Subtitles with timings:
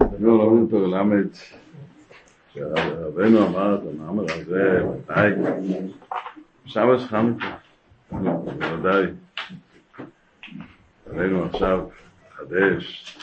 [0.00, 1.26] לא לומדים אותו ללמד,
[2.52, 5.50] שרבנו אמר את המאמר הזה, מתי?
[6.66, 7.56] שבס חנוכה,
[8.10, 9.06] בוודאי.
[11.10, 11.86] עלינו עכשיו
[12.28, 13.16] לחדש,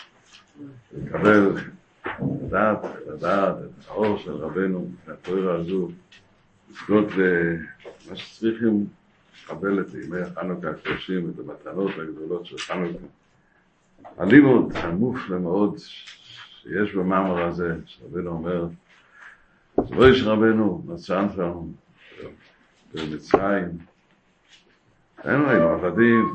[0.97, 1.55] לקבל,
[2.44, 5.90] לדעת, לדעת את האור של רבנו, את התוארה הזו,
[6.70, 8.86] לזכות למה שצריכים
[9.44, 13.06] לקבל את ימי החנוכה הקדושים, את המתנות הגדולות של חנוכה.
[14.18, 15.80] הלימוד המופלא מאוד
[16.62, 18.68] שיש במאמר הזה, שרבנו אומר,
[19.86, 21.54] זבויש רבנו מצאן שם
[22.93, 23.70] במצרים,
[25.18, 26.34] היינו היינו עבדים,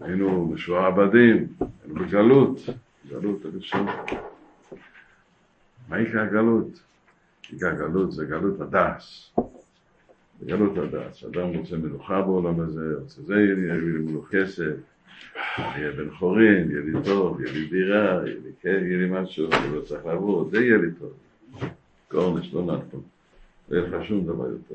[0.00, 1.48] היינו משועבדים,
[1.82, 2.60] היינו בגלות,
[3.08, 3.86] גלות הראשון.
[5.88, 6.82] מה יקרה הגלות?
[7.52, 9.34] יקרה הגלות זה גלות הדס.
[10.46, 11.24] גלות הדס.
[11.24, 13.72] אדם רוצה מלוכה בעולם הזה, רוצה זה יהיה לי
[14.30, 14.74] כסף,
[15.58, 19.48] יהיה בן חורין, יהיה לי טוב, יהיה לי דירה, יהיה לי כן, יהיה לי משהו,
[19.52, 21.12] אני לא צריך לעבוד, זה יהיה לי טוב.
[22.08, 23.02] קורנש, לא נתון.
[23.68, 24.74] לא יהיה לך שום דבר יותר.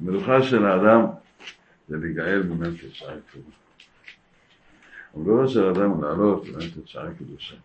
[0.00, 1.06] המלוכה של האדם
[1.88, 3.48] זה להיגאל ממנטל שער קדושה.
[5.14, 7.56] המלוכה של האדם הוא לעלות ממנטל שער קדושה.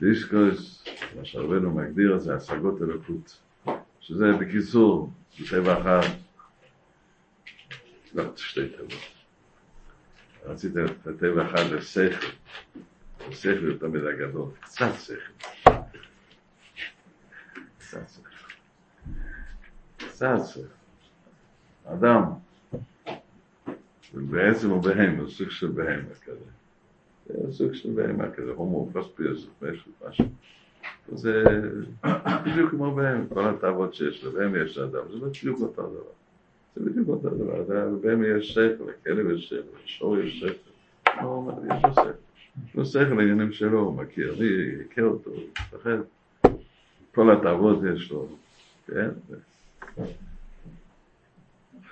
[0.00, 0.84] דיסקוס,
[1.16, 3.38] מה שהרבנו מגדיר, זה השגות אלוקות.
[4.00, 6.10] שזה בקיצור, בטבע אחת,
[8.14, 9.15] לא, שתי טבעות.
[10.46, 10.72] רצית
[11.06, 12.26] לטבע אחד לשכל,
[13.28, 15.70] השכל יותר מדי גדול, קצת שכל.
[17.78, 18.30] קצת שכל.
[20.44, 20.60] שכל.
[21.84, 22.22] אדם,
[24.14, 26.44] בעצם הוא בהמה, הוא סוג של בהמה כזה.
[27.26, 30.24] זה סוג של בהמה כזה, הומו, פספיוס, משהו, משהו.
[31.12, 31.44] זה
[32.44, 36.25] בדיוק כמו בהמה, כל התאוות שיש לבהמה יש לאדם, זה בדיוק אותו דבר.
[36.76, 41.22] זה בדיוק אותו דבר, לבהמה יש שכל, לכלב יש שכל, לשור יש שכל.
[41.22, 42.10] לא אומר, יש לו שכל.
[42.68, 44.48] יש לו שכל לעניינים שלו, הוא מכיר, אני
[44.92, 45.98] אכר אותו, הוא מפחד.
[47.14, 48.28] כל התאוות יש לו,
[48.86, 49.08] כן?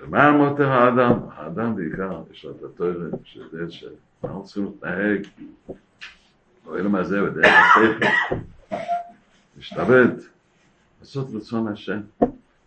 [0.01, 1.19] ומה מותר האדם?
[1.33, 5.27] האדם בעיקר, יש לו את התוארת, שיודע שאנחנו צריכים להתנהג,
[6.67, 8.07] לא אלא מה זה, בדרך השכל,
[9.57, 10.09] להשתבד,
[11.01, 12.01] לעשות רצון השם,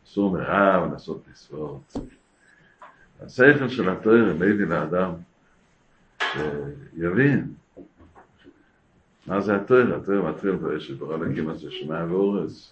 [0.07, 1.97] אסור מרע ולעשות מצוות.
[3.21, 5.11] השכל של התואר מביא לאדם
[6.33, 7.53] שיבין
[9.27, 12.69] מה זה התואר, התואר מתחיל באש שברא אלוקים הזה שמע ואורז,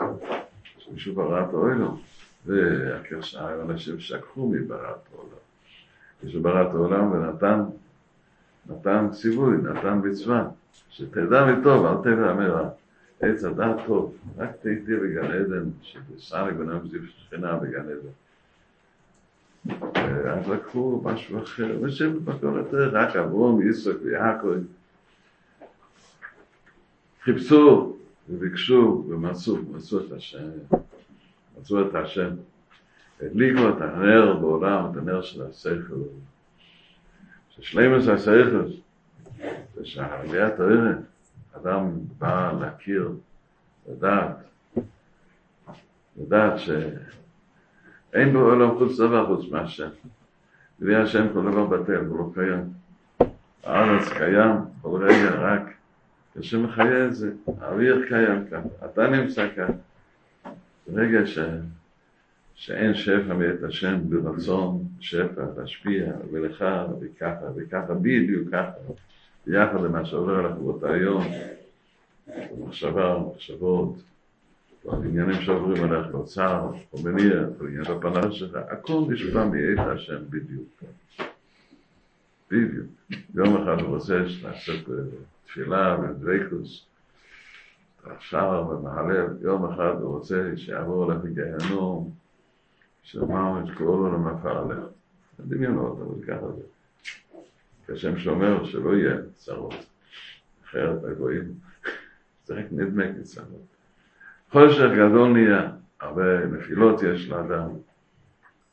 [0.77, 2.01] שמישהו ברא את האוילום.
[2.45, 5.37] והקרשיים אנשים שקחו מבראת העולם.
[6.23, 7.61] מישהו ברא את העולם ונתן
[8.69, 10.47] נתן ציווי, נתן מצווה,
[10.89, 12.69] שתדע מטוב, אל תדע מרע.
[13.21, 18.09] עץ הדעת טוב, רק תהייתי בגן עדן, שתסע לגונם זיו שכינה בגן עדן.
[20.29, 24.47] אז לקחו משהו אחר, ושם בכל יותר, רק אברום, יצחק ויעקב.
[27.21, 27.97] חיפשו
[28.29, 30.49] וביקשו ומצאו, מצאו את השם.
[31.59, 32.29] מצאו את השם,
[33.21, 35.95] הדליקו את הנר בעולם, את הנר של השכל.
[37.49, 38.67] ששלימוס השכל,
[39.75, 40.95] זה שעליית הערב,
[41.57, 43.11] אדם בא להכיר,
[43.89, 44.37] לדעת,
[46.17, 49.89] לדעת שאין בעולם חוץ דבר חוץ מהשם.
[50.79, 52.63] בלי השם כל דבר בטל, הוא לא קיים.
[53.63, 54.51] הארץ קיים,
[54.81, 55.61] כל רגע רק
[56.39, 59.71] כשם מחיה את זה, האוויר קיים כאן, אתה נמצא כאן.
[60.87, 61.39] ברגע ש...
[62.55, 66.65] שאין שפע מאת השם ברצון, שפע, להשפיע, ולך,
[67.01, 68.71] וככה, וככה, בדיוק ככה,
[69.47, 71.23] ביחד למה שעובר עליך באותו היום,
[72.27, 73.95] במחשבה, מחשבות,
[74.85, 80.83] בעניינים שעוברים עליך באוצר, או מניע, בעניין הפנס שלך, הכל נשבע מאת השם בדיוק.
[82.51, 82.87] בדיוק.
[83.35, 84.79] יום אחד הוא רוצה לעשות
[85.45, 86.85] תפילה ודבקוס.
[88.19, 92.11] שר ומהלל, יום אחד הוא רוצה שיעבור לך גיהנום,
[93.03, 94.85] שמע את כל עולם עפר עליך.
[95.39, 96.61] דמיונות, אבל ככה זה.
[97.87, 99.85] כשם שאומר שלא יהיה צרות,
[100.65, 101.53] אחרת הגויים,
[102.45, 103.65] זה רק נדמה כצרות.
[104.51, 107.69] חושך גדול נהיה, הרבה נפילות יש לאדם,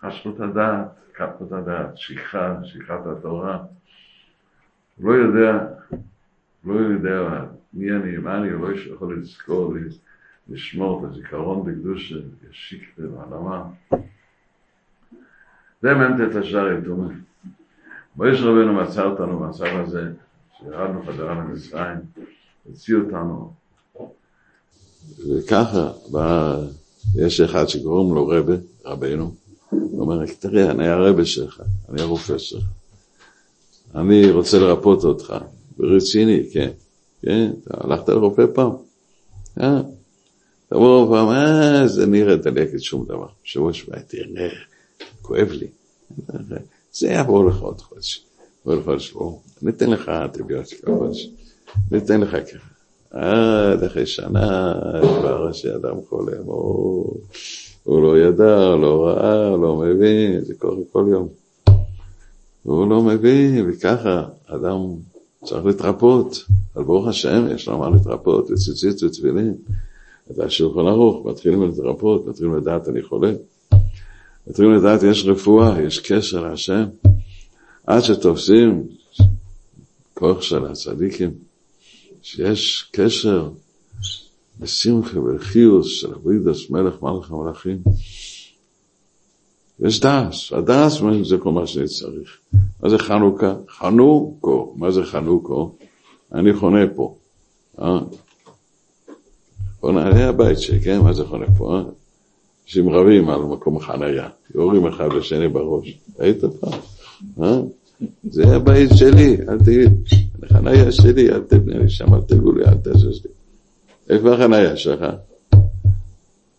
[0.02, 3.58] חשבות הדעת, כפות הדעת, שכחה, שכחת התורה.
[4.96, 5.66] הוא לא יודע,
[6.64, 7.44] לא יודע
[7.74, 9.74] מי אני, מה אני, לא יכול לזכור,
[10.48, 12.12] לשמור את הזיכרון בקדוש
[12.50, 13.64] ישיק במעלמה.
[15.82, 17.08] זה מנטת השאר יתומה.
[18.16, 20.02] מויש רבנו מצא אותנו במצב הזה,
[20.58, 21.96] שירדנו חזרה למצרים,
[22.64, 23.52] הוציא אותנו.
[25.18, 26.58] וככה בא,
[27.14, 28.54] יש אחד שקוראים לו רבה,
[28.84, 29.34] רבנו,
[29.70, 32.64] הוא אומר, תראה, אני הרבה שלך, אני הרופא שלך.
[33.94, 35.34] אני רוצה לרפות אותך,
[35.76, 36.70] ברציני, כן.
[37.22, 37.50] כן?
[37.62, 38.70] אתה הלכת לרופא פעם?
[39.60, 39.80] אה?
[40.68, 43.26] תבוא פעם, אה, זה נראה דלקת שום דבר.
[43.44, 44.48] בשבוע שבוע תראה,
[45.22, 45.66] כואב לי.
[46.92, 48.24] זה יעבור לך עוד חודש.
[48.64, 49.14] עוד חודש,
[49.62, 51.30] ניתן לך אנטיביוטיקה חודש.
[51.90, 52.72] ניתן לך ככה.
[53.10, 57.20] עד אחרי שנה כבר שאדם חולה, הוא,
[57.86, 61.28] לא ידע, לא ראה, לא מבין, זה קורה כל יום.
[62.64, 64.78] והוא לא מבין, וככה אדם
[65.44, 66.44] צריך להתרפות.
[66.76, 69.54] אבל ברוך השם, יש לו מה להתרפות, וציצית ותפילין.
[70.30, 73.32] את השולחן ערוך, מתחילים להתרפות, מתחילים לדעת אני חולה.
[74.46, 76.84] מתחילים לדעת יש רפואה, יש קשר להשם.
[77.86, 78.86] עד שתופסים
[80.14, 81.30] כוח של הצדיקים.
[82.22, 83.50] שיש קשר
[84.58, 87.82] בשמחה ובחיוס של אבידוס מלך מלך המלאכים.
[89.80, 92.38] יש דס, הדס זה כל מה שאני צריך.
[92.82, 93.54] מה זה חנוכה?
[93.68, 94.74] חנוכו.
[94.76, 95.76] מה זה חנוכו?
[96.34, 97.16] אני חונה פה.
[97.78, 97.98] אה?
[99.80, 101.00] חונה, היה הבית שלי, כן?
[101.00, 101.76] מה זה חונה פה?
[101.76, 101.82] אה?
[102.72, 105.98] אנשים רבים על מקום חניה, יורים אחד לשני בראש.
[106.18, 106.80] היית פעם?
[107.42, 107.60] אה?
[108.30, 109.92] זה הבית שלי, אל תגיד,
[110.42, 113.30] החניה שלי, אל תבנה לי שם, אל תגעו לי, אל תזוז לי.
[114.08, 115.04] איפה החניה שלך?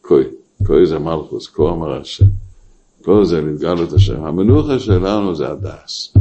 [0.01, 0.23] כוי,
[0.65, 2.25] כוי זה מלכוס, כה אמר השם.
[3.03, 4.23] כה זה להתגלות השם.
[4.23, 6.13] המנוחה שלנו זה הדס.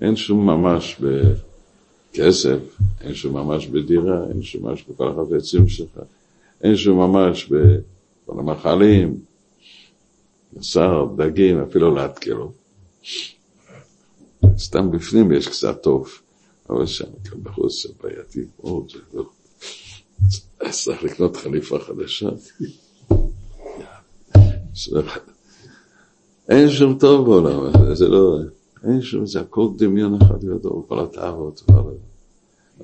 [0.00, 2.58] אין שום ממש בכסף,
[3.00, 5.98] אין שום ממש בדירה, אין שום ממש בכל החפצים שלך,
[6.62, 9.18] אין שום ממש בכל המאכלים,
[10.52, 12.52] בשר, דגים, אפילו להתקלות.
[14.58, 16.08] סתם בפנים יש קצת טוב,
[16.70, 19.24] אבל שם גם בחוץ זה בעייתי מאוד, זה לא...
[20.70, 22.28] צריך לקנות חליפה חדשה.
[26.48, 28.38] אין שום טוב בעולם זה לא...
[28.84, 31.62] אין שום, זה הכל דמיון אחד גדול, כל התאוות.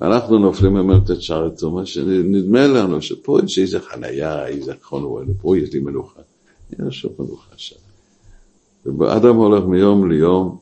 [0.01, 5.57] אנחנו נופלים באמת את שער התומה, שנדמה לנו שפה יש איזה חנייה, איזה חונואל, פה
[5.57, 6.21] יש לי מנוחה.
[6.79, 7.75] אין שום מנוחה שם.
[8.85, 10.57] ואדם הולך מיום ליום,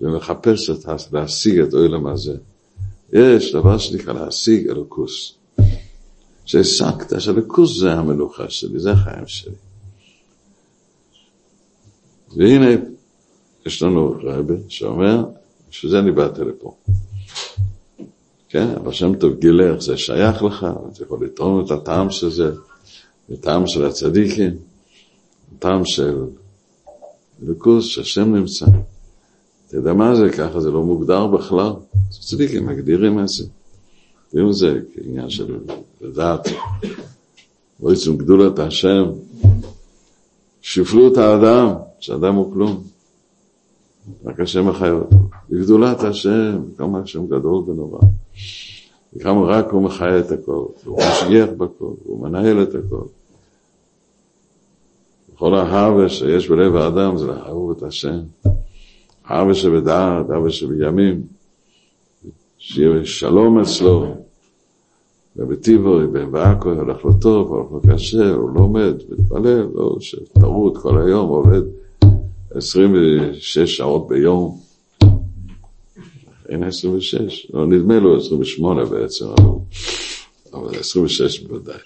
[0.00, 2.36] ומחפש את, להשיג את העולם הזה.
[3.12, 5.34] יש דבר שנקרא להשיג אלוקוס.
[6.44, 9.54] שהשגת, שאלוקוס זה המלוכה שלי, זה החיים שלי.
[12.36, 12.70] והנה,
[13.66, 15.24] יש לנו רבי שאומר,
[15.70, 16.76] שזה אני באתי לפה.
[18.50, 22.30] כן, אבל שם טוב גילה איך זה שייך לך, אתה יכול לתרום את הטעם של
[22.30, 24.56] זה, את הטעם של הצדיקים,
[25.56, 26.24] הטעם של
[27.42, 28.66] אלוקוס, שהשם נמצא.
[29.66, 31.72] אתה יודע מה זה ככה, זה לא מוגדר בכלל.
[32.10, 33.44] צדיקים מגדירים את זה.
[34.34, 35.56] את זה כעניין של
[36.00, 36.48] לדעת.
[37.82, 39.04] לא יצאו גדולת השם,
[40.62, 42.82] שפלות האדם, שאדם הוא כלום.
[44.24, 45.16] רק השם מחיה אותו.
[45.50, 48.00] בגדולת השם, כמה השם גדול ונורא.
[49.16, 53.04] וכמה רק הוא מחיה את הכל, הוא משגיח בכל, הוא מנהל את הכל.
[55.34, 58.20] כל ההווה שיש בלב האדם זה לאהוב את השם.
[59.24, 61.22] אבא שבדעת, אבא שבימים,
[62.58, 64.14] שיהיה שלום אצלו,
[65.36, 65.98] ובטיבו,
[66.30, 71.62] בעכו, הולך לו טוב, הולך לו קשה, הוא לומד, מתפלל, לא שטרוד כל היום, עובד
[72.54, 74.60] 26 שעות ביום.
[76.48, 79.24] אין 26, לא, נדמה לו 28 בעצם,
[80.52, 81.76] אבל 26 בוודאי.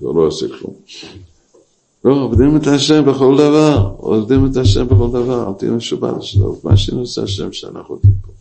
[0.00, 0.74] הוא לא עושה כלום.
[2.04, 6.56] לא, עובדים את השם בכל דבר, עובדים את השם בכל דבר, אל תהיה משובד שלו,
[6.64, 8.32] מה שנושא השם שלח אותי פה.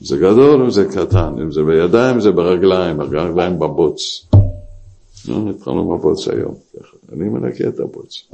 [0.00, 4.26] אם זה גדול, אם זה קטן, אם זה בידיים, אם זה ברגליים, הרגליים בבוץ.
[5.28, 6.54] לא, התחלנו בבוץ היום,
[7.12, 8.28] אני מנקה את הבוץ.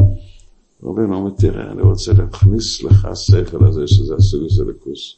[0.84, 5.16] רבינו אומר, תראה, אני רוצה להכניס לך שכל הזה, שזה הסוג הזה לכוס.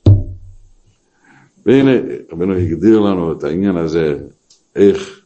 [1.67, 1.91] והנה,
[2.33, 4.19] רבינו הגדיר לנו את העניין הזה,
[4.77, 5.21] איך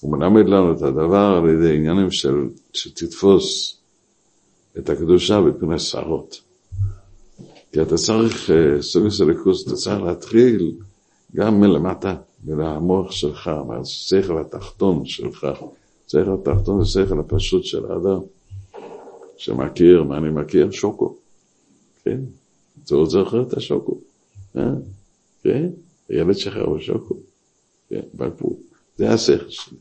[0.00, 3.76] הוא מלמד לנו את הדבר על ידי עניינים של, שתתפוס
[4.78, 6.40] את הקדושה בפני שרות.
[7.72, 10.72] כי אתה צריך, אה, סוג של ליכוס, אתה צריך להתחיל
[11.36, 12.14] גם מלמטה,
[12.44, 15.46] מהמוח שלך, מהשכל התחתון שלך.
[16.06, 18.20] השכל התחתון זה השכל הפשוט של האדם,
[19.38, 20.70] שמכיר, מה אני מכיר?
[20.70, 21.16] שוקו.
[22.04, 22.20] כן?
[22.84, 23.98] אתה עוד זוכר את השוקו.
[24.56, 24.70] אה?
[25.42, 25.68] כן?
[26.08, 27.14] הילד שלך הוא שוקו.
[27.88, 28.60] כן, בקבוק.
[28.96, 29.78] זה השכל שלי.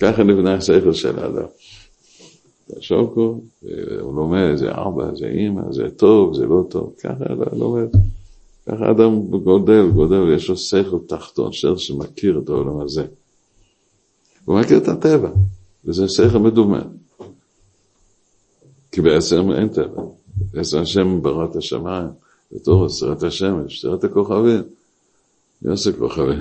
[0.00, 1.46] ככה נבנה השכל של האדם.
[2.80, 3.40] שוקו,
[4.00, 7.88] הוא לומד, זה אבא, זה אימא, זה טוב, זה לא טוב, ככה הוא לומד.
[8.66, 13.06] ככה אדם גודל, גודל, יש לו שכל תחתון, שכל שמכיר את העולם הזה.
[14.44, 15.30] הוא מכיר את הטבע,
[15.84, 16.82] וזה שכל מדומה.
[18.96, 20.02] כי בעצם אין טבע.
[20.36, 22.08] בעצם השם ברא את השמיים,
[22.52, 24.62] בתור עשרת השמש, עשרת הכוכבים.
[25.62, 26.40] מי עושה כוכבים?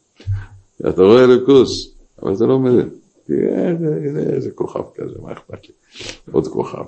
[0.88, 2.90] אתה רואה אלוקוס, אבל אתה לא מבין.
[4.16, 5.74] איזה כוכב כזה, מה אכפת לי?
[6.32, 6.84] עוד כוכב.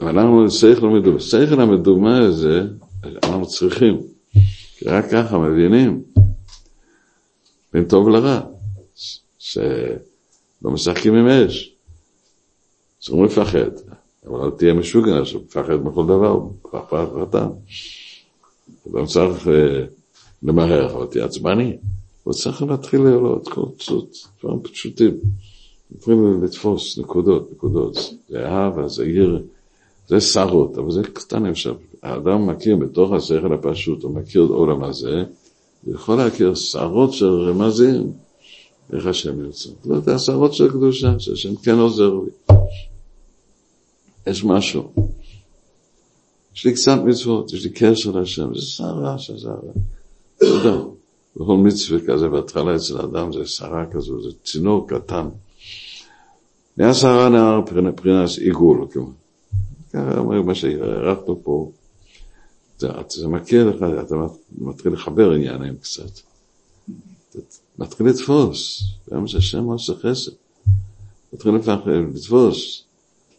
[0.00, 1.20] אבל אנחנו שכל המדומה.
[1.20, 2.62] שכל המדומה הזה,
[3.04, 4.00] אנחנו צריכים.
[4.76, 6.02] כי רק ככה מבינים
[7.72, 8.40] בין טוב לרע,
[9.38, 11.75] שלא משחקים עם אש.
[12.98, 13.70] צריכים לפחד,
[14.26, 17.48] אבל אל תהיה משוגע שמפחד מכל דבר, פחד פחדן.
[18.92, 19.84] לא צריך אה,
[20.42, 21.76] למהר, אבל תהיה עצבני.
[22.24, 23.66] הוא צריך להתחיל לעלות כל
[24.40, 25.14] דברים פשוטים.
[25.90, 28.14] מתחילים לתפוס נקודות, נקודות.
[28.28, 29.42] זה אהבה, זה עיר,
[30.08, 31.74] זה שרות, אבל זה קטן אפשר.
[32.02, 35.24] האדם מכיר בתוך השכל הפשוט, הוא מכיר את העולם הזה,
[35.84, 38.12] הוא יכול להכיר שרות של רמזים,
[38.92, 39.70] איך השם יוצא.
[39.86, 42.30] לא יודע, שרות של קדושה, שהשם כן עוזר לי.
[44.26, 44.92] יש משהו.
[46.54, 49.56] יש לי קצת מצוות, יש לי קשר להשם, זה שרה שזרה.
[50.38, 50.76] תודה.
[51.36, 55.28] בכל מצווה כזה, בהתחלה אצל האדם זה שרה כזו, זה צינור קטן.
[56.76, 57.60] מהשרה נער
[57.96, 59.10] פרינס עיגול, כלומר.
[59.92, 61.70] ככה אומר מה שהערכנו פה.
[62.78, 64.14] זה, זה מכיר לך, אתה
[64.58, 66.20] מתחיל לחבר עניינים קצת.
[67.30, 67.38] אתה
[67.78, 70.32] מתחיל לתפוס, גם שהשם עושה חסד.
[71.32, 71.52] מתחיל
[72.14, 72.85] לתפוס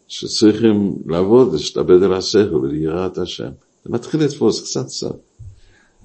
[0.08, 3.50] שצריכים לעבוד, להשתבד על השכל וליראת השם.
[3.82, 5.16] אתה מתחיל לתפוס קצת קצת.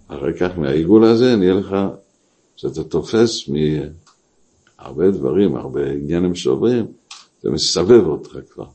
[0.08, 1.76] אחר כך מהעיגול הזה נהיה לך,
[2.56, 6.86] שאתה תופס מהרבה דברים, הרבה עניינים שעוברים,
[7.42, 8.66] זה מסבב אותך כבר.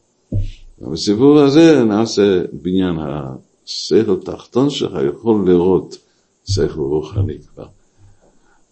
[0.78, 5.96] ובסיפור הזה נעשה בניין השכל תחתון שלך יכול לראות
[6.44, 7.66] שכל רוחני כבר.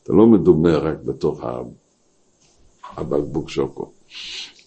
[0.02, 1.44] אתה לא מדומה רק בתוך
[2.96, 3.92] הבקבוק שוקו.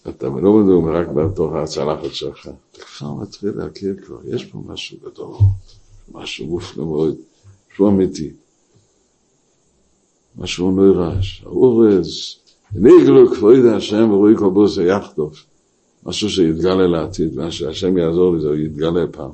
[0.08, 2.50] אתה לא מדומה רק בתוך הצלחת שלך.
[2.72, 5.34] אתה כבר מתחיל להכיר כבר, יש פה משהו גדול,
[6.12, 7.16] משהו מופלא מאוד,
[7.72, 8.30] משהו אמיתי.
[10.38, 11.42] משהו נוירש.
[11.46, 12.36] האורז,
[12.72, 15.44] ניגלו כבוד השם ורואי כל בוסי יחטוף.
[16.06, 19.30] משהו שיתגלה לעתיד, מה שהשם יעזור לי זה יתגלה פעם.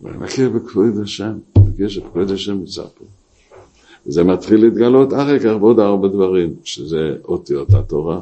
[0.00, 3.04] ואני מכיר בכבוד השם, מכיר שכבוד השם נמצא פה.
[4.06, 8.20] וזה מתחיל להתגלות אחר כך בעוד ארבע דברים, שזה אותיות התורה,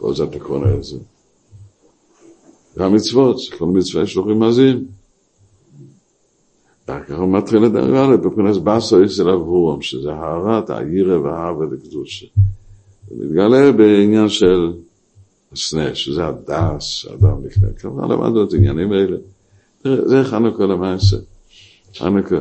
[0.00, 0.98] כל זה אתה קורא לזה.
[2.76, 4.86] והמצוות, כל מצווה יש לו רמזים.
[6.88, 12.26] ואחר כך הוא מתחיל לדבר עליו בבחינת באסו אצל אברום, שזה הארת, הירא והאהבה לקדושה.
[13.08, 14.72] זה מתגלה בעניין של
[15.52, 17.72] הסנה, שזה הדס שאדם נכנס.
[17.78, 19.16] כבר למדנו את העניינים האלה.
[19.84, 21.16] זה חנוכה למעשה.
[21.98, 22.40] חנוכה.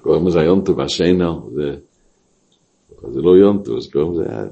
[0.00, 0.74] קוראים לזה יונטו
[1.54, 1.76] זה,
[3.12, 4.48] זה לא יונטו, אז קוראים לזה,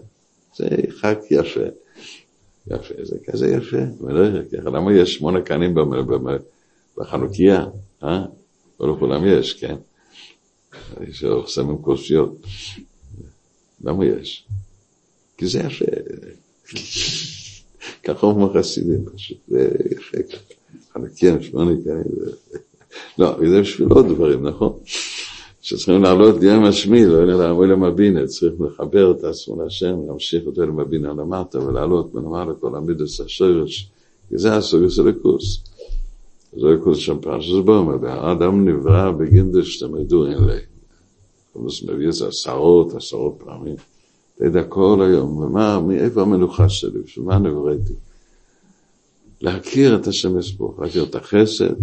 [0.56, 1.61] זה חג יפה.
[2.66, 3.76] יפה, זה כזה יפה.
[4.64, 5.75] למה יש שמונה קנים
[6.97, 7.66] בחנוכיה?
[8.02, 8.25] אה?
[8.80, 9.76] לא לכולם יש, כן?
[11.09, 12.47] יש שמים כוסיות.
[13.85, 14.47] למה יש?
[15.37, 15.85] כי זה יפה.
[18.04, 20.18] ככה אומרים החסידים פשוט, זה יפה.
[20.92, 22.32] חלקים, שמונה כאלה.
[23.18, 24.78] לא, זה בשביל עוד דברים, נכון?
[25.62, 30.62] שצריכים לעלות גם השמיל, לא אלא לעמוד למבינה, צריכים לחבר את עצמו להשם, להמשיך אותו
[30.62, 33.90] למבינה למטה ולעלות מלמעלה כל המידוס השורש,
[34.28, 35.64] כי זה הסוגוס הליכוס.
[36.52, 40.59] זה הליכוס שם פרשס בומר, והאדם נברא בגינדש, תמדו אין לי.
[41.52, 43.76] הוא מביא את זה עשרות, עשרות פעמים.
[44.37, 47.95] תדע כל היום, ומה, מאיפה המנוחה שלי, בשביל מה נבראתי?
[49.40, 51.75] להכיר את השם יסבוך, להכיר את החסד,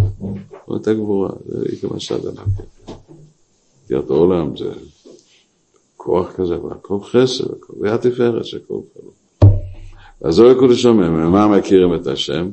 [0.67, 2.95] או את הגבורה, זה עיקר מה שאדם להכיר.
[3.89, 4.71] להכיר את העולם, זה
[5.97, 9.13] כוח כזה, והכל חסד, הכל, והתפארת שכל חלום.
[10.21, 12.49] אז זו הקודש אומר, ממה מכירים את השם?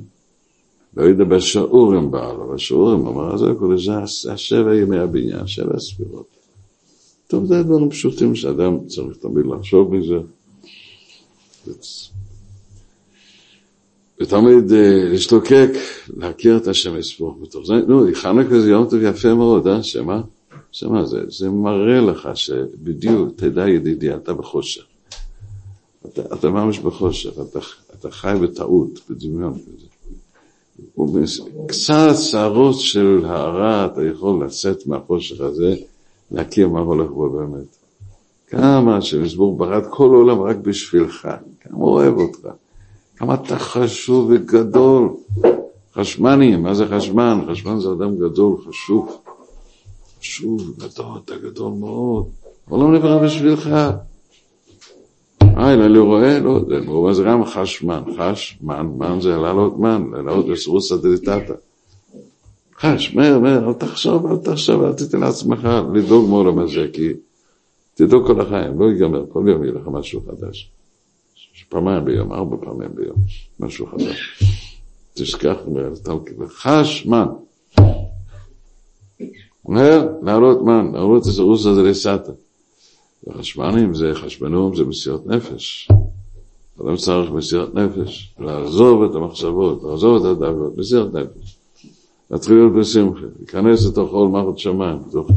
[0.97, 6.27] לא יודע בשיעורים בעלו, בשיעורים אמר, זו הקודש, זה השבע ימי הבניין, שבע ספירות.
[7.29, 10.19] טוב, זה דברים פשוטים שאדם צריך תמיד לחשוב מזה.
[14.21, 14.65] ותמיד
[15.11, 15.71] להשתוקק,
[16.17, 17.75] להכיר את השם יספוך בתוך זה.
[17.75, 19.83] נו, חנוכה זה יום טוב יפה מאוד, אה?
[19.83, 20.23] שמה?
[20.79, 21.21] שמה זה?
[21.29, 24.83] זה מראה לך שבדיוק, תדע ידידי, אתה בחושך.
[26.07, 27.59] אתה, אתה ממש בחושך, אתה,
[27.95, 29.87] אתה חי בטעות, בדמיון כזה.
[31.67, 35.77] קצת שערות של הערה אתה יכול לצאת מהחושך הזה,
[36.31, 37.77] להכיר מה הולך בו באמת.
[38.47, 41.29] כמה שמזבור ברד כל עולם רק בשבילך,
[41.61, 42.49] כמה הוא אוהב אותך.
[43.17, 45.09] כמה אתה חשוב וגדול.
[45.95, 47.41] חשמני, מה זה חשמן?
[47.51, 49.26] חשמן זה אדם גדול, חשוב.
[50.79, 52.27] גדול, אתה גדול מאוד.
[52.71, 53.67] לא נברא בשבילך.
[55.43, 60.03] אה, אלא אני רואה, לא יודע, מה זה גם חשמן, חשמן, מן זה לעלות מן,
[60.13, 61.55] לעלות לסרוסא דליטתא.
[62.81, 67.13] חש, מהר, מהר, אל תחשוב, אל תחשוב, אל תיתן לעצמך לדאוג מעולם הזה, כי
[67.95, 70.71] תדאוג כל החיים, לא ייגמר, כל יום יהיה לך משהו חדש.
[71.69, 73.17] פעמיים ביום, ארבע פעמים ביום,
[73.61, 74.43] משהו חדש.
[75.15, 75.57] תשכח,
[76.49, 77.27] חש מן.
[79.69, 82.33] מהר, להעלות מן, להעלות את הרוס הזה לסטה.
[83.27, 85.89] וחשמנים זה, חשבנום זה מסירות נפש.
[86.81, 91.57] אדם צריך מסירת נפש, לעזוב את המחשבות, לעזוב את הדאגות, מסירת נפש.
[92.31, 95.31] להתחיל להיות בשמחה, להיכנס לתוך עול מערכת שמיים, בתוך,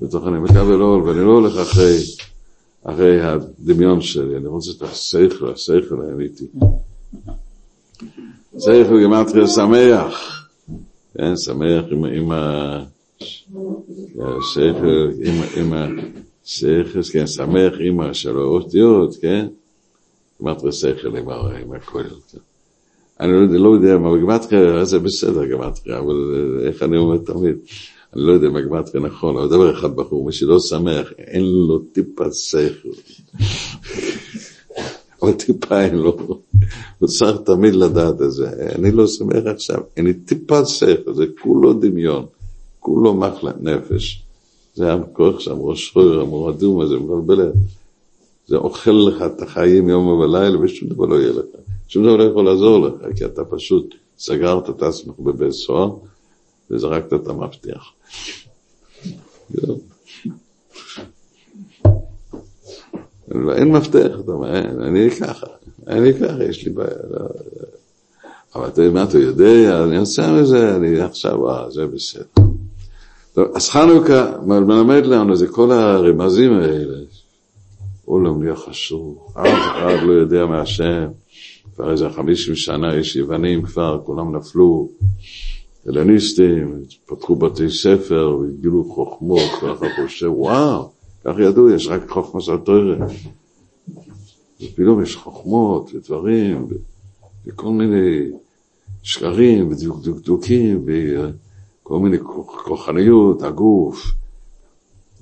[0.00, 1.98] בתוך אני מקבל עול, ואני לא הולך אחרי,
[2.84, 6.46] אחרי הדמיון שלי, אני רוצה את השכל, השכל האמיתי.
[8.58, 10.46] שכל גמטריה שמח,
[11.14, 12.99] כן, שמח עם, עם השכל,
[15.24, 15.72] עם, עם
[16.44, 19.46] השכל, כן, שמח עם השלוש אותיות, כן,
[20.42, 22.38] גמטריה שכל עם הכל, כן.
[23.20, 27.56] אני לא, לא יודע מה בגמטריה, זה בסדר גמטריה, אבל איך אני אומר תמיד,
[28.16, 31.78] אני לא יודע מה גמטריה נכון, אבל דבר אחד בחור, מי שלא שמח, אין לו
[31.78, 32.88] טיפה שכל.
[35.22, 36.16] אבל טיפה אין לו,
[36.98, 38.48] הוא צריך תמיד לדעת את זה.
[38.74, 42.26] אני לא שמח עכשיו, אין לי טיפה שכל, זה כולו דמיון,
[42.80, 44.22] כולו מחלת נפש.
[44.74, 47.52] זה הכוח שם, ראש חור, המורדום הזה, מבלבל.
[48.46, 51.44] זה אוכל לך את החיים יום ולילה ושום דבר לא יהיה לך.
[51.88, 55.96] שום דבר לא יכול לעזור לך, כי אתה פשוט סגרת את עצמך בבית סוהר
[56.70, 57.82] וזרקת את המפתח.
[63.30, 65.46] אין מפתח, אתה אומר, אין, אני ככה,
[65.86, 66.96] אני ככה, יש לי בעיה.
[67.10, 67.26] לא,
[68.54, 72.49] אבל אתה יודע מה אתה יודע, אני עושה מזה, אני עכשיו, אה, זה בסדר.
[73.32, 76.98] טוב, אז חנוכה מלמד לנו, זה כל הרמזים האלה.
[78.04, 81.06] עולם נהיה חשוב, אף אחד לא יודע מהשם.
[81.74, 84.88] כבר איזה חמישים שנה יש יוונים כבר, כולם נפלו,
[85.86, 90.90] הלניסטים, פתחו בתי ספר והגילו חוכמות, ואחר חושב, וואו,
[91.24, 92.98] כך ידעו, יש רק חוכמה של התוארת.
[94.62, 96.66] ופתאום יש חוכמות ודברים,
[97.46, 98.30] וכל מיני
[99.02, 100.86] שקרים ודקדוקים,
[101.90, 102.18] וכל מיני
[102.64, 104.06] כוחניות, הגוף,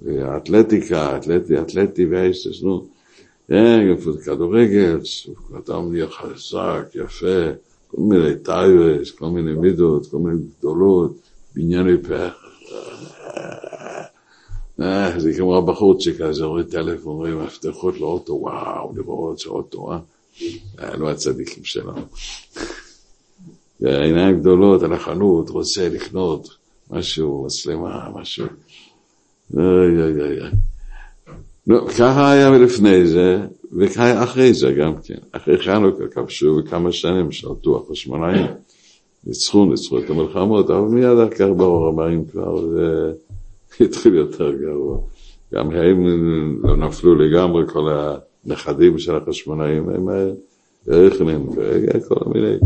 [0.02, 2.86] והאתלטיקה, אתלטי, אתלטי והאיסטס, נו.
[3.48, 5.00] כן, כדורגל,
[5.56, 7.50] אדם נהיה חזק, יפה,
[7.88, 11.12] כל מיני טייבס, כל מיני מידות, כל מיני גדולות,
[11.54, 12.34] בנייני פח.
[14.80, 19.98] אה, זה כמו הבחורצ'יק הזה, רואה טלפון, רואה מפתחות לאוטו, וואו, לראות שאוטו, אה?
[20.96, 22.00] לא הצדיקים שלנו.
[23.82, 26.57] העיניים גדולות על החנות, רוצה לקנות
[26.90, 28.46] משהו, מצלמה, משהו.
[29.54, 30.50] אוי אוי אוי.
[31.66, 33.40] לא, ככה היה לפני זה,
[33.72, 35.18] וככה אחרי זה גם כן.
[35.32, 38.46] אחרי חנוכה כבשו כמה שנים שלטו החשמונאים.
[39.26, 43.12] ניצחו, ניצחו את המלחמות, אבל מיד אחר כך באור הבאים כבר זה
[43.84, 44.98] התחיל יותר גרוע.
[45.54, 46.06] גם הם
[46.62, 47.88] לא נפלו לגמרי, כל
[48.46, 50.08] הנכדים של החשמונאים, הם
[50.88, 52.56] רכלים, וכל מיני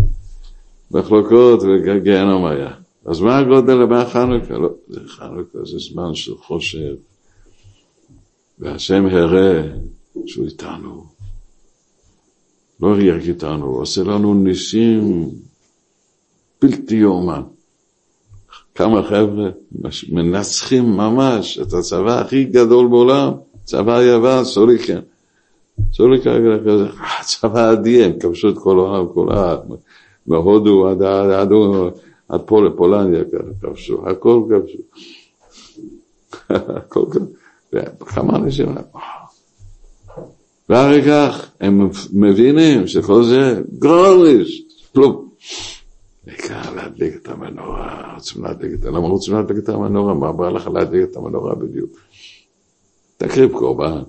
[0.90, 2.70] מחלוקות וגיהנום היה.
[3.04, 4.54] אז מה הגודל לבא חנוכה?
[4.54, 6.94] לא, זה חנוכה, זה זמן של חושב.
[8.58, 9.62] והשם הראה
[10.26, 11.04] שהוא איתנו.
[12.80, 15.28] לא רק איתנו, הוא עושה לנו ניסים
[16.62, 17.42] בלתי יאומן.
[18.74, 19.50] כמה חבר'ה
[20.08, 23.32] מנצחים ממש את הצבא הכי גדול בעולם,
[23.64, 25.00] צבא יוון, סוליקן.
[25.92, 26.86] סוליקן כזה,
[27.24, 29.58] צבא אדיר, הם כבשו את כל העולם, כל העם,
[30.26, 31.52] מהודו עד, עד, עד, עד
[32.38, 33.22] פול, פולניה
[33.60, 34.78] כבשו, הכל כבשו.
[36.76, 37.42] הכל כבשו.
[37.72, 38.68] וכמה אנשים,
[40.68, 44.62] ואחר כך הם מבינים שכל זה גרוליש,
[44.94, 45.28] כלום.
[46.26, 50.14] העיקר להדליק את המנורה, רוצים להדליק את, למה רוצים להדליק את המנורה?
[50.14, 51.90] מה בא לך להדליק את המנורה בדיוק?
[53.16, 54.02] תקריב קורבן,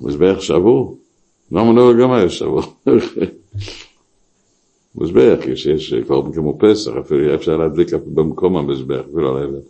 [0.00, 0.98] מזבח שבור,
[1.50, 2.62] לא גם היה שבור?
[5.00, 9.60] מזבח, יש קורבן כמו פסח, אפילו אפשר להדליק במקום המזבח, אפילו על האבן.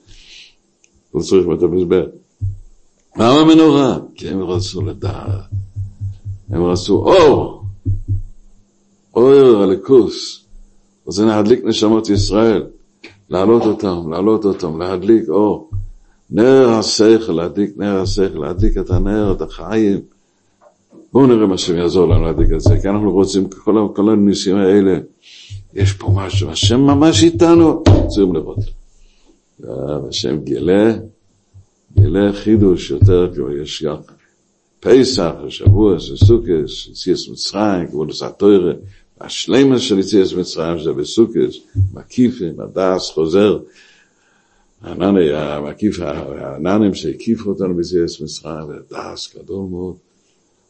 [1.15, 2.05] לא צריך את המזבח.
[3.17, 3.99] למה מנורה?
[4.15, 5.29] כי הם רצו לדעת.
[6.51, 7.63] הם רצו אור.
[9.15, 10.45] אור הליכוס.
[11.09, 12.67] אז להדליק נשמות ישראל.
[13.31, 15.71] להעלות אותם, להעלות אותם, להדליק אור.
[16.31, 20.01] נר השכל, להדליק נר השכל, להדליק את הנר, את החיים.
[21.13, 24.99] בואו נראה מה השם יעזור לנו את זה, כי אנחנו רוצים, כל, כל הניסים האלה,
[25.75, 28.59] יש פה משהו, השם ממש איתנו, צריכים לראות.
[30.09, 30.95] השם גילה
[31.93, 33.97] גילה חידוש יותר, כבר יש גם
[34.81, 38.73] פסח, השבוע, זה סוכס, יציאס מצרים, כבוד עשה תוירה,
[39.21, 41.57] השלמה של יציאס מצרים זה בסוכס,
[41.95, 43.59] מקיפים, הדס חוזר,
[44.83, 50.08] הענני, המקיף, העננים שהקיפו אותנו בזיעס מצרים, ודס גדול מאוד.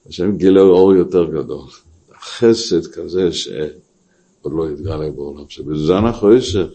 [0.07, 1.67] השם גילה אור יותר גדול.
[2.21, 6.67] חסד כזה שעוד לא התגלה בעולם, שבזן החושך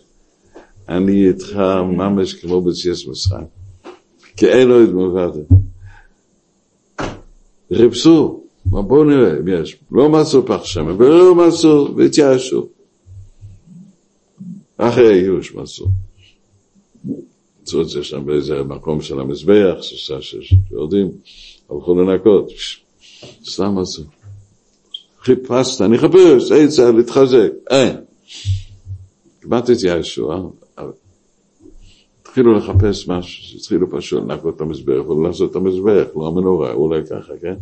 [0.89, 1.55] אני איתך
[1.97, 3.45] ממש כמו בזיעס מצרים.
[4.37, 5.29] כאלוהים מלבד.
[7.73, 9.77] חיפשו, בואו נראה אם יש.
[9.91, 12.67] לא מצאו פח שמן, ולא מצאו, והתייאשו.
[14.77, 15.85] אחרי הייאוש מצאו.
[17.61, 21.11] מצאו את זה שם באיזה מקום של המזבח, שיורדים,
[21.69, 22.49] הלכו לנקות,
[23.45, 24.03] סתם מצאו.
[25.21, 27.95] חיפשת, אני אחפש, עצה, להתחזק, אין.
[29.41, 30.83] כמעט התייאשו, אה?
[32.21, 37.33] התחילו לחפש משהו, התחילו פשוט לנקות את המזבח ולעשות את המזבח, לא המנורה, אולי ככה,
[37.41, 37.55] כן?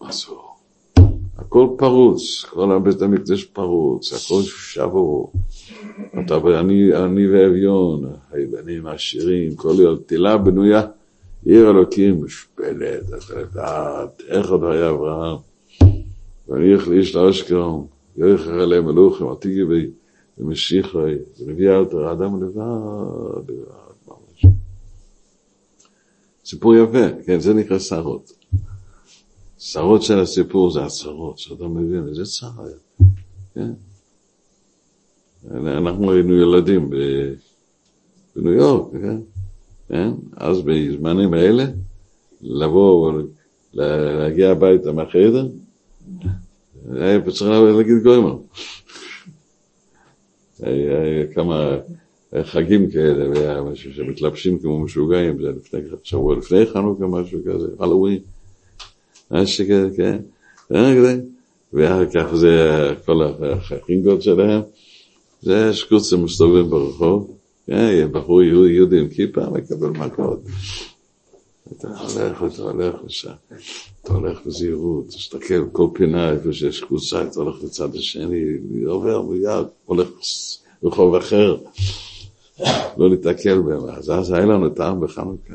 [0.00, 0.40] ועשו.
[1.36, 5.32] הכל פרוץ, כל הבית המקדש פרוץ, הכל שבור.
[6.26, 10.82] אתה ואני, אני ואביון, היוונים העשירים, כל יום, תילה בנויה,
[11.44, 15.36] עיר אלוקים משפלת, אתה יודעת, איך עוד היה אברהם?
[16.48, 19.90] ואני איך לאיש לאשקרון, יויכר אליהם מלוכים, עתיגי בי,
[20.38, 24.54] ומשיחי, ונביא אלתר, האדם לבד, לבד, ממש.
[26.44, 28.32] סיפור יפה, כן, זה נקרא שרות.
[29.56, 32.22] צרות של הסיפור זה הצרות, שאתה מבין, איזה
[32.58, 32.76] היה,
[33.54, 33.72] כן?
[35.50, 36.90] אנחנו היינו ילדים
[38.36, 39.33] בניו יורק, כן?
[39.94, 40.10] כן?
[40.36, 41.64] אז בזמנים האלה,
[42.42, 43.12] לבוא,
[43.74, 45.46] להגיע הביתה מהחדר,
[46.92, 47.42] היה צריך
[47.76, 48.36] להגיד גוימר.
[50.60, 51.76] היה כמה
[52.42, 58.18] חגים כאלה, והיה משהו שמתלבשים כמו משוגעים, זה לפני שבוע לפני חנוכה, משהו כזה, הלווין.
[59.30, 60.18] משהו כזה, כן.
[61.72, 62.68] ואחר כך זה
[63.06, 64.60] כל החינגות שלהם,
[65.42, 67.43] זה שקוצים מסתובבים ברחוב, כן,
[68.12, 70.40] בחור יהודי עם כיפה מקבל מכות.
[71.72, 73.32] אתה הולך, אתה הולך לשם,
[74.02, 78.42] אתה הולך בזהירות, תסתכל כל פינה איפה שיש קבוצה, אתה הולך לצד השני,
[78.86, 80.08] עובר מיד, הולך
[80.82, 81.56] רחוב אחר,
[82.96, 83.84] לא להתקל בהם.
[83.88, 85.54] אז היה לנו טעם בחנוכה.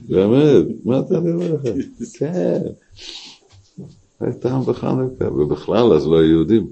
[0.00, 1.60] באמת, מה אתה אומר לך?
[2.18, 2.60] כן.
[4.20, 6.66] היה טעם בחנוכה, ובכלל אז לא יהודים.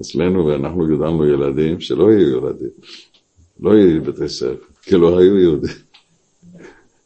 [0.00, 2.70] אצלנו, ואנחנו גדלנו ילדים שלא היו ילדים,
[3.60, 5.74] לא היו בתי ספר, כי לא היו יהודים.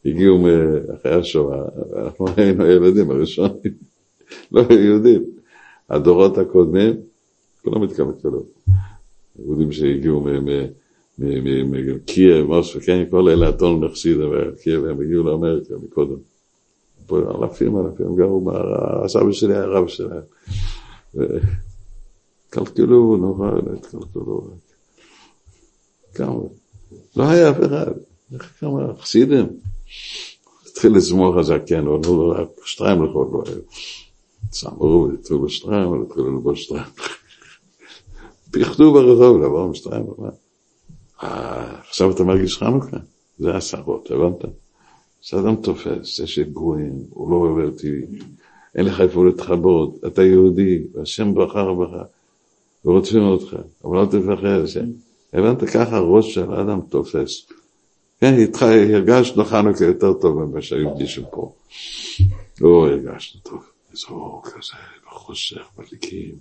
[0.04, 0.46] הגיעו
[0.94, 1.64] אחרי השואה,
[2.04, 3.72] אנחנו היינו הילדים הראשונים,
[4.52, 5.22] לא היו יהודים.
[5.90, 6.96] הדורות הקודמים,
[7.62, 8.44] כולם התקבלו.
[9.38, 10.24] יהודים שהגיעו
[11.18, 16.16] מקייב, מוספו, כן, כל אלה הטון נחסידה וקייב, הם הגיעו לאמריקה מקודם.
[17.12, 18.50] אלפים אלפים גרו,
[19.04, 20.22] הסבא שלי היה רב שלהם.
[22.52, 24.50] קלקלו, נורא, התקלקלו.
[26.14, 26.40] כמה?
[27.16, 27.92] לא היה אף אחד.
[28.60, 29.46] כמה חסידים.
[30.66, 33.60] התחיל לזמור הזקן, אבל לא, שטריים לכל לא היו.
[34.50, 36.84] צמרו, התחילו שטריים, התחילו לבוא שטריים.
[38.50, 40.30] פיחדו ברחוב, לבוא עם שטריים, מה?
[41.88, 42.96] עכשיו אתה מרגיש חנוכה?
[43.38, 44.44] זה עשרות, הבנת?
[45.20, 48.06] כשאדם תופס, יש גויים, הוא לא עובר טבעי,
[48.74, 52.02] אין לך איפה להתחבות, אתה יהודי, והשם בחר בך,
[52.84, 54.80] ורודפים אותך, אבל אל תפחד,
[55.32, 55.64] הבנת?
[55.64, 57.46] ככה הראש של האדם תופס.
[58.20, 61.54] כן, איתך הרגשנו חנוכה יותר טוב ממה שהיו הרגישו פה.
[62.60, 66.34] לא הרגשנו טוב, אזור כזה, בחושך, בליקים.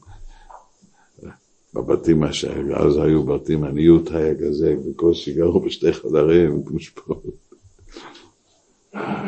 [1.73, 7.21] בבתים אז היו בתים, עניות היה כזה, בקושי גרו בשתי חדרים, כמו שפה.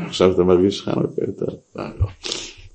[0.06, 1.56] עכשיו אתה מרגיש חנוכה יותר?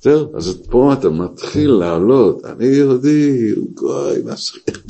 [0.07, 0.13] לא.
[0.13, 4.85] זהו, אז פה אתה מתחיל לעלות, אני יהודי, הוא גוי, מסריח.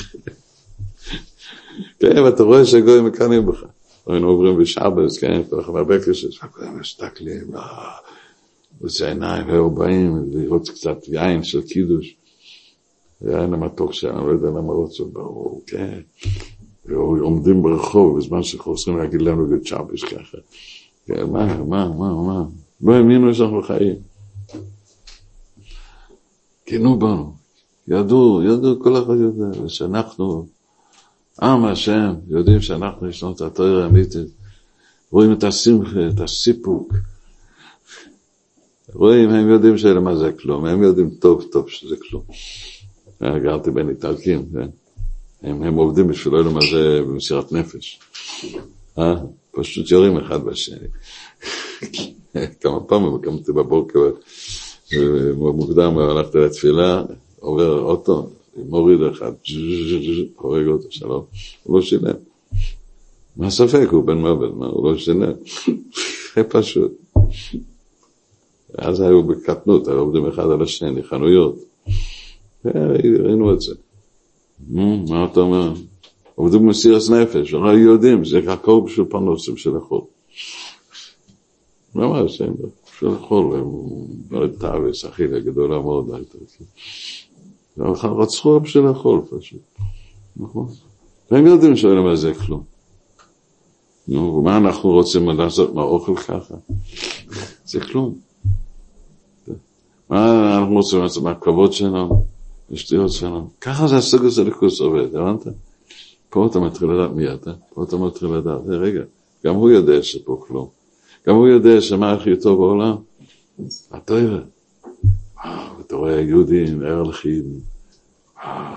[2.01, 3.65] כן, ואתה רואה שגויים מקנאים בך.
[4.07, 7.51] היינו עוברים בשבס, כן, כל כך הרבה קשת, וכולם מסתכלים,
[8.81, 12.15] זה עיניים, והיו באים לראות קצת יין של קידוש.
[13.21, 16.01] היין המתוק שלנו, לא יודע למה רוצו, ברור, כן.
[16.97, 20.39] עומדים ברחוב בזמן שחוזרים להגיד לנו לצ'אבס ככה.
[21.07, 22.45] כן, מה, מה, מה, מה?
[22.81, 23.97] לא האמינו שאנחנו חיים.
[26.69, 27.35] כינו בנו.
[27.89, 30.47] ידעו, ידעו, כל אחד יודע, ושאנחנו,
[31.43, 34.29] עם השם, יודעים שאנחנו יש לנו את התואר האמיתית,
[35.11, 36.95] רואים את השמחה, את הסיפוק.
[38.95, 42.23] רואים, הם יודעים שאלה מה זה כלום, הם יודעים טוב טוב שזה כלום.
[43.21, 44.69] גרתי בין איטלקים, כן?
[45.43, 48.01] הם, הם עובדים בשביל לא מה זה במסירת נפש.
[48.99, 49.15] אה?
[49.51, 50.89] פשוט יורים אחד בשני.
[52.61, 54.11] כמה פעמים קמתי בבוקר,
[55.37, 57.03] מוקדם, הלכתי לתפילה,
[57.41, 59.33] עובר אוטו, מוריד אחד,
[60.37, 61.25] הורג אותו, שלום,
[61.63, 62.15] הוא לא שילם.
[63.37, 65.33] מה הספק, הוא בן מוות, מה, הוא לא שילם.
[66.37, 66.93] זה פשוט.
[68.79, 71.57] אז היו בקטנות, היו עובדים אחד על השני, חנויות.
[72.65, 73.75] ראינו את זה.
[74.69, 75.73] מה אתה אומר?
[76.35, 80.01] עובדים במסירת נפש, לא היו יודעים, זה הכל בשביל פרנסים של החול.
[81.95, 82.43] ממש,
[82.99, 83.57] בשביל החול,
[84.31, 86.39] הם טאוויס, אחילה גדולה מאוד הייתה.
[88.05, 89.61] רצחו בשביל החול פשוט,
[90.37, 90.69] נכון?
[91.31, 92.63] והם יודעים שאין להם זה כלום.
[94.09, 96.55] נו, ומה אנחנו רוצים לעשות מהאוכל ככה?
[97.65, 98.19] זה כלום.
[100.11, 102.25] מה אנחנו רוצים לעשות מהכבוד שלנו,
[102.71, 103.49] מהשטויות שלנו?
[103.61, 105.47] ככה זה הסוג הזה לקוס עובד, הבנת?
[106.31, 109.03] פה אתה מתחיל לדעת מי אתה, פה אתה מתחיל לדעת, רגע,
[109.45, 110.78] גם הוא יודע שפה כלום.
[111.27, 112.97] גם הוא יודע שמה הכי טוב בעולם?
[113.91, 114.43] התואר.
[115.81, 117.45] אתה רואה יהודים, ערלכים,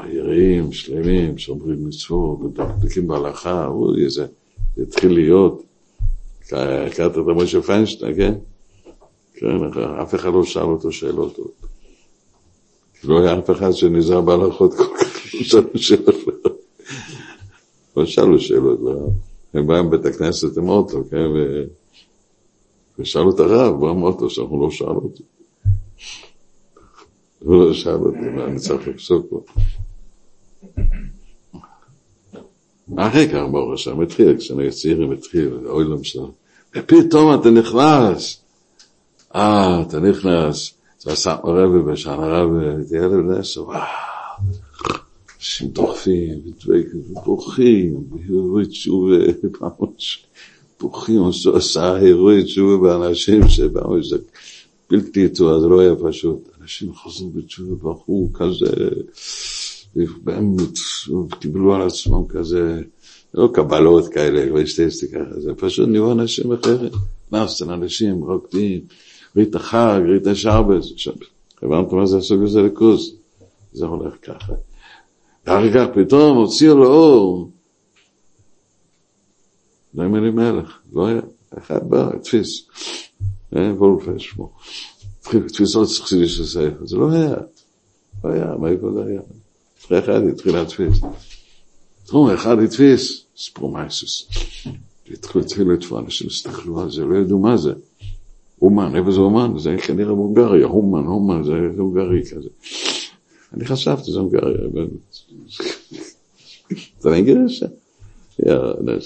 [0.10, 3.68] יראים, שלמים, שומרים מצוות, מדקדקים בהלכה,
[4.04, 4.26] איזה,
[4.76, 5.64] זה התחיל להיות,
[6.52, 8.34] הכרת את משה פיינשטיין, כן?
[9.34, 11.40] כן, אף אחד לא שאל אותו שאלות.
[13.04, 16.16] לא היה אף אחד שנזהר בהלכות כל כך, לא שאלו שאלות.
[17.98, 18.80] לא שאלו שאלות.
[19.54, 21.28] הם באו מבית הכנסת עם אוטו, כן?
[23.02, 25.24] ושאלו את הרב, הוא אמר אותו, שאנחנו לא שאלו אותי.
[27.40, 29.44] הוא לא שאל אותי מה אני צריך לפסוק פה.
[32.98, 36.28] אחרי כך ברוך השם התחיל, כשאני צעירים התחיל, אוי לא משנה.
[36.76, 38.42] ופתאום אתה נכנס,
[39.36, 43.82] אה, אתה נכנס, זה עשה הרבי בשן הרבי, תהיה ילד עשר, וואו,
[45.38, 46.40] אנשים דוחפים,
[47.12, 49.16] ובוכים, והירוי תשובה,
[50.82, 51.22] בוכים,
[51.56, 54.18] עשה הירוי תשובה באנשים שבאו, זה
[54.90, 56.50] בלתי יתואר, זה לא היה פשוט.
[56.62, 58.90] אנשים חזרו בתשובה, ברחו כזה,
[60.24, 60.78] באמת
[61.40, 62.82] קיבלו על עצמם כזה,
[63.34, 66.92] לא קבלות כאלה, ושטייסטי ככה, זה פשוט נראו אנשים אחרים.
[67.32, 68.82] נכנסתם אנשים רוקדים,
[69.36, 70.86] רית החג, רית השרבס,
[71.62, 73.12] הבנת מה זה הסוג הזה לקורס?
[73.74, 74.54] זה הולך ככה.
[75.48, 77.61] ואחר כך פתאום הוציאו לאור, לא
[79.98, 81.22] עם אלימלך, לא היה,
[81.58, 82.68] אחד בא, תפיס,
[83.54, 84.52] וולפש שמו.
[85.22, 87.36] תפיסות של ספר, זה לא היה,
[88.24, 89.22] לא היה, מאיפה זה היה?
[89.86, 91.02] אחרי אחד התחיל להדפיס.
[92.06, 94.28] תראו, אחד התפיס, סיפור מייסוס.
[95.40, 97.74] התחילו לתפור, אנשים הסתכלו על זה, לא ידעו מה זה.
[98.62, 99.60] אומן, איפה זה אומן?
[99.60, 102.50] זה כנראה בונגריה, אומן, אומן, זה הונגרי כזה.
[103.54, 104.58] אני חשבתי, זה הונגריה.
[107.00, 107.36] אתה נגד
[108.38, 108.44] שם?
[108.48, 108.98] יאללה,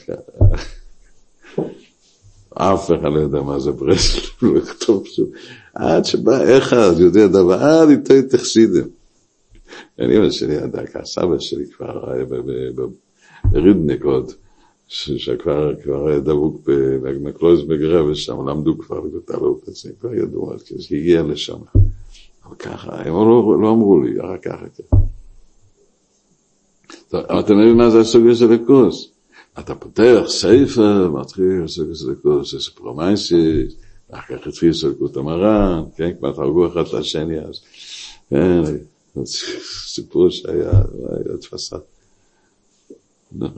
[2.58, 5.30] אף אחד לא יודע מה זה ברסלב, לא יכתוב שום.
[5.74, 8.90] עד שבא אחד יודע דבר, עד איתו תחסידים.
[10.00, 12.26] אני אומר ידע, כי הסבא שלי כבר היה
[13.52, 14.32] ברידניק עוד,
[14.88, 16.62] שכבר היה דבוק
[17.04, 21.58] במקלויזבג רבי, שם למדו כבר לגוטה לאופציה, כבר ידעו אז כשהגיע לשם.
[22.46, 24.66] אבל ככה, הם לא, לא אמרו לי, רק ככה.
[27.14, 29.15] אבל אתה מבין מה זה הסוגיה של הקורס?
[29.60, 33.74] אתה פותח ספר, מתחיל לעסוק בצדקות, זה סיפור מייסיס,
[34.12, 37.62] אחר כך התחיל לעסוק המרן, כן, כבר תרגו אחד לשני אז.
[38.30, 38.62] כן,
[39.86, 41.78] סיפור שהיה, היה תפסה.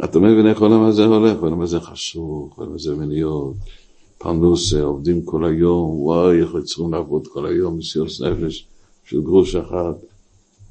[0.03, 3.53] אתה מבין איך העולם הזה הולך, העולם הזה חשוך, העולם הזה מניות,
[4.17, 8.65] פרנוסה, עובדים כל היום, וואי, איך צריכים לעבוד כל היום, מסירות נפש
[9.05, 9.93] של גרוש אחד.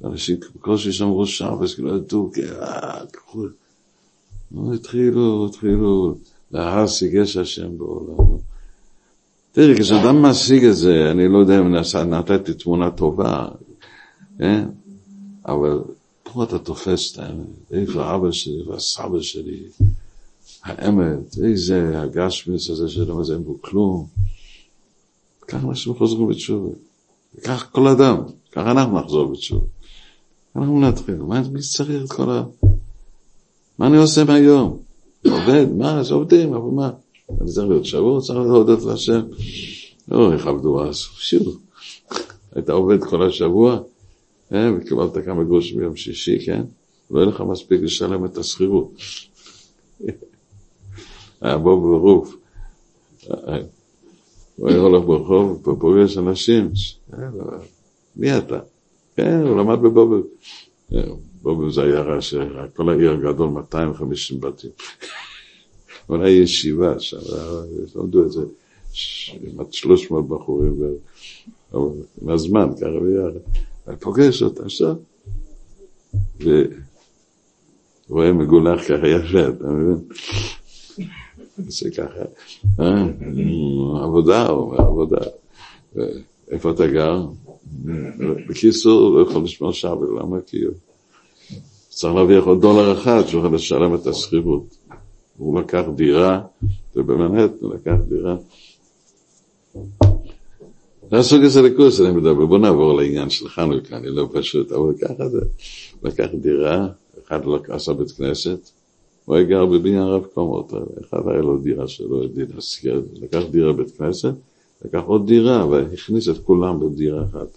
[0.03, 2.41] אנשים בקושי שמרו שבס, כאילו ידעו, כן,
[3.13, 3.39] ככה.
[4.73, 6.15] התחילו, התחילו
[6.51, 8.37] להשיג יש השם בעולם.
[9.51, 11.75] תראי, כשאדם משיג את זה, אני לא יודע אם
[12.09, 13.47] נתתי תמונה טובה,
[14.37, 14.67] כן?
[15.45, 15.81] אבל
[16.23, 19.59] פה אתה תופס את האמת, איפה אבא שלי והסבא שלי,
[20.63, 24.07] האמת, איזה הגשמיס הזה שלא מזהם בו כלום.
[25.47, 26.69] ככה אנשים חוזרים בתשובה.
[27.35, 28.17] וכך כל אדם,
[28.51, 29.65] ככה אנחנו נחזור בתשובה.
[30.55, 32.43] אנחנו נתחיל, מה מי צריך את כל ה...
[33.79, 34.79] מה אני עושה מהיום?
[35.25, 36.91] עובד, מה, זה עובדים, אבל מה?
[37.41, 39.21] אני צריך להיות שבוע, צריך להודות להשם.
[40.07, 40.97] לא, איך עבדו אז?
[40.97, 41.59] שוב.
[42.55, 43.79] היית עובד כל השבוע,
[44.53, 46.63] אה, וקיבלת כמה גרושים ביום שישי, כן?
[47.11, 48.91] לא יהיה לך מספיק לשלם את השכירות.
[51.41, 52.35] היה בו ברוף.
[54.55, 56.71] הוא היה הולך ברחוב, ופוגש אנשים,
[57.13, 57.19] אה,
[58.15, 58.59] מי אתה?
[59.15, 60.21] כן, הוא למד בבובל.
[61.47, 64.69] בובל זה עיירה שכל העיר הגדול 250 בתים.
[66.09, 67.17] אולי ישיבה שם,
[67.95, 68.41] למדו את זה,
[69.53, 70.73] כמעט 300 בחורים,
[71.73, 73.39] עם הזמן, ככה ביחד.
[73.87, 74.95] אני פוגש אותה עכשיו.
[78.09, 80.05] ורואה מגולח ככה יפה, אתה מבין?
[81.67, 82.21] זה ככה,
[82.79, 83.05] אה,
[84.03, 85.21] עבודה, הוא אומר, עבודה.
[86.51, 87.25] איפה אתה גר?
[88.49, 90.37] בקיצור, לא יכול לשמור שבת, למה?
[90.37, 90.71] הוא
[91.97, 94.77] צריך להרוויח עוד דולר אחד שהוא יכול לשלם את השכירות.
[95.37, 96.41] הוא לקח דירה,
[96.95, 98.35] ובמנהטן הוא לקח דירה.
[101.09, 104.93] זה הסוג הזה לקורס, אני מדבר, בוא נעבור לעניין של חנוכה, אני לא פשוט, אבל
[105.01, 105.41] ככה זה,
[106.03, 106.87] לקח דירה,
[107.27, 108.69] אחד לא עשה בית כנסת,
[109.25, 112.21] הוא גר בבניין רב קומות, אחד היה לו דירה שלו,
[113.21, 114.33] לקח דירה בית כנסת,
[114.85, 117.47] לקח עוד דירה והכניס את כולם בדירה אחת.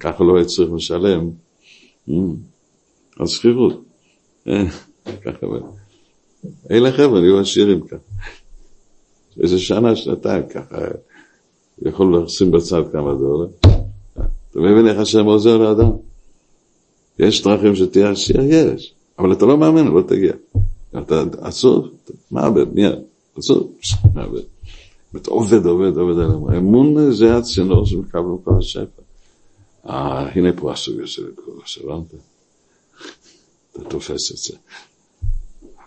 [0.00, 1.30] ככה לא היה צריך לשלם
[2.08, 2.12] mm,
[3.20, 3.84] על שכירות.
[4.48, 4.64] אה,
[5.24, 5.46] ככה,
[6.70, 7.96] אלה חבר'ה נהיו עשירים ככה.
[9.42, 10.76] איזה שנה, שנתיים ככה,
[11.82, 13.48] יכול לשים בצד כמה דולר.
[14.50, 15.90] אתה מבין איך השם עוזר לאדם?
[17.18, 18.40] יש דרכים שתהיה עשיר?
[18.40, 18.94] יש.
[19.18, 20.32] אבל אתה לא מאמין, לא תגיע.
[20.98, 21.88] אתה עצוב,
[22.30, 22.98] מעבד, מיד,
[23.36, 23.72] עצוב,
[24.14, 24.40] מעבד.
[25.12, 26.50] זאת עובד, עובד, עובד עליהם.
[26.50, 29.02] אמון זה הצינור שמקבלו כל השפע.
[29.86, 32.29] אה, הנה פה הסוגיה של הקורס, הבנת?
[33.88, 34.56] תופס את זה.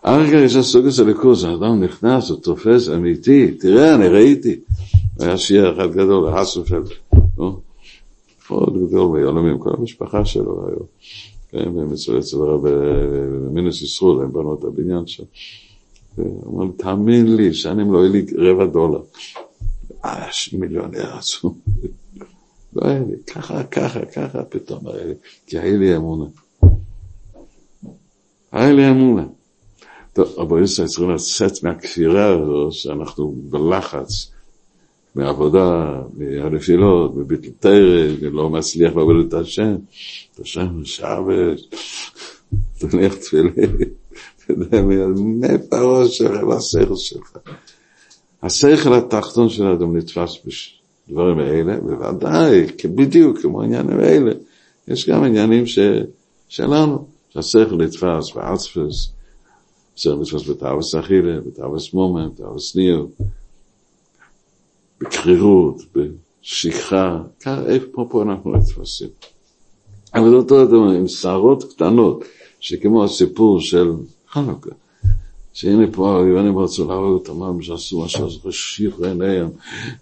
[0.03, 4.59] הרגע יש הסוגיה של הקורס, האדם נכנס, הוא תופס אמיתי, תראה, אני ראיתי.
[5.19, 6.87] היה שיער אחד גדול, האסופלד,
[8.49, 10.85] מאוד גדול ביעלמים, כל המשפחה שלו היו.
[11.49, 12.65] כן, והם אצל הרב
[13.51, 15.23] מינוס ישרול, הם בנו את הבניין שם.
[16.15, 19.01] הוא אמר תאמין לי, שנים לא יהיה לי רבע דולר.
[20.05, 21.59] אה, מיליונר עצום.
[22.75, 25.13] לא היה לי, ככה, ככה, ככה פתאום היה לי,
[25.47, 26.25] כי היה לי אמונה.
[28.53, 29.25] היה לי אמונה.
[30.13, 34.31] טוב, רבו ישראל צריכים לצאת מהכפירה הזו שאנחנו בלחץ,
[35.15, 39.75] מעבודה, מהנפילות, מביטל תרא, לא מצליח לעבוד את השם,
[40.33, 41.69] את השם שבש,
[42.77, 43.75] תניח תפילין.
[44.45, 44.81] אתה יודע,
[45.15, 47.37] מאיפה הראש שלך והשכל שלך.
[48.43, 50.37] השכל התחתון של האדם נתפס
[51.07, 54.31] בדברים האלה, בוודאי, בדיוק כמו העניינים האלה,
[54.87, 55.63] יש גם עניינים.
[56.53, 59.11] שלנו, שהשכל נתפס בעצפס,
[59.97, 63.07] השכל נתפס בתאווס אכילה, בתאווס מומן, בתאווס ניר,
[65.01, 69.09] בקרירות, בשכחה, איפה פה אנחנו נתפסים.
[70.15, 72.23] אבל זה אותו דבר עם שערות קטנות,
[72.59, 73.91] שכמו הסיפור של
[74.29, 74.69] חנוכה.
[75.53, 79.49] שהנה פה היוונים רצו להרוג אותם, מה שעשו מה שעשו, שיחו עיניהם,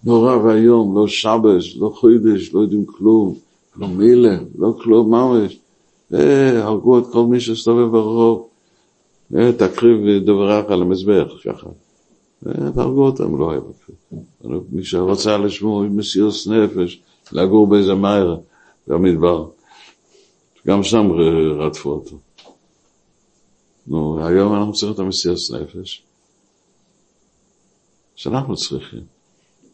[0.03, 3.35] נורא ואיום, לא שבש, לא חוידש, לא יודעים כלום,
[3.75, 5.57] לא מילה, לא כלום ממש.
[6.11, 8.47] הרגו את כל מי שסתובב ברחוב,
[9.57, 11.67] תקריב דברך על המזבח, ככה.
[12.43, 14.63] והרגו אותם, לא היה בקריב.
[14.71, 18.37] מי שרצה לשמור עם מסירוס נפש, לגור באיזה מהר
[18.87, 19.47] במדבר,
[20.67, 21.11] גם שם
[21.59, 22.17] רדפו אותו.
[23.87, 26.03] נו, היום אנחנו צריכים את המסירת נפש,
[28.15, 29.03] שאנחנו צריכים.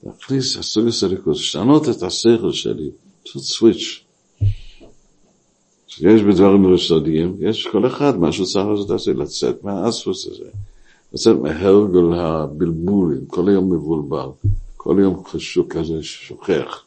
[0.04, 2.90] להכניס הסוג הסליקוס, לשנות את השכל שלי,
[3.24, 4.07] פשוט סוויץ'.
[5.98, 10.50] שיש בדברים רסודיים, יש כל אחד משהו צריך לעשות זה, לצאת מהאספוס הזה,
[11.14, 14.30] לצאת מהרגל הבלבולים, כל היום מבולבל,
[14.76, 16.84] כל היום חשוק כזה שוכח.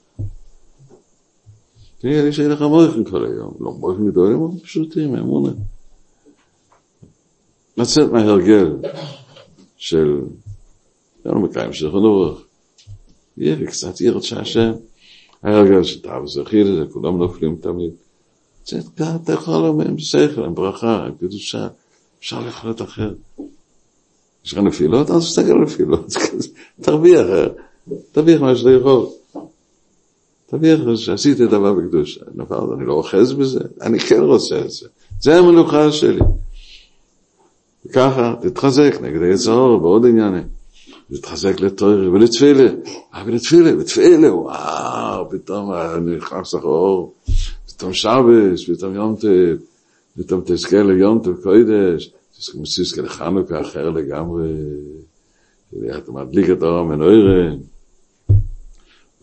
[1.98, 5.52] תראה, יש לך מויכים כל היום, לא מויכים גדולים, אבל פשוטים, אמונה.
[7.76, 8.76] לצאת מההרגל
[9.76, 10.20] של,
[11.24, 12.40] לא מקיים של חנוך,
[13.36, 14.72] יהיה קצת ירד שהשם,
[15.42, 17.92] ההרגל של תאו זכיר, כולם נופלים תמיד.
[18.64, 21.68] אתה יכול לומר עם שכל, עם ברכה, עם קדושה,
[22.18, 23.14] אפשר לחיות אחר.
[24.44, 25.10] יש לך נפילות?
[25.10, 26.06] אז תסתכל על נפילות,
[26.82, 27.26] תרוויח,
[28.12, 29.06] תרוויח מה שאתה יכול.
[30.46, 34.88] תרוויח שעשיתי דבר בקדושה, נפלת, אני לא אוחז בזה, אני כן רוצה את זה.
[35.20, 36.20] זה המנוחה שלי.
[37.86, 40.60] וככה תתחזק נגד היצר בעוד עניינים.
[41.14, 42.68] תתחזק לתואר ולתפילה,
[43.14, 45.72] אה ולתפילה, לתפילה, וואו, פתאום
[46.16, 47.14] נכנס לך אור,
[47.80, 49.60] tam shabes mit tam yonte
[50.16, 52.02] mit tam teskel yonte koides
[52.38, 54.48] es kommt sich gerade hanuka her le gamre
[55.70, 57.60] wir hat mal blicke da in eure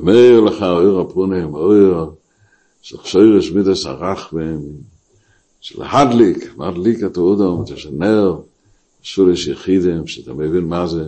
[0.06, 1.54] mehr le ha eure pune im
[5.62, 8.40] של הדליק, מדליק את אודו, את השנר,
[9.02, 11.04] שולי שיחידם, שאתה מבין מה זה,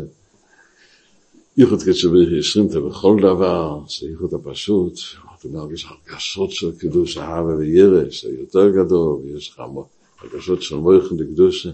[1.59, 4.93] איכות כתשבי ישרים את בכל דבר, שאיכות הפשוט,
[5.45, 7.17] מרגיש הרגשות של קידוש
[7.57, 9.61] וירש, זה יותר גדול, ויש לך
[10.19, 11.69] הרגשות של מויכן לקדושה,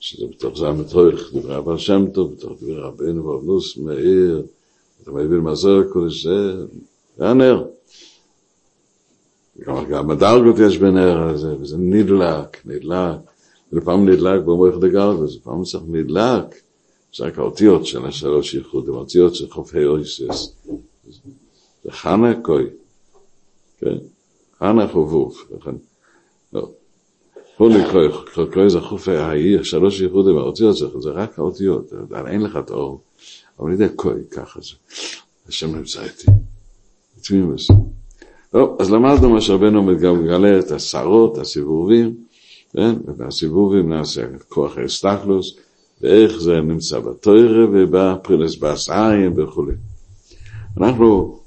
[0.00, 4.46] שזה זה המתויך, דברי אבא שם טוב, בתוך דברי רבינו ואבנוס מאיר,
[5.02, 6.64] אתה מבין מה זה הקודש, זה,
[7.18, 7.64] זה הנר.
[9.66, 13.18] גם בדרגות יש בנר הזה, וזה נדלק, נדלק.
[13.72, 16.44] ולפעמים נדלק במוח דגרגוס, לפעמים צריך נדלק.
[17.16, 20.54] זה רק האותיות של השלוש ייחוד, האותיות של חופי אויסס.
[21.86, 22.64] זה חנה קוי,
[23.78, 23.96] כן?
[24.58, 25.74] חנה חובוב, לכן,
[26.52, 26.70] לא.
[27.56, 31.92] פה לקרוא, קוי זה חופי העיר, שלוש ייחודים, האותיות זה רק האותיות,
[32.26, 33.00] אין לך את האור,
[33.58, 34.74] אבל אני יודע קוי, ככה זה.
[35.48, 36.26] השם נמצא איתי.
[37.22, 37.68] תמימוס.
[38.50, 42.14] טוב, אז למדנו מה שרבנו מגלה את הסערות, הסיבובים,
[42.72, 42.94] כן?
[43.04, 45.56] ובסיבובים נעשה כוח האסתכלוס,
[46.00, 49.64] ואיך זה נמצא בתוירה ובפרילס בעשיים וכו'.
[50.76, 51.38] אנחנו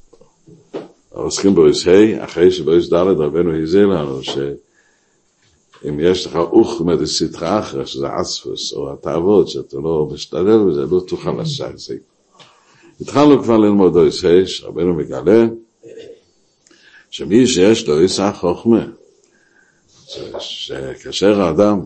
[1.09, 7.85] עוסקים באויס ה', אחרי שבאויס ד' רבנו הזהיר לנו שאם יש לך אוכמה דסטרא אחרא,
[7.85, 11.45] שזה אספוס או התאוות, שאתה לא משתדל בזה, לא תוכל
[11.75, 11.95] זה.
[13.01, 15.47] התחלנו כבר ללמוד אויס ה', שרבנו מגלה
[17.09, 18.85] שמי שיש לו עיסה חוכמה,
[20.39, 21.79] שכאשר האדם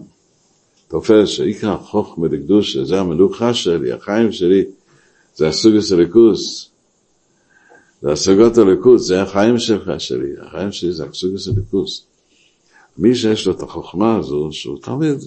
[0.88, 4.64] תופס שעיקר חוכמה לקדושה, זה המלוכה שלי, החיים שלי,
[5.36, 6.73] זה הסוג הסליקוס,
[8.04, 12.06] זה הסוגות הליכוס, זה החיים שלך שלי, החיים שלי זה הסוג הסליקוס.
[12.98, 15.18] מי שיש לו את החוכמה הזו, שהוא תמיד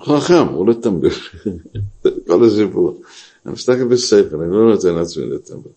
[0.00, 1.08] חכם, הוא לא טמבל.
[2.26, 3.00] כל הסיפור.
[3.46, 5.70] אני מסתכל בשכל, אני לא נותן לעצמי לטמבל.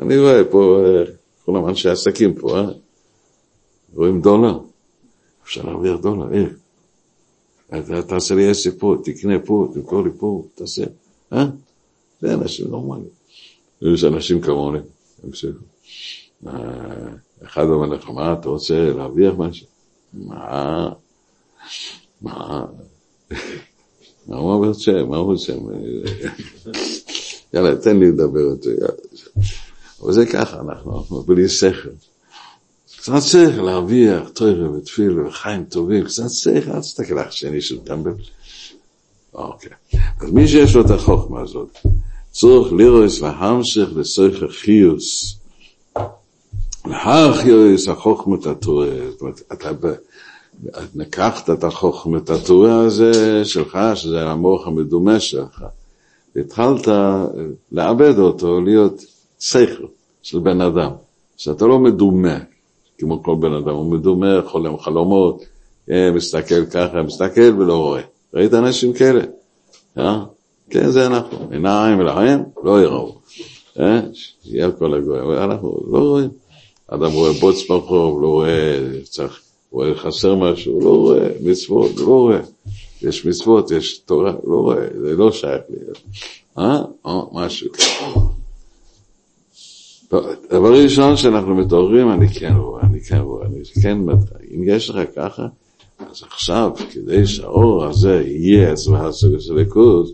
[0.00, 0.84] אני רואה פה,
[1.44, 2.68] כולם אנשי עסקים פה, אה?
[3.94, 4.58] רואים דולר.
[5.44, 6.52] אפשר להרוויח דולר, איך?
[7.68, 10.84] אתה תעשה לי עסק פה, תקנה פה, תמכור לי פה, תעשה,
[11.32, 11.46] אה?
[12.20, 13.15] זה אנשים נורמליים.
[13.82, 14.78] יש אנשים כמוני,
[17.44, 19.66] אחד אומר לך, מה אתה רוצה להרוויח משהו?
[20.14, 20.88] מה?
[22.20, 22.64] מה?
[24.28, 25.04] מה הוא רוצה?
[25.08, 25.52] מה הוא רוצה?
[27.54, 28.70] יאללה, תן לי לדבר אותו.
[30.02, 31.88] אבל זה ככה, אנחנו בלי שכל.
[32.98, 38.12] קצת שכל להרוויח תוירה ותפילה וחיים טובים, קצת שכל, אל תסתכל על שני של טמבל.
[39.34, 39.70] אוקיי.
[40.20, 41.78] אז מי שיש לו את החוכמה הזאת,
[42.38, 45.36] צורך לירוס והמשך לסויך החיוס.
[46.86, 48.86] להחיוס החוכמת התורה.
[49.10, 49.70] זאת אומרת, אתה
[50.94, 55.64] לקחת את החוכמת התורה הזה שלך, שזה המוח המדומה שלך,
[56.36, 56.88] והתחלת
[57.72, 59.04] לאבד אותו, להיות
[59.38, 59.86] שכל
[60.22, 60.90] של בן אדם,
[61.36, 62.38] שאתה לא מדומה,
[62.98, 65.44] כמו כל בן אדם, הוא מדומה, חולם חלומות,
[65.88, 68.02] מסתכל ככה, מסתכל ולא רואה.
[68.34, 69.22] ראית אנשים כאלה?
[69.98, 70.24] אה?
[70.70, 71.48] כן, זה אנחנו.
[71.50, 73.14] עיניים ולהם לא יראו.
[73.80, 74.00] אה?
[74.12, 75.30] שיהיה על כל הגויים.
[75.30, 76.30] אנחנו לא רואים.
[76.88, 79.40] אדם רואה בוץ ברחוב, לא רואה, צריך,
[79.70, 82.40] רואה חסר משהו, לא רואה, מצוות, לא רואה.
[83.02, 85.76] יש מצוות, יש תורה, לא רואה, זה לא שייך לי.
[86.58, 86.82] אה?
[87.04, 87.70] או, משהו.
[90.50, 93.98] דבר ראשון שאנחנו מתעוררים, אני כן רואה, אני כן רואה, אני כן,
[94.54, 95.46] אם יש לך ככה,
[95.98, 100.12] אז עכשיו, כדי שהאור הזה יהיה אצלך סוג של ליכוז,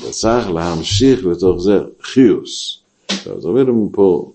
[0.00, 2.78] אתה צריך להמשיך לתוך זה חיוס.
[3.36, 4.32] אז אומרים פה,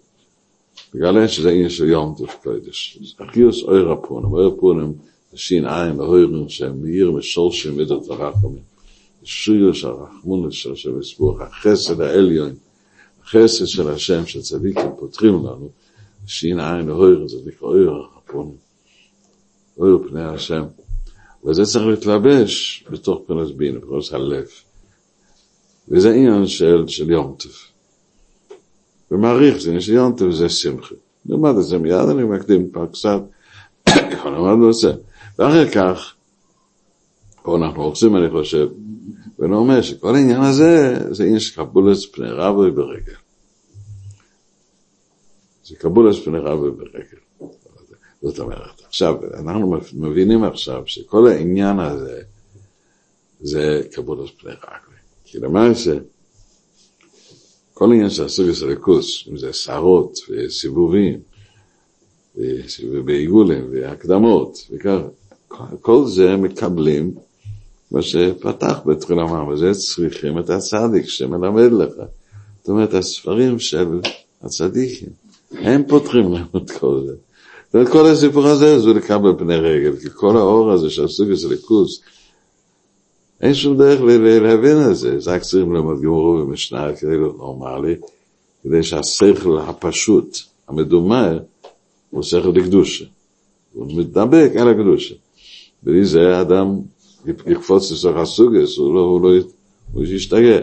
[0.94, 3.00] בגלל שזה עניין של יום טוב קודש.
[3.20, 4.94] החיוס אויר הפונים, אויר הפונים
[5.32, 8.78] זה שין עין להוירים שהם מאיר משולשים מידות הרחמים.
[9.24, 12.54] שויוס הרחמונס של השם יסבוך, החסד העליון,
[13.24, 15.70] החסד של השם שצדיקים פותחים לנו,
[16.28, 18.56] שין עין להוירים זה נקרא אויר הפונים,
[19.78, 20.64] אויר פני השם.
[21.46, 24.48] וזה צריך להתלבש בתוך פרנס בינה, פרנס הלב.
[25.90, 27.52] וזה עניין של, של יום טוב.
[29.12, 30.96] ומעריך זה עניין של יום טוב זה שמחה.
[31.26, 33.22] נלמד את זה מיד, אני מקדים פה קצת,
[33.90, 34.94] כבר למדנו את זה.
[35.40, 36.14] ואחר כך,
[37.44, 38.68] פה אנחנו רוצים, אני חושב,
[39.40, 43.14] ונאמר שכל העניין הזה, זה עניין של קבולת פני רבוי ברגל.
[45.66, 47.52] זה קבולת פני רבוי ברגל.
[48.22, 52.22] זאת אומרת, עכשיו, אנחנו מבינים עכשיו שכל העניין הזה,
[53.40, 54.87] זה קבולת פני רגל.
[55.30, 55.98] כי למעשה,
[57.74, 61.20] כל עניין של הסוגס הליכוס, אם זה סערות וסיבובים,
[63.06, 65.00] ועיגולים והקדמות, וכך,
[65.82, 67.12] כל זה מקבלים
[67.92, 71.94] מה שפתח בתחילה אמר, וזה צריכים את הצדיק שמלמד לך.
[72.60, 74.00] זאת אומרת, הספרים של
[74.42, 75.10] הצדיקים,
[75.52, 77.14] הם פותחים לנו את כל זה.
[77.66, 81.46] זאת אומרת, כל הסיפור הזה זה לקבל פני רגל, כי כל האור הזה של הסוגס
[81.46, 82.02] הליכוס,
[83.42, 84.02] אין שום דרך
[84.42, 87.96] להבין את זה, זה רק צריכים ללמוד גמורו ומשנה כדי להיות נורמלי,
[88.64, 91.34] כדי שהשכל הפשוט, המדומה,
[92.10, 93.06] הוא שכל לקדושה.
[93.74, 95.16] הוא מתדבק על הקדושה.
[95.84, 96.80] בלי זה האדם
[97.48, 99.30] יקפוץ לסוך הסוגס, הוא לא, הוא לא,
[99.94, 100.60] הוא ישתגע.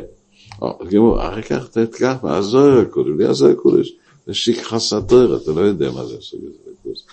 [0.90, 3.92] גמור, אחר כך תתקח מהזוהר הקודש, בלי הזוהר הקודש,
[4.26, 7.06] זה שכחס התואר, אתה לא יודע מה זה הליכוס.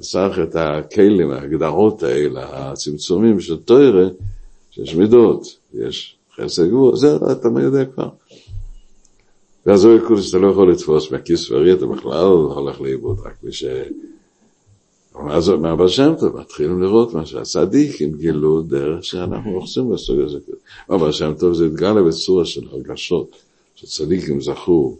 [0.00, 4.08] צריך את הכלים, ההגדרות האלה, הצמצומים של תואר,
[4.74, 8.08] שיש מידות, יש חסד גבול, זה אתה יודע כבר.
[9.66, 13.52] ואז הוא יקודש, אתה לא יכול לתפוס מהכיס ורי, אתה בכלל הולך לאיבוד, רק מי
[13.52, 13.64] ש...
[15.30, 20.38] אז מהבא שם טוב, מתחילים לראות מה שהצדיקים גילו דרך שאנחנו רוחצים בסוג הזה.
[20.88, 23.36] מהבא שם טוב זה התגלה בצורה של הרגשות,
[23.74, 24.96] שצדיקים זכו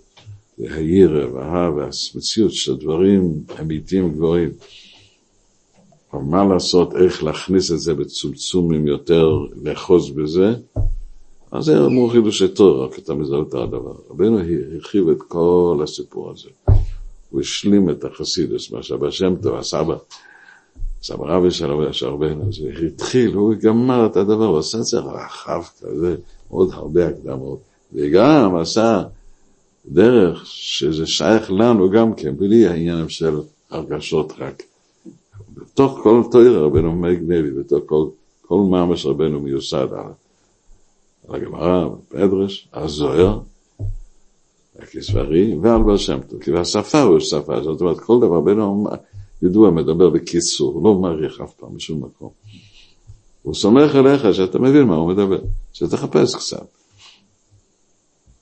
[0.59, 4.51] להירא והאהבה והמציאות של דברים אמיתיים גבוהים.
[6.15, 10.55] אבל מה לעשות, איך להכניס את זה בצומצומים יותר, לאחוז בזה,
[11.53, 13.95] אז זה אמור חידושי תור, רק אתה מזהה את הדבר.
[14.11, 16.49] רבנו הרחיב את כל הסיפור הזה.
[17.31, 19.97] הוא השלים את החסידוס, מה שהבא שם טוב, הסבא,
[21.03, 25.62] סבא רבי של רבנו, זה התחיל, הוא גמר את הדבר, הוא עשה את זה רחב
[25.81, 26.17] כזה,
[26.49, 27.59] עוד הרבה הקדמות,
[27.93, 29.03] וגם עשה
[29.87, 33.37] דרך שזה שייך לנו גם כן, בלי העניין של
[33.71, 34.62] הרגשות רק.
[35.75, 38.07] בתוך כל תויר רבנו מגנבי, בתוך כל,
[38.43, 40.12] כל מאמש רבנו מיוסד על,
[41.29, 43.41] על הגמרא, פדרש, הזוהר,
[44.79, 48.87] הכסברי ועל בר שם טוב, כי השפה הוא שפה, זאת אומרת כל דבר רבנו
[49.43, 52.31] ידוע מדבר בקיצור, לא מעריך אף פעם בשום מקום.
[53.43, 55.39] הוא סומך עליך שאתה מבין מה הוא מדבר,
[55.72, 56.66] שתחפש קצת.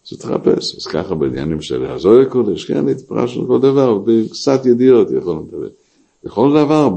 [0.04, 5.68] שתחפש, אז ככה בעניינים של הזוהר קודש, כן, התפרשנו כל דבר, בקצת ידיעות יכולנו לדבר.
[6.24, 6.90] וכל דבר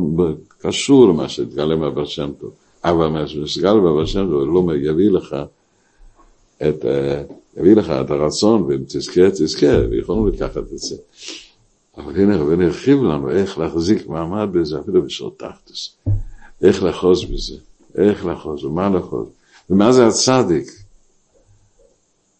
[0.59, 2.51] קשור למה שהתגלה מהבר שם טוב.
[2.83, 5.35] אבל מה שהתגלה מהבר שם טוב לא יביא לך
[6.57, 7.23] את, אה,
[7.57, 10.95] יביא לך את הרצון, ואם תזכה, תזכה, ויכולנו לקחת את זה.
[11.97, 15.97] אבל הנה רבנו הרחיב לנו איך להחזיק מעמד בזה, אפילו בשעות תחתס.
[16.61, 17.55] איך לאחוז בזה,
[17.95, 19.27] איך לאחוז, ומה לאחוז.
[19.69, 20.71] ומה זה הצדיק?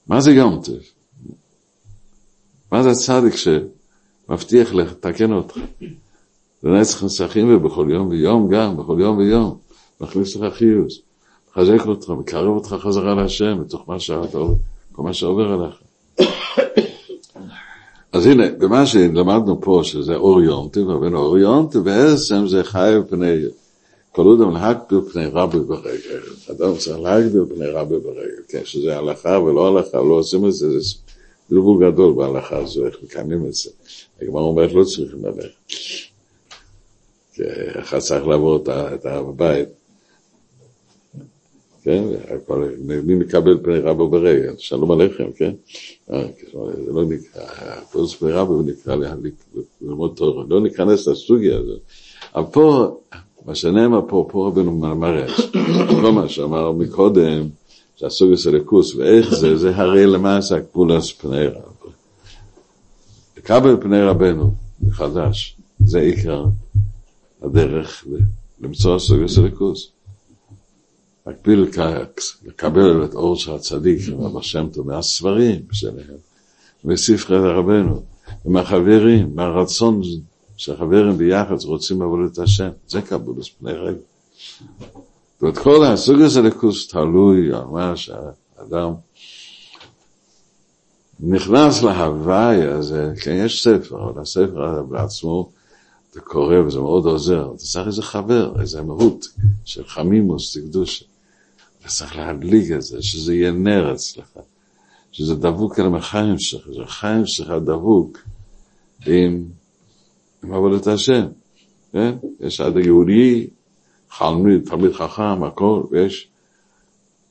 [0.08, 0.76] מה זה יום טוב?
[2.72, 5.58] מה זה הצדיק שמבטיח לתקן אותך?
[6.66, 9.58] לנצח נסחים ובכל יום ויום גם, בכל יום ויום,
[10.02, 11.00] מכניס לך חיוס,
[11.52, 14.38] מחזק אותך, מקרב אותך חזרה להשם, בתוך מה שאתה,
[14.92, 15.76] כל מה שעובר עליך.
[18.12, 22.64] אז הנה, במה שלמדנו פה, שזה אור יום טוב, אבל אור יום טוב בעצם זה
[22.64, 23.36] חי בפני,
[24.12, 26.22] כל אדם להגביר פני רבי ברגל.
[26.52, 30.80] אדם צריך להגביר פני רבי ברגל, כן, שזה הלכה ולא הלכה, לא עושים את זה,
[30.80, 30.96] זה
[31.50, 33.70] בלבול גדול בהלכה הזו, איך מקיימים את זה.
[34.22, 36.15] הגמרא אומרת, לא צריכים ללכת.
[37.80, 39.70] אחד צריך לעבור את הבית,
[41.84, 42.04] כן?
[42.80, 44.52] מי מקבל פני רבו ברגע?
[44.58, 45.52] שלום עליכם, כן?
[46.12, 46.28] אה,
[46.86, 47.42] זה לא נקרא,
[47.92, 48.96] פרס פני רבו נקרא
[49.82, 51.80] ללמוד תורה, לא ניכנס לסוגיה הזאת.
[52.36, 52.98] אבל פה,
[53.46, 55.50] מה שנאמר פה, פה רבנו מרש,
[55.90, 57.48] כל מה שאמר מקודם,
[57.96, 61.90] שהסוגיה של הכוס ואיך זה, זה הרי למעשה הגבולס פני רבו.
[63.38, 66.46] לקבל פני רבנו מחדש, זה עיקר
[67.46, 68.06] הדרך
[68.62, 69.92] למצוא סוגיה של הכוס.
[71.28, 71.68] מקביל
[72.46, 76.18] לקבל את אור של הצדיק, רב השם טוב, מהספרים שלהם,
[76.84, 78.04] מספרי רבנו,
[78.46, 80.02] ומהחברים, מהרצון
[80.58, 83.98] שהחברים ביחד רוצים לעבוד את השם, זה קבולוס פני רגע.
[85.42, 88.94] ואת כל הסוג הזה לכוס תלוי על מה שהאדם
[91.20, 95.50] נכנס להוואי הזה, כן, יש ספר, אבל הספר בעצמו,
[96.16, 99.28] אתה קורא וזה מאוד עוזר, אתה צריך איזה חבר, איזה מהות
[99.66, 101.06] של חמימוס, תקדושה.
[101.80, 104.40] אתה צריך להדליק את זה, שזה יהיה נר אצלך,
[105.12, 108.18] שזה דבוק על החיים שלך, שהחיים שלך דבוק
[109.06, 109.46] עם,
[110.44, 111.28] עם עבודת השם,
[111.92, 112.16] כן?
[112.40, 113.48] יש עד היהודי,
[114.10, 116.28] חלמיד, תלמיד חכם, הכל, ויש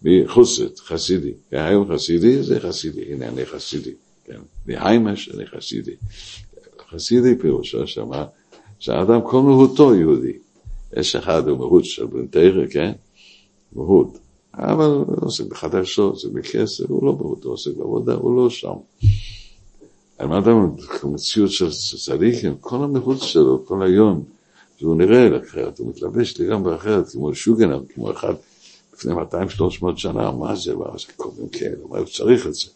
[0.03, 1.33] מחוסת, חסידי.
[1.51, 4.41] היום חסידי זה חסידי, הנה אני חסידי, כן?
[4.67, 5.95] מהיימש אני חסידי.
[6.91, 8.25] חסידי פירושו שמה,
[8.79, 10.33] שהאדם כל מהותו יהודי.
[10.97, 12.93] יש אחד הוא מהות של בן תרא, כן?
[13.73, 14.19] מהות.
[14.55, 18.75] אבל הוא עוסק בחדשות, עוסק בכסף, הוא לא באותו, עוסק בעבודה, הוא לא שם.
[20.19, 20.71] על מה אדם,
[21.03, 21.71] במציאות של
[22.05, 24.25] צדיקים, כל המחוץ שלו, כל היום,
[24.79, 28.35] שהוא נראה אחרת, הוא מתלבש לגמרי אחרת, כמו שוגנר, כמו אחד
[28.95, 29.17] לפני 200-300
[29.97, 32.67] שנה, מה זה, מה זה קוראים כאלה, מה הוא צריך את זה?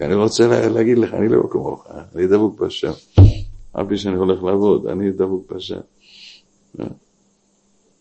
[0.00, 2.92] אני רוצה להגיד לך, אני לא כמוך, אני דבוק בשם.
[3.80, 5.80] אף פי שאני הולך לעבוד, אני דבוק בשם.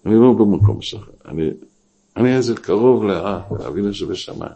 [0.05, 1.09] אני לא במקום שלך,
[2.17, 3.03] אני איזה קרוב
[3.59, 4.51] לאבינו שבשמיים.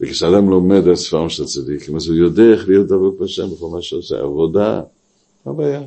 [0.00, 3.82] וכשאדם לומד על ספרם של צדיקים, אז הוא יודע איך להיות דבוק בשם בכל מה
[3.82, 4.82] שעושה, עבודה,
[5.46, 5.82] מה הבעיה?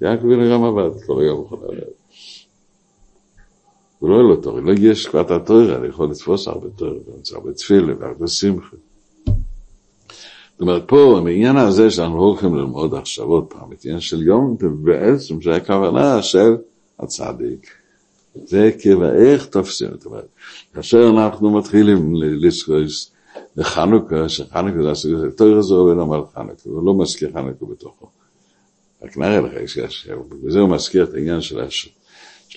[0.00, 1.84] יעקב בן גם עבד כל היום בכל הלב.
[3.98, 6.92] הוא לא היה לו תורה, לא יש כבר את התורה, אני יכול לתפוס הרבה תורה,
[7.32, 8.76] הרבה תפילה והרבה שמחה.
[10.62, 14.56] אומרת, פה, בעניין הזה שאנחנו לא הולכים ללמוד עכשיו עוד פעם, את העניין של יום
[14.82, 16.56] בעצם זה הכוונה של
[17.00, 17.70] הצדיק.
[18.34, 20.28] זה כבאיך תופסים, זאת אומרת,
[20.74, 23.10] כאשר אנחנו מתחילים לזכוס
[23.56, 28.06] לחנוכה, שחנוכה זה הסוג הזה, תויר הזה עובד אמר חנוכה, הוא לא מזכיר חנוכה בתוכו.
[29.02, 29.52] רק נראה לך,
[30.42, 31.60] בזה הוא מזכיר את העניין של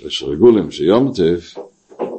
[0.05, 1.55] השרגולים, שיום טף,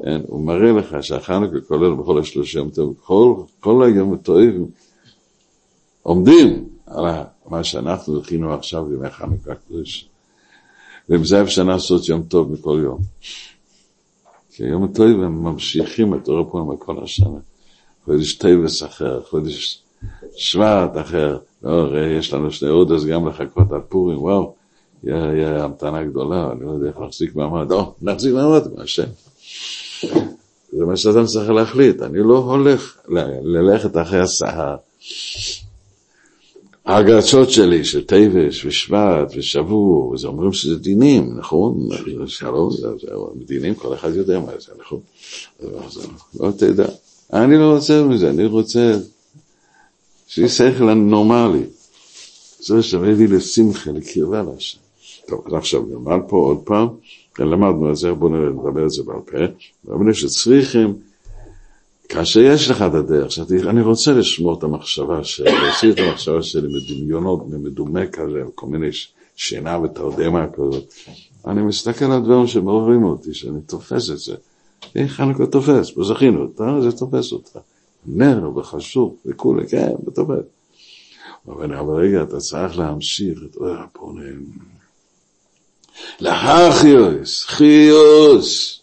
[0.05, 4.67] כן, הוא מראה לך שהחנוכה כולל בכל השלושה יום טוב, כל, כל היום טועים,
[6.07, 7.05] עומדים על
[7.47, 10.09] מה שאנחנו הכינו עכשיו בימי חנוכה הקדוש.
[11.09, 12.99] ועם זה אפשר לעשות יום טוב מכל יום.
[14.51, 17.39] כי יום טוב הם ממשיכים את אור הפועם כל השנה.
[18.05, 19.83] חודש טבעס אחר, חודש
[20.37, 21.39] שבט אחר.
[21.63, 21.89] לא,
[22.19, 24.55] יש לנו שני עוד גם לחכות על פורים, וואו,
[25.05, 27.71] יהיה המתנה גדולה, אני לא יודע איך להחזיק מעמד.
[27.71, 29.09] לא, נחזיק מעמד, מה השם.
[30.73, 32.99] זה מה שאדם צריך להחליט, אני לא הולך
[33.43, 34.77] ללכת אחרי הסהר.
[36.87, 41.89] ההרגשות שלי של טבש ושבט ושבור, וזה אומרים שזה דינים, נכון?
[42.27, 42.71] שלום,
[43.47, 45.01] דינים, כל אחד יודע מה זה, נכון?
[46.41, 46.87] לא תדע.
[47.33, 48.99] אני לא רוצה מזה, אני רוצה
[50.27, 51.63] שיהיה שכל נורמלי.
[52.61, 54.79] זה שמביא לשמחה, לקרבה להשם.
[55.29, 56.89] טוב, אז עכשיו נלמד פה עוד פעם,
[57.39, 59.93] למדנו את זה, בואו נדבר את זה בעל פה.
[59.95, 60.95] אבל שצריכים
[62.09, 66.69] כאשר יש לך את הדרך, שאני רוצה לשמור את המחשבה שלי, להוציא את המחשבה שלי
[66.69, 68.89] מדמיונות, ממדומה כזה, כל מיני
[69.37, 70.95] שינה ותרדמה כזאת,
[71.47, 74.35] אני מסתכל על דברים שמעוררים אותי, שאני תופס את זה.
[74.95, 77.59] איך חנוכה תופס, וזכינו אותה, זה תופס אותך.
[78.07, 80.45] נר וחשוב וכולי, כן, זה תופס.
[81.49, 84.47] אבל רגע, אתה צריך להמשיך את אוי הפונים.
[86.21, 88.81] להחיוס, חיוס.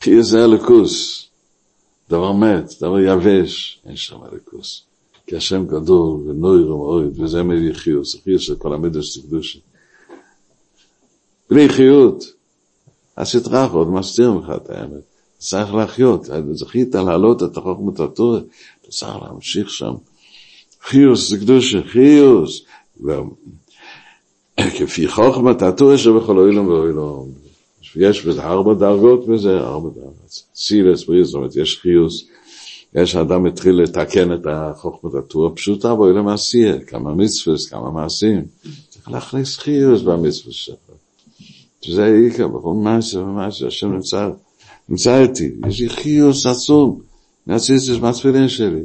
[0.00, 1.27] חיוס זה הלכוס.
[2.08, 4.82] דבר מת, דבר יבש, אין שם אליקוס.
[5.26, 9.60] כי השם גדול ונויר ומאוריד, וזה מביא חיוס, חיוס של כל המדרש תקדושי.
[11.50, 12.24] בלי חיות,
[13.16, 15.02] הסטרח עוד מסתיר ממך את האמת.
[15.38, 18.40] צריך להחיות, זכית להעלות את החוכמת התורה,
[18.80, 19.94] אתה צריך להמשיך שם.
[20.82, 22.64] חיוס זה קדושה, חיוס.
[24.78, 27.47] כפי חוכמת התורה שבכל אוילום ואוילום.
[27.96, 30.42] יש בזה ארבע דרגות וזה ארבע דרגות.
[30.54, 32.24] סילס, זאת אומרת, יש חיוס,
[32.94, 38.44] יש אדם התחיל לתקן את החוכמת התורה פשוטה, בואי למעשייה, כמה מצווס, כמה מעשים.
[38.88, 40.76] צריך להכניס חיוס במצווס שלך.
[41.80, 44.30] שזה העיקר, בכל מעשה ומעשה, השם נמצא,
[44.88, 45.50] נמצא איתי.
[45.68, 47.00] יש לי חיוס עצום,
[47.46, 48.82] מהציצוס מהתפילין שלי.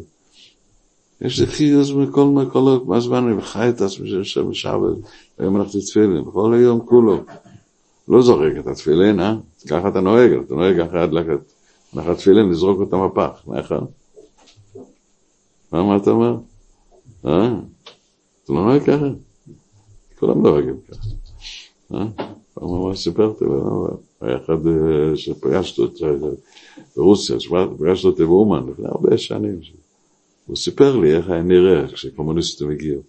[1.22, 4.98] יש לי חיוס מכל מכל הזמן, אני חי את עצמי של שם בשבת,
[5.40, 7.24] היום הלכתי תפילין, בכל היום כולו.
[8.08, 9.36] לא זורק את התפילין, אה?
[9.70, 11.54] ככה אתה נוהג, אתה נוהג אחרי הדלקת
[11.94, 13.88] הנחת תפילין, לזרוק אותם בפח, נכון?
[15.72, 16.38] מה אתה אומר?
[17.26, 17.54] אה?
[18.44, 19.06] אתה לא נוהג ככה?
[20.20, 21.08] כולם נוהגים ככה.
[21.94, 22.06] אה?
[22.54, 23.88] פעם ממש סיפרתי לו,
[24.22, 24.58] היה אחד
[25.16, 26.06] שפגשתי אותו
[26.98, 27.36] ברוסיה,
[27.78, 29.60] פגשתי אותו באומן לפני הרבה שנים.
[30.46, 33.02] הוא סיפר לי איך היה נראה כשקומוניסטים הגיעו.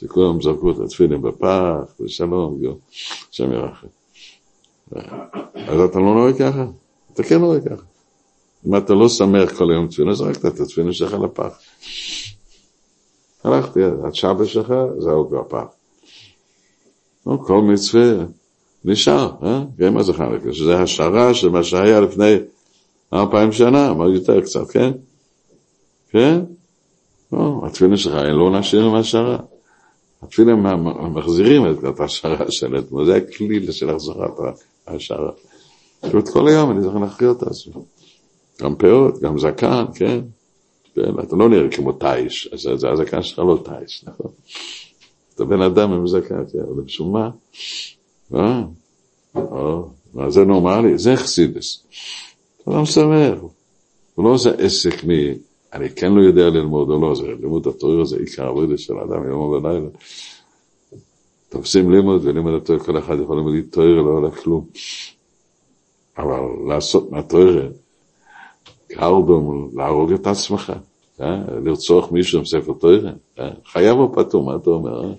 [0.00, 2.60] שכולם זרקו את התפילין בפח, ושלום,
[3.30, 3.86] השם ירחם.
[5.68, 6.66] אז אתה לא נוהג ככה?
[7.12, 7.82] אתה כן נוהג ככה.
[8.66, 11.58] אם אתה לא שמח כל היום תפילה, זרקת את התפילה שלך לפח.
[13.44, 15.64] הלכתי, השבת שלך, זהו בפח.
[17.24, 18.24] כל מצווה
[18.84, 19.64] נשאר, אה?
[19.78, 22.36] גם מה זה חנוכה, שזה השערה של מה שהיה לפני
[23.12, 24.90] אלפיים שנה, מה יותר קצת, כן?
[26.10, 26.40] כן?
[27.32, 29.38] לא, התפילה שלך, לא נשאיר מהשערה.
[30.22, 30.54] התפילה
[31.14, 34.38] מחזירים את השערה של אתמול, זה הכלי של החזרת
[34.96, 35.32] השערה.
[36.00, 37.82] פשוט כל היום אני צריך להכריע את עצמי.
[38.62, 40.20] גם פאות, גם זקן, כן?
[40.94, 44.30] כן, אתה לא נראה כמו טייש, אז זה הזקן שלך לא טייש, נכון?
[45.34, 47.30] אתה בן אדם עם זקן, כן, אבל בשביל מה?
[48.34, 48.62] אה?
[50.14, 50.98] מה זה נורמלי?
[50.98, 51.14] זה.
[51.14, 53.38] אתה לא שמח.
[54.14, 55.10] הוא לא עושה עסק מ...
[55.72, 59.28] אני כן לא יודע ללמוד או לא, זה לימוד התואר הזה, עיקר עבודה של האדם
[59.28, 59.88] יום ולילה.
[61.48, 64.66] תופסים לימוד ולימוד התואר, כל אחד יכול ללמוד תואר, לא הולך כלום.
[66.18, 67.68] אבל לעשות מהתואר,
[68.88, 70.72] קרדום, להרוג את עצמך,
[71.20, 71.42] אה?
[71.64, 73.06] לרצוח מישהו עם ספר תואר,
[73.38, 73.50] אה?
[73.64, 75.04] חייב או פטור, מה אתה אומר?
[75.04, 75.14] אה?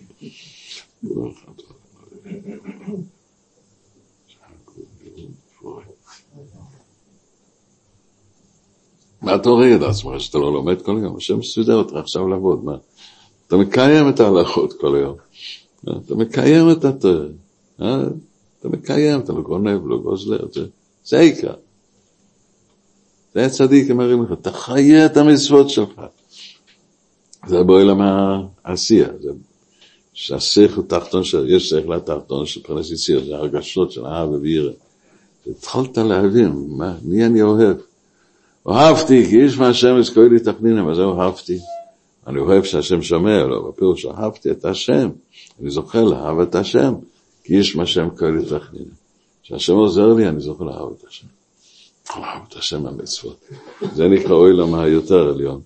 [9.22, 11.18] מה אתה הורג את עצמך שאתה לא לומד כל יום?
[11.18, 12.76] השם מסודר אותך עכשיו לעבוד, מה?
[13.48, 15.16] אתה מקיים את ההלכות כל יום.
[15.84, 17.30] אתה מקיים את התואר.
[18.60, 20.48] אתה מקיים, אתה לא גונב, לא גוזלר,
[21.06, 21.54] זה העיקר.
[23.34, 26.02] זה הצדיק, הם מראים לך, תחיה את המצוות שלך.
[27.48, 28.02] זה בעולם
[28.64, 29.32] העשייה, זה
[30.14, 34.72] שהשכל תחתון, יש שכל התחתון של פרנס יציר, זה הרגשות של אהבה וירא.
[35.48, 37.78] התחלת להבין, מה, מי אני אוהב?
[38.70, 41.60] אהבתי, כי איש מהשם יזכוי לי תחנינם, אז זהו אהבתי.
[42.30, 45.10] אני אוהב שהשם שומע לו, בפירוש אהבתי את השם,
[45.62, 46.94] אני זוכה לאהב את השם,
[47.44, 48.92] כי איש מהשם יזכוי לי תחנינם.
[49.44, 51.28] כשהשם עוזר לי, אני זוכה לאהב את השם.
[52.10, 53.46] לאהב את השם המצוות.
[53.94, 55.62] זה נקרא אוילם היותר עליון.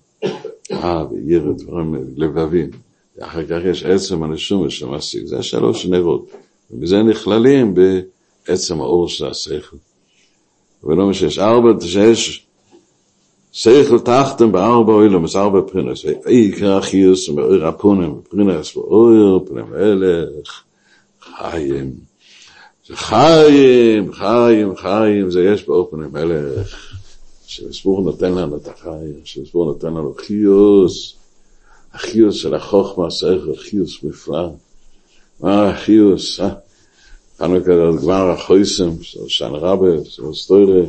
[0.72, 2.70] אה, וירא דברים לבבים.
[3.20, 6.30] אחר כך יש עצם הנשום שמשיג, זה השלוש נרות.
[6.70, 9.76] ומזה נכללים בעצם האור של השכל.
[10.84, 12.43] ולא משנה, יש ארבע, שיש
[13.56, 20.62] שכל תחתם בארבע אוילומס, ארבע פרינס, עיקר החיוס מאויר הפונים, פרינס ואויר, פנים מלך,
[21.20, 21.92] חיים.
[22.86, 26.96] זה חיים, חיים, חיים, זה יש באופן מלך.
[27.46, 31.14] שסבור נותן לנו את החיים, שסבור נותן לנו חיוס,
[31.92, 34.48] החיוס של החוכמה, שכל, חיוס מפלא.
[35.40, 36.48] מה החיוס, אה?
[37.38, 37.46] זה
[38.02, 38.90] גמר החויסם,
[39.28, 39.88] שן רבה,
[40.32, 40.82] סטוירה,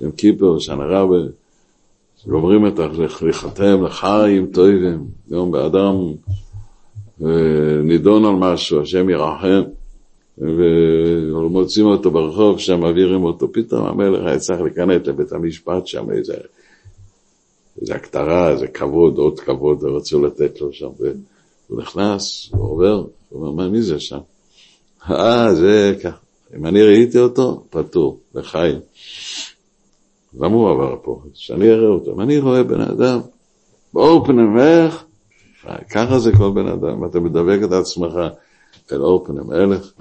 [0.00, 1.16] יום כיפר, שן רבה,
[2.26, 2.78] גומרים את
[3.22, 5.94] לחתם לחיים טובים, יום באדם
[7.84, 9.62] נידון על משהו, השם ירחם,
[10.38, 16.34] ומוצאים אותו ברחוב, שם מעבירים אותו, פתאום המלך היה צריך להיכנס לבית המשפט שם, איזה,
[17.80, 23.40] איזה הכתרה, איזה כבוד, עוד כבוד, רצו לתת לו שם, והוא נכנס, הוא עובר, הוא
[23.46, 24.18] אומר, מה, מי זה שם?
[25.10, 26.16] אה, זה ככה.
[26.56, 28.78] אם אני ראיתי אותו, פטור, לחיים.
[30.34, 31.22] למה הוא עבר פה?
[31.34, 32.12] שאני אראה אותו.
[32.14, 33.20] אם אני רואה בן אדם,
[33.94, 35.04] באופן המלך,
[35.90, 38.12] ככה זה כל בן אדם, אתה מדבק את עצמך
[38.92, 39.92] אל אופן המלך,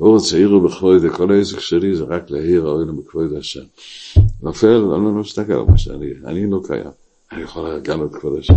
[0.00, 3.64] אור הצעיר הוא בכבוד, כל העסק שלי זה רק להעיר האוהל בכבוד השם.
[4.42, 6.90] נופל, אני לא מסתכל על מה שאני, אני לא קיים.
[7.32, 8.54] אני יכול לגלות כבוד השם.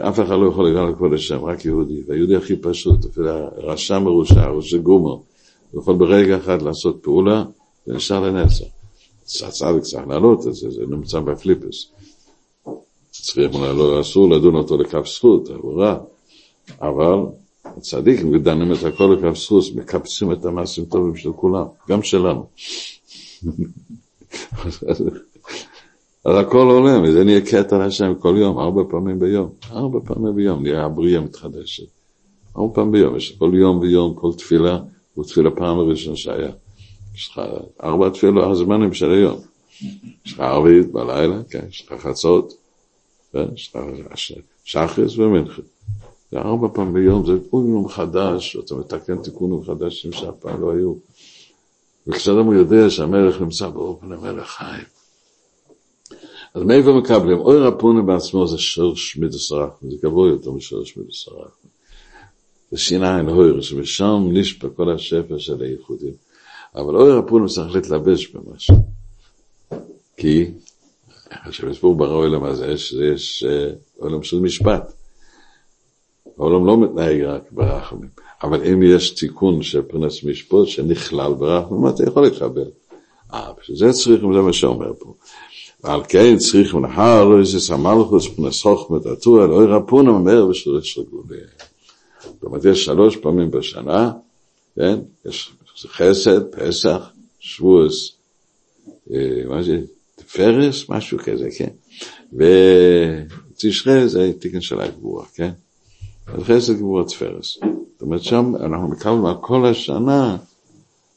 [0.00, 2.02] אף אחד לא יכול לגלות כבוד השם, רק יהודי.
[2.06, 5.22] והיהודי הכי פשוט, אפילו רשע מרושע, ראשי גומו,
[5.74, 7.44] יכול ברגע אחד לעשות פעולה,
[7.86, 8.77] זה נשאר לנצח.
[9.28, 11.86] הצדיק צריך לעלות את זה, זה נמצא בפליפס.
[13.10, 15.98] צריך, לא, אסור לדון אותו לכף זכות, הוא רע.
[16.82, 17.18] אבל
[17.64, 22.46] הצדיקים דנים את הכל לכף זכות, מקפצים את המעשים טובים של כולם, גם שלנו.
[26.24, 29.50] אז הכל עולה, וזה נהיה קטע להשם כל יום, ארבע פעמים ביום.
[29.70, 31.86] ארבע פעמים ביום נהיה הבריאה מתחדשת.
[32.56, 34.78] ארבע פעמים ביום, יש כל יום ויום, כל תפילה,
[35.14, 36.50] הוא תפילה פעם הראשונה שהיה.
[37.18, 37.40] יש לך
[37.82, 39.40] ארבע תפילות, הזמנים של היום.
[40.26, 42.52] יש לך ערבית בלילה, כן, יש לך חצות,
[43.32, 43.82] כן, יש לך
[44.64, 45.62] שחס ומנחה.
[46.30, 50.94] זה ארבע פעמים ביום, זה תיקונים חדש, אתה מתקן תיקונים חדשים שאף פעם לא היו.
[52.06, 54.80] וכשאדם יודע שהמלך נמצא באופן המלך חי.
[56.54, 57.38] אז מאיפה מקבלים?
[57.38, 61.56] אוי רפונה בעצמו זה שורש מדסרח, זה גבוה יותר משורש מדסרח.
[62.70, 66.27] זה שיניים הויר, שמשם נשפע כל השפע של הייחודים.
[66.74, 68.76] אבל אוי רפונה צריך להתלבש במשהו.
[70.16, 70.50] כי,
[71.50, 73.44] כשמסבור ברא עולם הזה, יש, יש
[73.98, 74.92] עולם של משפט.
[76.38, 78.08] העולם לא מתנהג רק ברחמים.
[78.42, 82.70] אבל אם יש תיקון של פרנס משפוט שנכלל ברחמים, אתה יכול לקבל.
[83.32, 85.14] אה, בשביל זה צריכים, זה מה שאומר פה.
[85.84, 91.40] ועל כן צריכים להר לא איזה סמלכוס פרנס חוכמת עטור, אלוהי רפון אומר בשלוש רגולי.
[92.22, 94.12] זאת אומרת, יש שלוש פעמים בשנה,
[94.76, 94.98] כן?
[95.26, 95.52] יש
[95.86, 97.10] חסד, פסח,
[97.40, 98.12] שבועס,
[99.48, 99.80] מה זה?
[100.16, 101.70] תפרס, משהו כזה, כן?
[102.32, 105.50] ותשרה זה תיקן של הגבורה, כן?
[106.26, 107.58] אז חסד גבורה תפרס.
[107.92, 110.36] זאת אומרת, שם אנחנו מקבלים על כל השנה,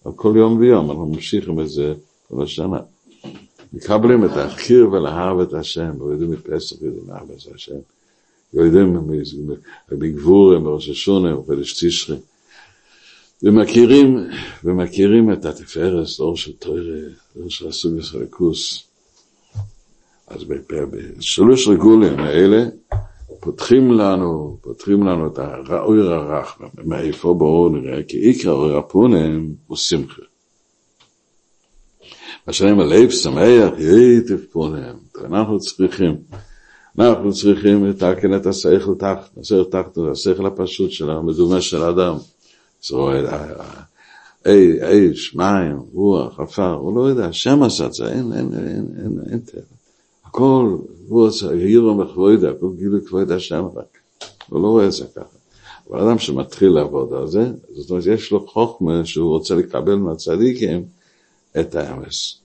[0.06, 1.94] על כל יום ויום, אנחנו ממשיכים את זה
[2.28, 2.80] כל השנה.
[3.74, 7.76] מקבלים את החיר ולאהב את השם, ויודעים מפסח, יודעים לאהב את השם.
[8.54, 8.98] יודעים
[9.92, 12.18] בגבורם, בראש השונה, בחודש תשרי.
[13.44, 14.18] ומכירים,
[14.64, 18.88] ומכירים את התפארס, אור של תוירה, אור של הסוג הסרקוס.
[20.28, 20.44] אז
[21.18, 22.66] בשלוש רגולים האלה,
[23.40, 25.40] פותחים לנו, פותחים לנו את
[25.70, 30.22] האויר הרך, מאיפה בואו נראה, כי עיקר אויר הפונם הוא שמחה.
[32.48, 36.16] מה שאני אומר, לב שמח, ייטב פונם, אנחנו צריכים,
[37.00, 42.16] אנחנו צריכים לתקן את השכל תחת, השכל תחת, השכל הפשוט של המדומה של האדם.
[44.48, 49.20] אש, מים, רוח, עפר, הוא לא יודע, השם עשה את זה, אין, אין, אין, אין,
[49.32, 49.62] אין טבע.
[50.26, 50.78] הכל,
[51.08, 53.98] הוא עושה, יהיר ומכבוד, הכל גילוי כבוד השם רק.
[54.50, 55.38] הוא לא רואה את זה ככה.
[55.90, 60.84] אבל אדם שמתחיל לעבוד על זה, זאת אומרת, יש לו חוכמה שהוא רוצה לקבל מהצדיקים
[61.60, 62.38] את האמס.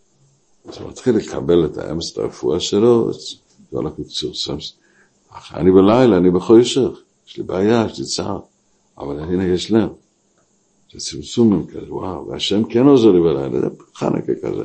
[0.69, 3.19] אז הוא מתחיל לקבל את האמס, את הרפואה שלו, זה
[3.71, 4.33] הולך בקיצור,
[5.55, 6.91] אני בלילה, אני בחושך,
[7.29, 8.41] יש לי בעיה, יש לי צער,
[8.99, 9.89] אבל הנה יש לב.
[10.99, 14.65] צמצומים כזה, וואו, והשם כן עוזר לי בלילה, זה חנקה כזה.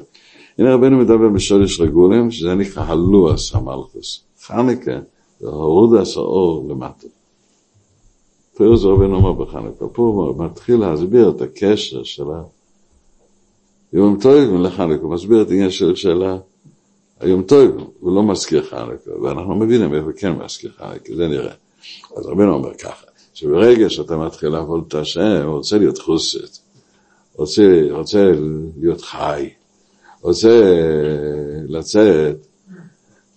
[0.57, 4.23] הנה רבנו מדבר בשודש רגולים, שזה נקרא הלועס המלכוס.
[4.41, 4.99] חנקה
[5.39, 7.07] זה הורודס האור למטה.
[8.75, 12.23] זה רבנו אומר בחנקה, פה הוא מתחיל להסביר את הקשר של
[13.93, 16.23] היום טוב לחנקה, הוא מסביר את העניין של,
[17.19, 21.53] היום טוב, הוא לא מזכיר חנקה, ואנחנו מבינים איפה כן מזכיר חנקה, זה נראה.
[22.17, 23.05] אז רבנו אומר ככה,
[23.41, 26.57] שברגע שאתה מתחיל לעבוד את השם, הוא רוצה להיות חוסת,
[27.35, 28.31] רוצה, רוצה
[28.81, 29.49] להיות חי,
[30.21, 30.61] רוצה
[31.67, 32.45] לצאת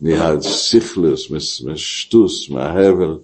[0.00, 1.30] מהסיכלוס,
[1.64, 3.18] משטוס, מההבל,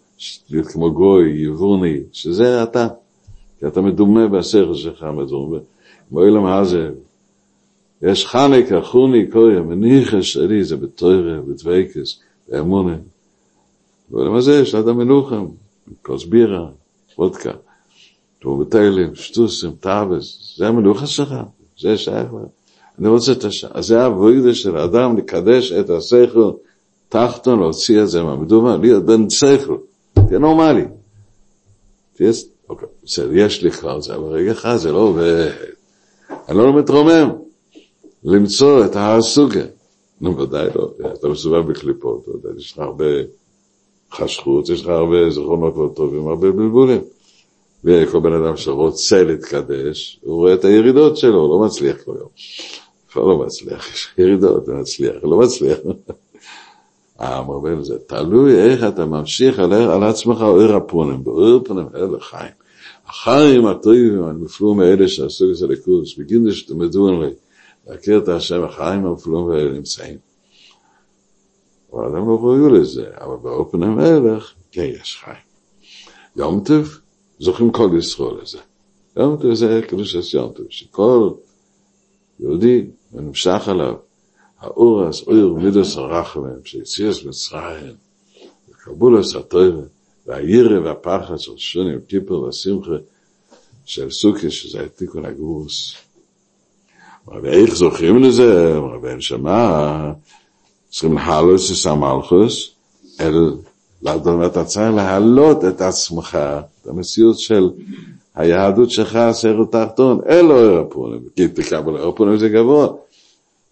[0.50, 2.88] להיות כמו גוי, יבורני, שזה אתה,
[3.58, 5.58] כי אתה מדומה בשכל שלך, מדומה.
[6.10, 6.90] באילם הזה,
[8.02, 12.96] יש חנקה, חוני, קויה, מניחה שלי, זה בתוירה, בדוויקס, באמונה.
[14.10, 15.46] באילם הזה יש לאדם מנוחם,
[16.02, 16.66] כוס בירה,
[17.18, 17.52] וודקה,
[18.38, 21.34] תום בתהילים, שטוסים, טאבס, זה המנוחה שלך,
[21.78, 22.48] זה שייך לך.
[22.98, 23.70] אני רוצה את השעה.
[23.74, 26.50] אז זה העבודה של האדם לקדש את השכל
[27.08, 29.76] תחתון, להוציא את זה מהמדומה, להיות בן שכל,
[30.26, 30.84] תהיה נורמלי.
[32.12, 32.30] תהיה,
[32.68, 35.50] אוקיי, בסדר, יש לי כבר זה, אבל רגע אחד זה לא עובד.
[36.48, 37.30] אני לא מתרומם
[38.24, 39.64] למצוא את הסוגה.
[40.20, 42.26] נו, ודאי לא, אתה מסובב בקליפות,
[42.58, 43.04] יש לך הרבה
[44.12, 47.00] חשכות, יש לך הרבה זיכרונות לא טובים, הרבה בלבולים.
[47.84, 52.28] וכל בן אדם שרוצה להתקדש, הוא רואה את הירידות שלו, לא מצליח כל יום.
[53.12, 55.78] כבר לא מצליח, יש ירידות, הוא מצליח, לא מצליח.
[57.18, 62.52] המרבה זה, תלוי איך אתה ממשיך על, על עצמך אור הפונים, באור הפונים אלה חיים.
[63.06, 67.30] החיים הטובים הנפלו מאלה שעשו את זה לקורס, בגין שתלמדו עלי,
[67.88, 70.29] להכיר את השם, החיים הנפלו האלה נמצאים.
[71.92, 75.36] אבל הם לא ראו לזה, אבל באופן המלך, כן יש חיים.
[76.36, 76.98] יום טוב,
[77.38, 78.58] זוכים כל ישראל לזה.
[79.16, 81.30] יום טוב זה קדושת יום טוב, שכל
[82.40, 83.94] יהודי ונמשך עליו
[84.58, 87.94] האורס, אור מידוס הרחמם, שיציאס מצרים,
[88.70, 89.82] וקבולוס הטובה,
[90.26, 92.90] והירא והפחד של שונים, כיפר והשמחה
[93.84, 95.94] של סוכי, שזה תיקון הגרוס.
[97.42, 98.78] ואיך זוכרים לזה?
[98.78, 100.12] רבי שמע,
[100.90, 102.70] צריכים להעלות את המלכוס,
[103.20, 103.52] אל,
[104.46, 106.38] אתה צריך להעלות את עצמך,
[106.82, 107.70] את המציאות של
[108.34, 112.88] היהדות שלך, סרט תחתון, אלו הרפונים, כי תקבל הרפונים זה גבוה.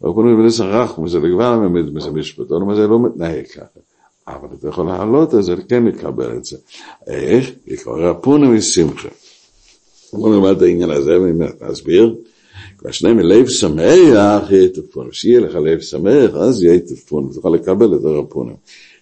[0.02, 3.80] הרפונים בניס הרחם, זה לגבל הממיד, מזה משפטון, אבל זה לא מתנהג ככה.
[4.28, 6.56] אבל אתה יכול להעלות את זה, כן לקבל את זה.
[7.06, 7.50] איך?
[7.66, 9.08] יקרא רפונים משמחה.
[10.12, 12.14] בואו נלמד את העניין הזה, ונסביר.
[12.90, 15.12] שני מלב שמח, יהיה תפון.
[15.12, 18.56] שיהיה לך לב שמח, אז יהיה תפון, תוכל לקבל את הרפונים.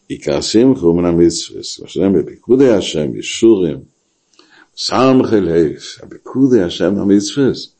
[0.09, 1.63] עיקר שמחה הוא מן המצווה.
[1.63, 3.79] שני בפיקודי השם, ישורים,
[4.77, 7.73] סמכי לב, הפיקודי השם המצווס.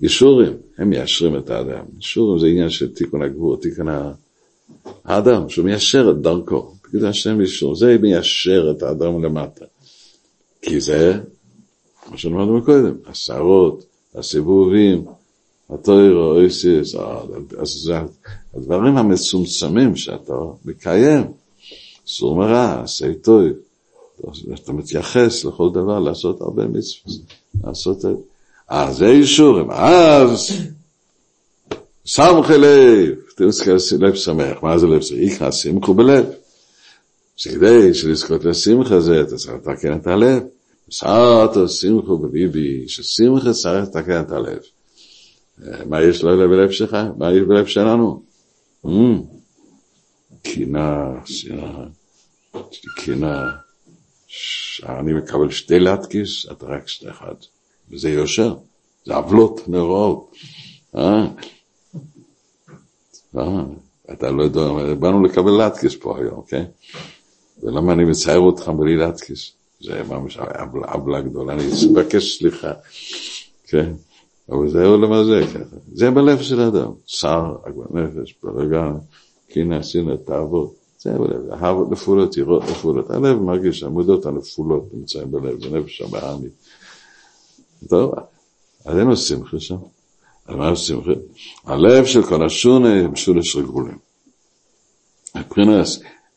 [0.00, 1.84] ישורים, הם מיישרים את האדם.
[1.98, 3.86] ישורים זה עניין של תיקון הגבור, תיקון
[5.04, 6.74] האדם, שהוא מיישר את דרכו.
[6.82, 9.64] פיקודי השם ישור, זה מיישר את האדם למטה.
[10.62, 11.20] כי זה,
[12.04, 15.04] כמו שאמרנו קודם, הסערות, הסיבובים,
[15.70, 16.94] התוירו, אויסיס,
[18.54, 20.34] הדברים המצומצמים שאתה
[20.64, 21.24] מקיים,
[22.06, 23.42] סור מרע, עשה טוב.
[24.54, 27.16] אתה מתייחס לכל דבר לעשות הרבה מצוות,
[27.64, 28.12] לעשות את זה.
[28.68, 30.50] אז זה אישורים, אז
[32.06, 33.50] סמכי לב, תראו
[33.98, 35.18] לב שמח, מה זה לב שמח?
[35.18, 36.24] איקרא שמחו בלב.
[37.36, 40.42] שכדי שלזכות לשמחה זה, אתה צריך לתקן את הלב.
[40.90, 44.58] סעתו שמחו בביבי, ששמחה צריך לתקן את הלב.
[45.86, 46.96] מה יש לו בלב שלך?
[47.18, 48.22] מה יש בלב שלנו?
[50.42, 51.84] קינה, שנאה,
[52.96, 53.50] קינה.
[54.88, 57.34] אני מקבל שתי לטקיס, אתה רק שתי אחד.
[57.90, 58.54] וזה יושר,
[59.06, 60.30] זה עוולות נוראות.
[60.96, 61.26] אה?
[63.36, 63.62] אה?
[64.12, 66.64] אתה לא יודע, באנו לקבל לטקיס פה היום, כן?
[67.62, 69.52] ולמה אני מצייר אותך בלי לטקיס?
[69.80, 70.38] זה ממש
[70.92, 72.72] עוולה גדולה, אני מבקש סליחה,
[73.66, 73.92] כן?
[74.48, 75.76] אבל זה העולם הזה ככה.
[75.92, 76.90] זה בלב של האדם.
[77.06, 78.92] שר, עגבן נפש, בלגן,
[79.48, 80.74] קינא, שנאה, תאוות.
[80.98, 83.10] זה בלב, אהבות נפולות, יראות נפולות.
[83.10, 86.52] הלב מרגיש, העמודות הנפולות נמצאים בלב, זה נפש הבאמית.
[87.88, 88.14] טוב,
[88.84, 89.76] אז אין לו שמחה שם.
[90.46, 91.10] על מה שמחה?
[91.64, 93.98] הלב של כל השונה משולש רגולים.
[95.36, 95.86] מבחינת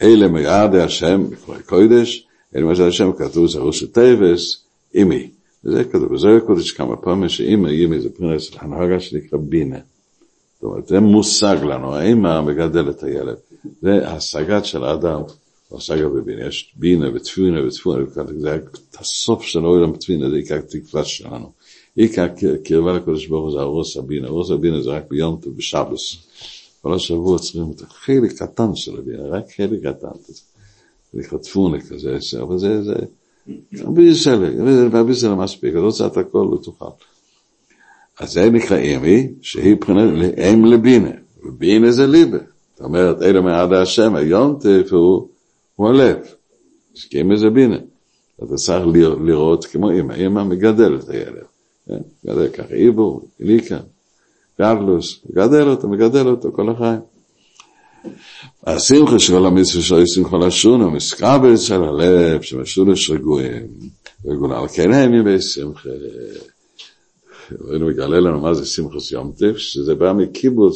[0.01, 4.64] אלה מיעדי השם, בקורי קודש, אלה מה שהשם כתוב זה ראש הטבס,
[4.95, 5.30] אימי.
[5.64, 9.80] וזה כתוב, וזה קודש כמה פעמים שאימי, אימי זה מבחינת הנהגה שנקרא בינה.
[10.56, 13.36] זאת אומרת, זה מושג לנו, האמא מגדל את הילד.
[13.82, 15.22] זה השגת של האדם,
[15.72, 18.04] השגה בבינה, יש בינה ותפינה ותפונה,
[18.38, 18.58] זה
[18.97, 21.51] הסוף של העולם תפינה, זה עיקר תקווה שלנו.
[21.95, 22.28] עיקר
[22.64, 26.18] קרבה לקדוש ברוך הוא זה הרוס הבינה, הרוס הבינה זה רק ביום טוב בשבוס.
[26.82, 30.08] כל השבוע צריכים את החלק קטן של הבינה, רק חלק קטן.
[31.14, 32.93] זה חטפונה כזה, אבל זה, זה,
[35.03, 36.86] בישראל מספיק, לא צריך את הכל, לא תוכל.
[38.20, 41.11] אז זה נקרא אימי, שהיא מבחינת אם לבינה,
[41.43, 42.38] ובינה זה ליבה.
[42.76, 45.28] זאת אומרת, אלו מעד השם, היונטף הוא,
[45.76, 46.18] הוא הלב.
[46.95, 47.78] סכימה זה בינה.
[48.43, 48.86] אתה צריך
[49.26, 51.43] לראות כמו אימא, אימא מגדלת את הילד.
[51.88, 51.97] כן?
[52.26, 53.80] מגדל ככה עיבור, גליקה,
[54.61, 56.99] גדלוס, מגדל אותו, מגדל אותו כל החיים.
[58.68, 63.68] השמחה של המצווה היא שמחה לשון, המסקבל של הלב, שמשולש רגועים,
[64.26, 65.89] רגול על כן הם ימי שמחה.
[67.62, 70.76] ראינו מגלה לנו מה זה שמחוס יום טף, שזה בא מקיבוץ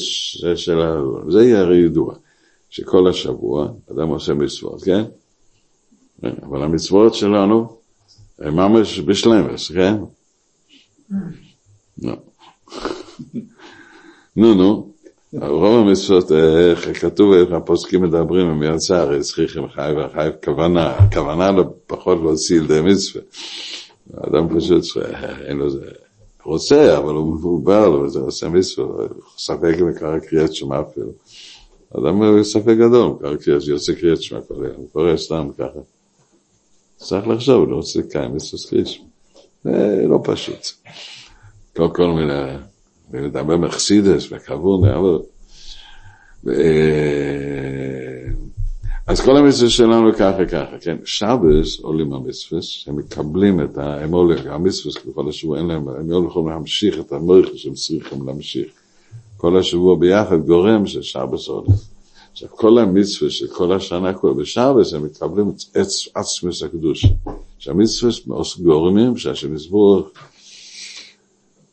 [0.56, 1.02] של ה...
[1.30, 2.16] זה יהיה הרי ידוע,
[2.70, 5.04] שכל השבוע אדם עושה מצוות, כן?
[6.24, 7.78] אבל המצוות שלנו
[8.40, 9.96] הם ממש בשלמס, כן?
[12.02, 12.14] לא.
[14.36, 14.94] נו, נו.
[15.34, 16.32] רוב המצוות,
[16.72, 21.52] איך כתוב, איך הפוסקים מדברים, הם יצא, הרי צריכים חי וחי, כוונה, כוונה
[21.88, 23.22] פחות להוציא ידי מצווה.
[24.14, 24.84] האדם פשוט,
[25.46, 25.86] אין לו זה,
[26.44, 29.06] רוצה, אבל הוא מבולבל, וזה עושה מצווה,
[29.38, 31.12] ספק אם יקרא קריאת שמע אפילו.
[31.98, 35.80] אדם ספק גדול, קרא קריאת, יוצא קריאת שמע כל היום, הוא קורא סתם ככה.
[36.96, 39.06] צריך לחשוב, לא רוצה לקיים מצווה קריאת שמע.
[39.64, 40.68] זה לא פשוט.
[41.74, 42.56] כל מיני,
[43.12, 45.20] ולדבר מחסידס וכבוד, אבל...
[49.08, 50.98] אז כל המצווה שלנו ככה ככה, כן?
[51.06, 54.04] שבס עולים המצווה, הם מקבלים את ה...
[54.04, 58.28] הם עולים, המצווה ככל השבוע אין להם, הם לא יכולים להמשיך את המורך שהם צריכים
[58.28, 58.68] להמשיך.
[59.38, 61.68] כל השבוע ביחד גורם ששבס עולה.
[62.32, 65.78] עכשיו כל המצווה של כל השנה, כל בשבס הם מקבלים את
[66.16, 67.06] עצמס הקדוש.
[67.60, 68.12] שהמצווה
[68.64, 70.08] גורמים שהשם יסבור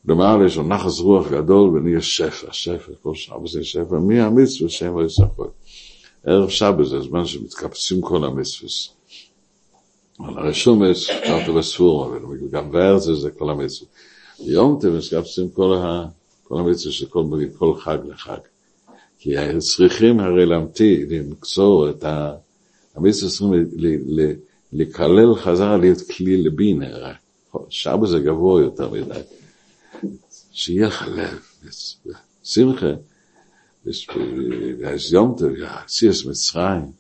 [0.08, 4.70] למעלה יש לו נחס רוח גדול ונהיה שפע, שפע, כל שבת זה שפע, מי המצווה
[4.70, 5.44] שהם לא יסחקו.
[6.24, 8.70] ערב שבת זה הזמן שמתקפצים כל המצווה.
[10.18, 12.18] על הרשומס, קראת בספור, אבל
[12.50, 13.88] גם בארץ זה כל המצווה.
[14.40, 16.06] יום אתם מתקפצים כל, ה,
[16.76, 17.24] של כל,
[17.58, 18.38] כל חג לחג.
[19.18, 22.34] כי צריכים הרי להמתין, למקצור את ה...
[22.94, 23.52] המצווה צריכים
[24.72, 26.86] לקלל חזרה להיות כלי לבינה,
[27.68, 29.20] שבת זה גבוה יותר מדי.
[30.54, 31.40] שיהיה לך לב,
[32.44, 32.92] שמחה,
[33.84, 35.50] ויש יום טוב,
[35.88, 36.92] סיוס מצרים.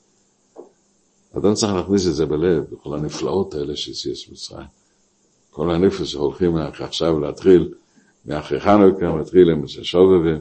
[1.38, 4.66] אדם צריך להכניס את זה בלב, בכל הנפלאות האלה של סיוס מצרים.
[5.50, 7.74] כל הנפש שהולכים עכשיו להתחיל,
[8.26, 10.38] מאחרי חנוכה, מתחיל עם שובב,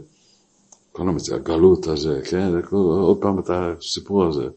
[0.91, 4.47] כל הגלות הזה, כן, עוד פעם את הסיפור הזה.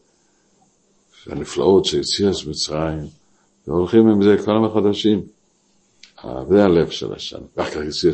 [1.27, 3.07] הנפלאות של סיוס מצרים,
[3.67, 5.36] והולכים עם זה כל המחדשים.
[6.23, 7.39] זה הלב של השם.
[7.57, 8.05] כך יש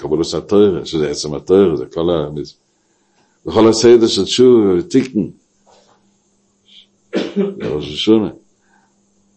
[0.00, 2.28] קבולוס התוירה, שזה עצם התוירה, זה כל ה...
[3.46, 5.20] וכל הסדר של תשוב ותיקן.
[7.36, 8.30] זה ראש השונה.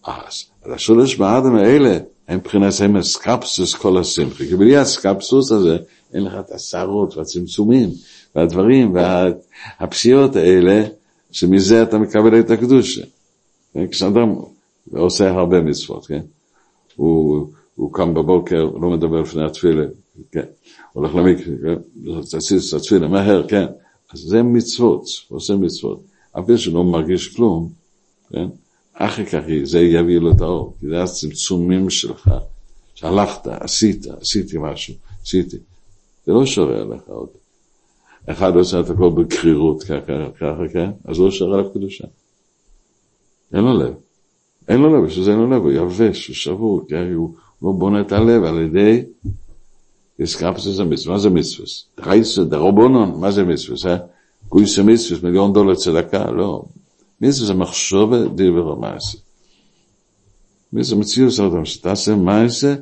[0.04, 1.98] אז השולש באדם האלה,
[2.28, 4.46] הם מבחינת הם הסקפסוס כל השמחה.
[4.46, 5.78] כי בלי הסקפסוס הזה,
[6.14, 7.90] אין לך את השערות והצמצומים
[8.36, 8.96] והדברים
[9.80, 10.84] והפסיעות האלה,
[11.32, 13.02] שמזה אתה מקבל את הקדושה.
[13.92, 14.36] כשאדם
[14.92, 16.22] עושה הרבה מצוות, כן?
[16.96, 17.48] הוא
[17.78, 19.84] הוא קם בבוקר, לא מדבר לפני התפילה,
[20.32, 20.46] כן,
[20.94, 21.76] הולך למקרה, כן,
[22.22, 23.66] תציץ את התפילה, מהר, כן,
[24.14, 26.02] אז זה מצוות, עושה מצוות,
[26.40, 27.70] אפילו שלא מרגיש כלום,
[28.30, 28.48] כן,
[28.94, 32.32] אחר כך זה יביא לו את האור, כי זה הצמצומים שלך,
[32.96, 35.58] שהלכת, עשית, עשיתי משהו, עשיתי,
[36.26, 37.30] זה לא שורה עליך עוד.
[38.26, 42.06] אחד עושה את הכל בקרירות ככה, ככה, כן, אז לא שורה עליו קדושה.
[43.54, 43.94] אין לו לב.
[44.68, 47.36] אין לו לב, בשביל זה אין לו לב, הוא יבש, הוא שבור, כן, הוא...
[47.62, 49.04] לא בונה את הלב על ידי
[50.20, 51.14] איסקפסוס המצווה.
[51.14, 51.68] מה זה מצווה?
[52.02, 53.92] חייסה דרבונון, מה זה מצווה?
[53.92, 53.98] אה?
[54.50, 56.64] גויסה מצווה, מיליון דולר צדקה, לא.
[57.22, 59.18] מצווה זה מחשובה דיבר המעשה.
[60.74, 62.76] מצווה מציאו אותם, שתעשה מעשה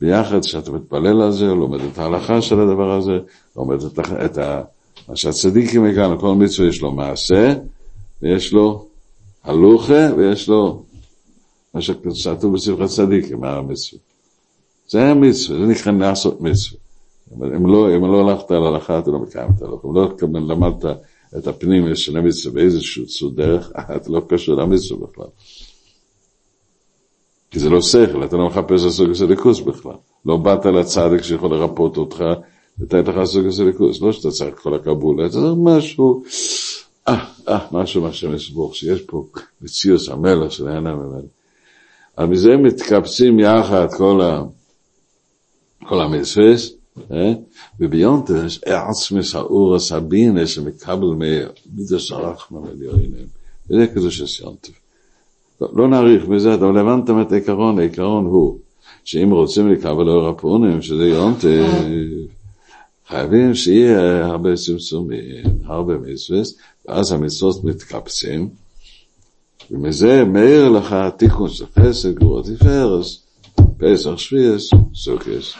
[0.00, 3.18] ביחד, שאתה מתפלל על זה, לומד את ההלכה של הדבר הזה,
[3.56, 4.62] לומד את, את ה...
[5.08, 7.54] מה שהצדיקים הגענו, כל מצווה יש לו מעשה,
[8.22, 8.86] ויש לו
[9.44, 10.82] הלוכה, ויש לו
[11.74, 14.07] מה שכתוב בספר הצדיקים, מה המצווה.
[14.88, 16.80] זה המצווה, זה נקרא לעשות מצווה.
[17.32, 19.88] אם לא, אם לא הלכת על ההלכה, אתה לא מקיים את ההלכה.
[19.88, 20.84] אם לא למדת
[21.38, 25.26] את הפנים של המצווה באיזשהו דרך, אתה לא קשור למצווה בכלל.
[27.50, 29.96] כי זה לא שכל, אתה לא מחפש הסוג של ליכוס בכלל.
[30.26, 32.24] לא באת לצדיק שיכול לרפות אותך,
[32.80, 34.00] לתת לך סוג ליכוס.
[34.00, 36.22] לא שאתה צריך כל הקבולה, אתה צריך משהו,
[37.08, 39.24] אה, אה, משהו מהשם יסבור, שיש פה
[39.60, 41.28] מציאוס המלך של העינה ממנו.
[42.18, 44.42] אבל מזה מתקבצים יחד כל, ה,
[45.88, 46.72] כל המצווס,
[47.10, 47.32] אה?
[47.80, 53.26] וביונטש, עצמס האורס הבינה שמקבל ממידס הרחמן עליונים.
[53.70, 54.72] וזה קדוש הסיונטף.
[55.60, 58.58] לא, נאריך בזה, אבל הבנתם את העיקרון, העיקרון הוא
[59.04, 61.66] שאם רוצים לקבל אור הפונים, שזה יונטף,
[63.08, 66.46] חייבים שיהיה הרבה צמצומים, הרבה מצוות,
[66.88, 68.48] ואז המצוות מתקבצים,
[69.70, 73.27] ומזה מאיר לך תיקון של חסד, גבורת תפארס,
[73.78, 75.52] פסח, שביעס, סוכס.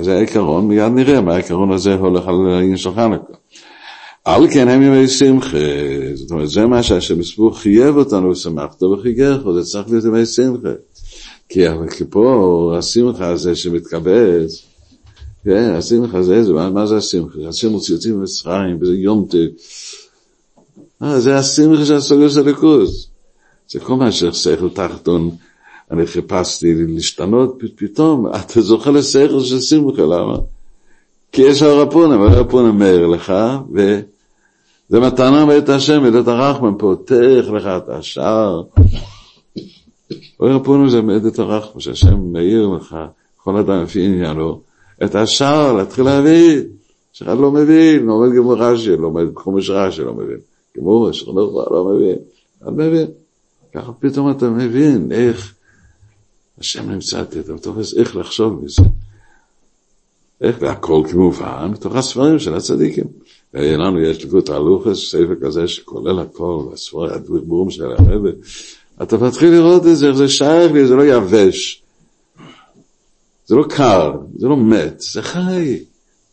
[0.00, 3.32] זה העיקרון, מיד נראה מה העיקרון הזה הולך על העניין של חנוכה.
[4.24, 5.56] על כן הם ימי שמחה,
[6.14, 10.68] זאת אומרת, זה מה שהשם יסבור חייב אותנו, ושמחתו וחיגך, זה צריך להיות ימי שמחה.
[11.48, 11.64] כי
[12.10, 14.62] פה השמחה הזה שמתקבץ,
[15.44, 17.38] כן, השמחה זה, זה מה, מה זה השמחה?
[17.48, 19.34] השם מוציא אותי ממצרים, וזה יום ת...
[21.02, 23.08] אה, זה השמחה של הסוגר של הליכוז.
[23.68, 25.30] זה כל מה ששכל תחתון,
[25.90, 30.36] אני חיפשתי להשתנות, פתאום אתה זוכה לשכל של שמחה, למה?
[31.32, 33.32] כי יש אור הפונם מאיר לך,
[33.72, 38.62] וזה מתנה מאת השם, מאת הרחמן, פותח לך את השער.
[40.40, 42.96] אור הפונם זה מאת הרחמן, שהשם מאיר לך,
[43.36, 44.60] כל אדם לפי עניינו.
[45.04, 46.62] את השער להתחיל להבין,
[47.12, 50.38] שאחד לא מבין, לומד גמור רש"י, לומד חומש רש"י, לא מבין.
[50.76, 52.16] גמור שכנוך לא מבין,
[52.62, 53.06] לא מבין.
[53.74, 55.54] ככה פתאום אתה מבין איך
[56.60, 58.82] השם נמצא, אתה תופס איך לחשוב בזה.
[60.40, 63.04] איך, והכל כמובן, מתוך הספרים של הצדיקים.
[63.54, 68.30] לנו יש לקרות הלוחס, ספר כזה שכולל הכל, הספרים, הדברים של הרבי.
[69.02, 71.82] אתה מתחיל לראות את זה, איך זה שייך לי, זה לא יבש.
[73.46, 75.78] זה לא קר, זה לא מת, זה חי.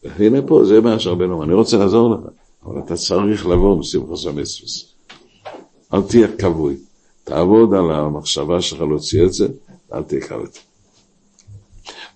[0.03, 2.19] והנה פה, זה מה שהרבנו, אני רוצה לעזור לך,
[2.65, 4.69] אבל אתה צריך לבוא בשמחה המצווה.
[5.93, 6.75] אל תהיה כבוי,
[7.23, 9.47] תעבוד על המחשבה שלך להוציא את זה,
[9.95, 10.47] ואל תהיה כבוי.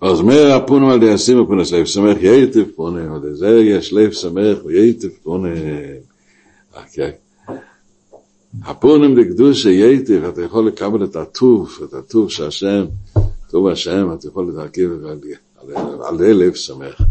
[0.02, 4.12] אז אומר הפונו על די הסימו פונס לב שמח ייטב פונה, על זה יש לב
[4.12, 5.50] שמח וייטב פונה.
[8.64, 12.86] הפונים לקדושה ייטב, אתה יכול לקבל את הטוב, את הטוב שהשם
[13.50, 14.92] טוב השם, אתה יכול להתרכיב
[16.08, 17.02] על אלף שמח.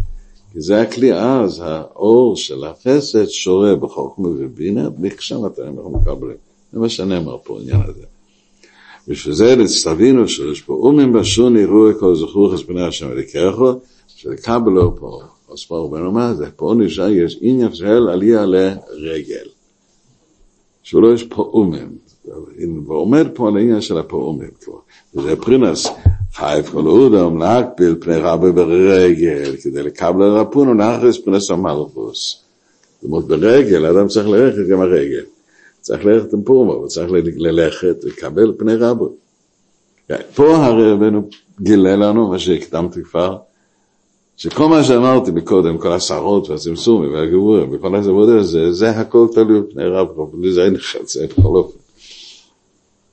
[0.51, 6.37] כי זה הכלי אז, האור של החסד שורה בחוכמה ובינה, מכשם אתה אנחנו מקבלים.
[6.73, 8.03] זה מה שנאמר פה, העניין הזה.
[9.09, 13.71] בשביל זה תבינו שיש פה אומים בשון יראו כל זכור חספני השם אליקחו,
[14.07, 15.21] שלקבלו פה,
[15.53, 19.47] הספר רבנו מה זה, פה נשאר יש עניין של עלייה לרגל.
[20.83, 21.97] שלא יש פה אומים.
[22.87, 24.73] ועומד פה על העניין של הפעומים כבר.
[25.15, 25.87] וזה פרינס,
[26.33, 32.43] חייב כל אודם להקביל פני רבי ברגל, כדי לקבל רפונו להכריס פרינס המלכוס.
[33.01, 35.23] זאת אומרת, ברגל, אדם צריך ללכת גם הרגל.
[35.81, 39.05] צריך ללכת עם פומה, הוא צריך ללכת ולקבל פני רבי.
[40.35, 41.29] פה הרי רבנו
[41.61, 43.37] גילה לנו, מה שהקדמתי כבר,
[44.37, 48.11] שכל מה שאמרתי מקודם, כל הסערות והצמצומים והגבורים וכל הזה,
[48.43, 50.07] זה, זה הכל תלוי בפני רב,
[50.41, 51.79] לזה אין חצי, בכל אופן.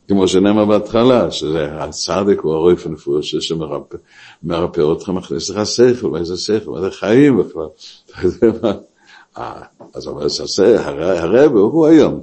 [0.09, 6.37] כמו שנאמר בהתחלה, שזה הצדק הוא הרויף הנפוש שמרפא אותך, מכניס לך שכל, מה זה
[6.37, 7.67] שכל, מה זה חיים בכלל.
[9.95, 10.27] אז אומר
[10.79, 12.21] הרב הוא היום,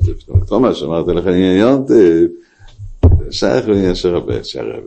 [0.47, 1.85] כל מה שאמרתי לך היום,
[3.31, 4.83] שייך לעניין של רבי, שהרב,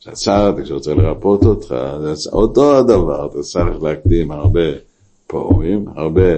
[0.00, 1.74] שהצדק שרוצה לרפות אותך,
[2.14, 4.60] זה אותו הדבר, אתה צריך להקדים הרבה
[5.26, 6.32] פעמים, הרבה,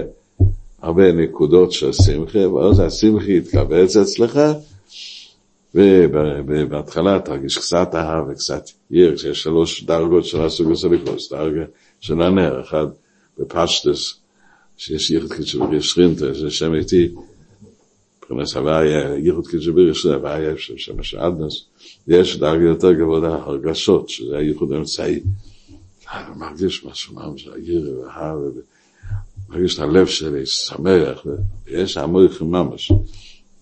[0.81, 4.39] הרבה נקודות של שמחה, ואז השמחה יתכווץ אצלך,
[5.75, 11.63] ובהתחלה תרגיש קצת אהבה וקצת ירק, שיש שלוש דרגות של הסוג הסוליקוס, דרגה
[11.99, 12.85] של הנר, אחד
[13.39, 14.20] בפשטס,
[14.81, 17.09] שיש ייחוד כתשביר ישרינטה, זה שם איתי,
[18.17, 21.65] מבחינת הוויה, ייחוד כתשביר ישרינטה, הוויה של שם שעדנס,
[22.07, 25.19] יש דרגה יותר גבוהה, הרגשות, שזה הייחוד האמצעי.
[26.13, 28.61] אני מרגיש משהו, ממש, הירא והאהבה,
[29.49, 31.25] מרגיש את הלב שלי שמח,
[31.65, 32.91] ויש המויכים ממש.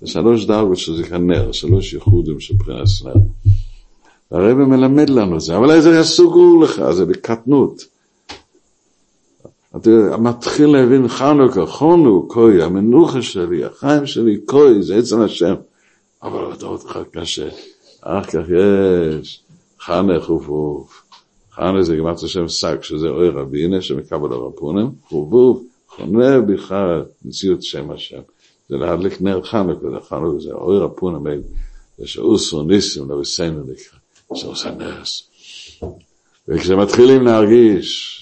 [0.02, 3.14] זה שלוש דרגות שזה כנר, שלוש ייחודים של בחינת נר.
[4.32, 7.98] והרבא מלמד לנו את זה, אבל איזה סגור לך, זה בקטנות.
[9.78, 15.56] אתה מתחיל להבין חנוכה, חונו, כוי, המנוחה שלי, החיים שלי, כוי, זה עצם השם.
[16.24, 16.82] אבל אתה עוד
[17.12, 17.50] קשה.
[18.02, 18.44] אחר כך
[19.20, 19.41] יש
[19.80, 21.04] חנה חופוף.
[21.52, 27.91] חנה זה גמת השם שק, שזה אוי רבינה שמקבל הרפונים, חופוף, חונה בכלל מציאות שם
[27.91, 28.22] השם.
[28.70, 31.41] זה להדליק נר חנוכה, חנוכה, זה אוי רפון המייל,
[31.98, 34.00] זה שאוסו ניסים לבסנו נקרא,
[34.36, 35.24] שעושה נרס.
[36.48, 38.19] וכשמתחילים להרגיש,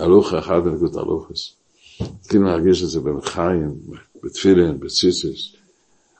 [0.00, 1.54] הלוך אחד בנקוד הלוכס,
[2.00, 3.74] מתחילים להרגיש את זה במחיים,
[4.24, 5.52] בתפילין, בציציס,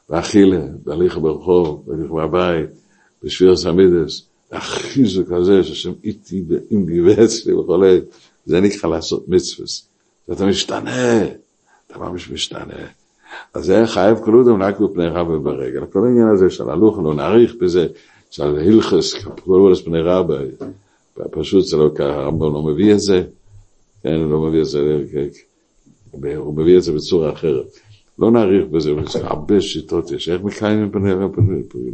[0.08, 2.70] באכילה, בהליכה ברחוב, בהליכה בבית,
[3.24, 8.00] בשביר סמידס, החיזוק הזה שהשם איתי עם בי ואצלי וכולי,
[8.46, 9.86] זה נקרא לעשות מצווס.
[10.32, 11.24] אתה משתנה,
[11.86, 12.86] אתה ממש משתנה.
[13.54, 15.86] אז זה חייב כל אדם רק בפני רבי ברגל.
[15.86, 17.86] כל העניין הזה של הלוך, לא נאריך בזה,
[18.30, 20.34] של הלכס, כל פני רבי,
[21.30, 23.22] פשוט זה לא ככה, הרמב"ם לא מביא את זה,
[24.02, 25.00] כן, לא מביא את זה,
[26.36, 27.66] הוא מביא את זה בצורה אחרת.
[28.18, 31.42] לא נאריך בזה, יש הרבה שיטות יש, איך מקיימים פני רבי,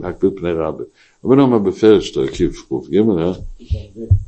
[0.00, 0.84] להקפיד פני רבי.
[1.24, 3.32] אבל אומר בפרש כיף קוף גימל, אה?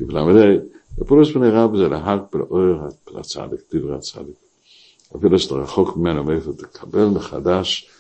[0.09, 0.57] למדי,
[0.99, 2.75] ופולוס פני רבי זה להג בלאור
[3.15, 4.35] הצדיק, דברי הצדיק.
[5.17, 7.91] אפילו שאתה רחוק ממנו, מאיפה תקבל מחדש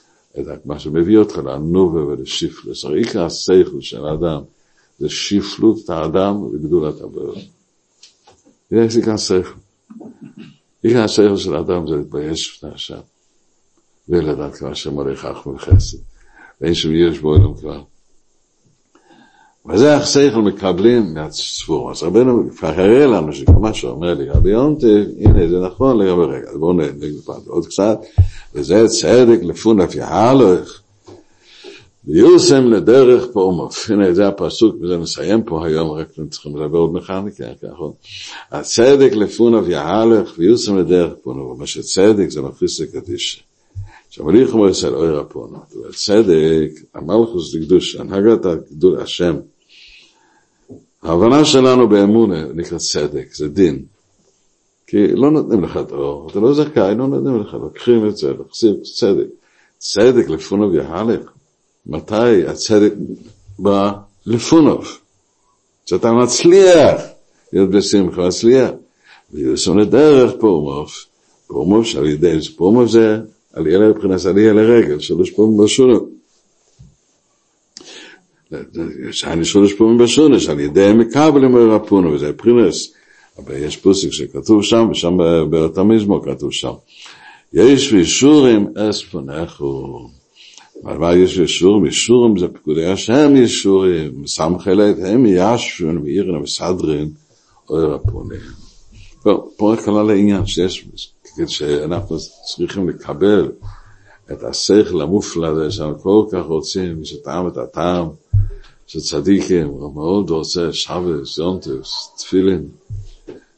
[0.40, 2.84] את מה שמביא אותך לנובה ולשיפלוס.
[2.84, 4.42] הרי עיקר השכל של האדם
[4.98, 7.38] זה שיפלות האדם וגדולת הבריאות.
[8.70, 9.67] זה עיקר השכל.
[10.82, 13.00] עיקר השכל של האדם זה להתבייש בפני השם.
[14.08, 15.98] ולדעת כמה שמולך אך וחסד.
[16.60, 17.82] ואין שם יש בו אלום כבר.
[19.68, 21.90] וזה השכל מקבלים מהצפור.
[21.90, 26.50] אז רבנו כבר הראה לנו שכמה שאומר לי, רבי יונטב, הנה זה נכון לגבי רגע,
[26.58, 26.94] בואו נגד
[27.46, 27.98] עוד קצת,
[28.54, 30.82] וזה צדק לפונף יהלך,
[32.08, 33.90] ויוסם לדרך פורמוף.
[33.90, 37.92] הנה זה הפסוק, וזה נסיים פה היום, רק צריכים לדבר עוד מכניקה, נכון?
[38.50, 41.58] הצדק לפונף יהלך, ויוסם לדרך פורמוף.
[41.58, 42.40] מה שצדק זה
[42.84, 43.40] לקדישה.
[44.08, 45.58] עכשיו, אני יכול לעשות אוי רפונו,
[45.94, 49.36] צדק, המלכוס דקדוש, הנהגת הגדול השם,
[51.02, 53.84] ההבנה שלנו באמונה נקרא צדק, זה דין.
[54.86, 58.32] כי לא נותנים לך את האור, אתה לא זכאי, לא נותנים לך, לוקחים את זה,
[58.32, 59.26] להחזיר צדק.
[59.78, 61.37] צדק לפונוב יהלך.
[61.88, 62.92] מתי הצדק
[63.58, 63.92] בא
[64.26, 64.98] לפונוב?
[65.86, 67.00] שאתה מצליח
[67.52, 68.70] להיות בשמחה, מצליח.
[69.32, 71.06] ויוסון לדרך פורמוף.
[71.46, 73.20] פורמוף שעל ידי זה, פורמוף זה
[73.52, 76.08] עלייה לבחינת עלייה לרגל, שלוש פעמים בשונות.
[79.10, 82.92] שאני שולש פה מבשונש, על ידי מקבלים רפונו, וזה פרינס.
[83.38, 85.16] אבל יש פוסק שכתוב שם, ושם
[85.50, 86.72] באותה מזמור כתוב שם.
[87.52, 90.08] יש וישורים אס פונכו.
[90.84, 91.82] אבל מה יש וישורים?
[91.82, 94.26] וישורים זה פקודי השם ישורים.
[94.26, 97.10] סמכלת הם ישון ואירן ומסדרין
[97.70, 98.40] אוי רפונים.
[99.22, 100.86] טוב, פה רק עלה לעניין שיש,
[101.46, 102.16] שאנחנו
[102.54, 103.48] צריכים לקבל
[104.32, 108.08] את השכל המופלא הזה שאנחנו כל כך רוצים, שטעם את הטעם.
[108.88, 112.68] של צדיקים, הוא מאוד רוצה שבס, יונטוס, תפילין,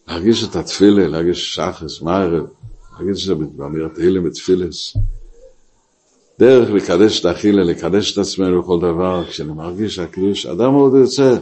[0.08, 2.46] להרגיש את התפילין, להרגיש שחס, מערב,
[2.92, 4.96] להרגיש את זה באמירת הילם בתפילס.
[6.40, 11.36] דרך לקדש את האכילה, לקדש את עצמנו בכל דבר, כשאני מרגיש שהקדוש, אדם מאוד יוצא,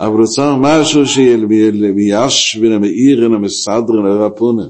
[0.00, 4.68] אבל הוא צריך משהו שישבין המאירן המסדרן הרפונן.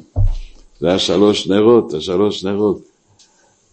[0.80, 2.82] זה השלוש נרות, השלוש נרות.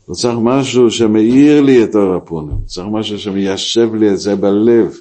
[0.05, 4.35] הוא צריך משהו שמאיר לי את אור הפונים, הוא צריך משהו שמיישב לי את זה
[4.35, 4.97] בלב,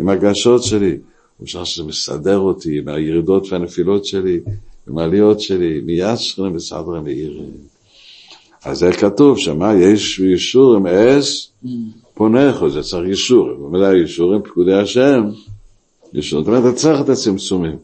[0.00, 0.96] עם הגשות שלי,
[1.38, 4.40] הוא צריך שזה מסדר אותי עם הירידות והנפילות שלי,
[4.88, 7.75] עם העליות שלי, מיד שכנה מסדר מאירים.
[8.66, 11.50] אז זה כתוב שמה יש אישורים אס
[12.14, 15.24] פונכו, זה צריך אישורים, במילה אישורים פקודי השם,
[16.14, 17.76] אישורים, זאת אומרת, אתה צריך את הצמצומים,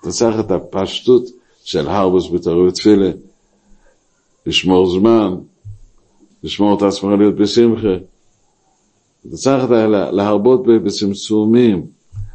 [0.00, 1.22] אתה צריך את הפשטות
[1.64, 3.10] של הרבוס בתרבות תפילה,
[4.46, 5.34] לשמור זמן,
[6.44, 7.94] לשמור את עצמך להיות בשמחה.
[9.28, 9.64] אתה צריך
[10.12, 11.86] להרבות בצמצומים,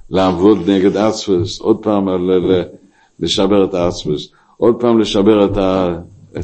[0.09, 2.07] לעבוד נגד עצמס, עוד פעם
[3.19, 4.27] לשבר את העצמס,
[4.57, 5.99] עוד פעם לשבר את ה...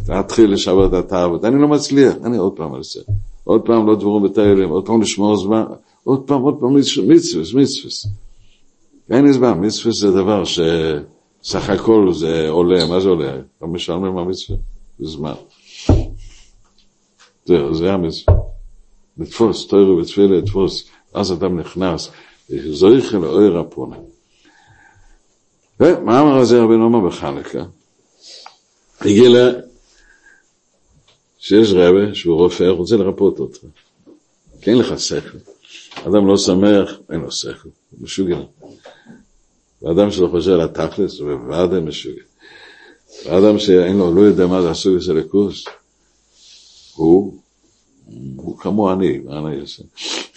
[0.10, 1.46] להתחיל לשבר את התאוות.
[1.46, 3.00] אני לא מצליח, אני עוד פעם אעשה.
[3.44, 5.64] עוד פעם לא דברו בתהילים, עוד פעם לשמור זמן,
[6.04, 8.08] עוד פעם, עוד פעם מצווס, מצווס.
[9.10, 13.38] אין לי זמן, מצווס זה דבר שסך הכל זה עולה, מה זה עולה?
[13.62, 14.60] לא משלמים המצווה,
[15.00, 15.34] זה זמן.
[17.46, 18.38] זהו, זה המצווה.
[19.18, 22.12] לתפוס, תוירו ותפילה, לתפוס, אז אדם נכנס,
[22.50, 23.96] זויכה לאויר הפונה.
[25.80, 27.60] ומה אמר הזה רבי נאמר בחנוכה?
[29.02, 29.69] הגיע.
[31.40, 33.60] שיש רבה שהוא רופא, רוצה לרפות אותך.
[34.62, 35.38] כי אין לך שכל.
[35.96, 38.38] אדם לא שמח, אין לו שכל, הוא משוגע.
[39.82, 42.22] ואדם שלא חושב על התכלס, הוא בוודאי משוגע.
[43.26, 45.66] ואדם שאין לו, לא יודע מה זה הסוג של הכוס,
[46.96, 47.40] הוא,
[48.36, 49.84] הוא כמו אני, מה אני אעשה?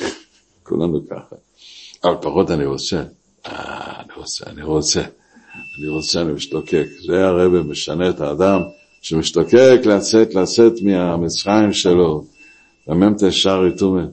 [0.66, 1.36] כולנו ככה.
[2.04, 3.02] אבל פחות אני רוצה.
[3.46, 5.00] אה, אני רוצה, אני רוצה.
[5.78, 6.86] אני רוצה, אני משתוקק.
[7.06, 8.60] זה הרבה משנה את האדם
[9.02, 12.24] שמשתוקק לצאת, לצאת מהמצרים שלו,
[12.88, 14.04] למ"ט שער יתומה.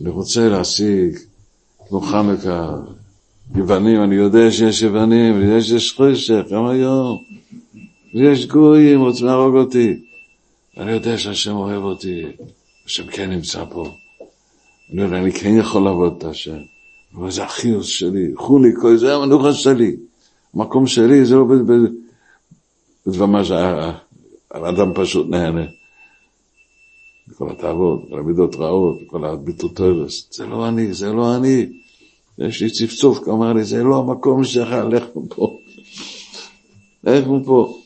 [0.00, 1.18] אני רוצה להשיג,
[1.88, 2.76] כמו חנוכה,
[3.54, 7.18] יוונים, אני יודע שיש יוונים, יודע שיש חושך, גם היום.
[8.14, 10.00] ויש גויים, רוצים להרוג אותי.
[10.78, 12.22] אני יודע שהשם אוהב אותי,
[12.86, 13.90] השם כן נמצא פה.
[14.92, 16.58] אני יודע, אני כן יכול לעבוד את השם.
[17.14, 19.96] אבל זה החיוס שלי, חולי, כל זה המנוחה שלי.
[20.54, 21.44] המקום שלי זה לא
[23.06, 25.64] בדבמה שהאדם פשוט נהנה.
[27.34, 31.66] כל התאוות, כל המידות רעות, כל הביטוטורס, זה לא אני, זה לא אני.
[32.38, 35.58] יש לי צפצוף, אמר לי, זה לא המקום שלך, לך מפה.
[37.04, 37.78] לך מפה,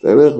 [0.00, 0.34] תלך.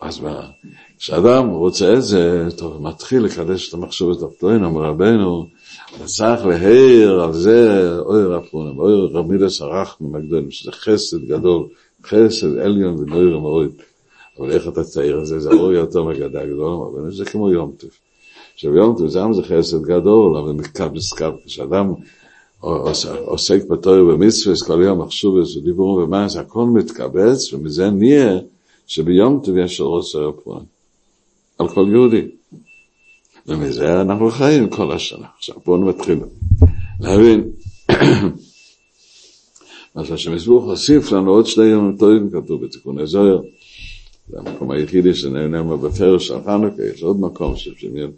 [0.00, 0.50] אז מה,
[0.98, 5.46] כשאדם רוצה את זה, טוב, מתחיל לקדש את המחשבת הפתוין, אומר רבנו,
[6.04, 11.68] צריך להעיר על זה אויר הפונים, אויר רמידס הרחמים הגדולים, שזה חסד גדול,
[12.08, 13.70] חסד עליון ונויר מאוד.
[14.38, 15.50] אבל איך אתה תעיר על זה?
[15.50, 17.90] אור יותר מגדה גדול, אבל זה כמו יום טוב.
[18.54, 20.52] עכשיו יום טוב זה זה חסד גדול, אבל
[20.94, 21.92] נזכר, כשאדם
[23.24, 28.38] עוסק בתור במצווה, כל יום מחשוב איזה דיבור ומה, זה הכל מתקבץ, ומזה נהיה
[28.86, 30.60] שביום טוב יש רוצה רפואה.
[31.58, 32.26] על כל יהודי.
[33.46, 35.26] ומזה אנחנו חיים כל השנה.
[35.38, 36.18] עכשיו בואו נתחיל
[37.00, 37.50] להבין.
[39.98, 43.40] מה שהשם יסבוך הוסיף לנו עוד שני ימים טובים, כתוב בתיקוני זוהר.
[44.28, 48.10] זה המקום היחידי שנהנה בפרש של חנוכה, יש עוד מקום שבשמיון.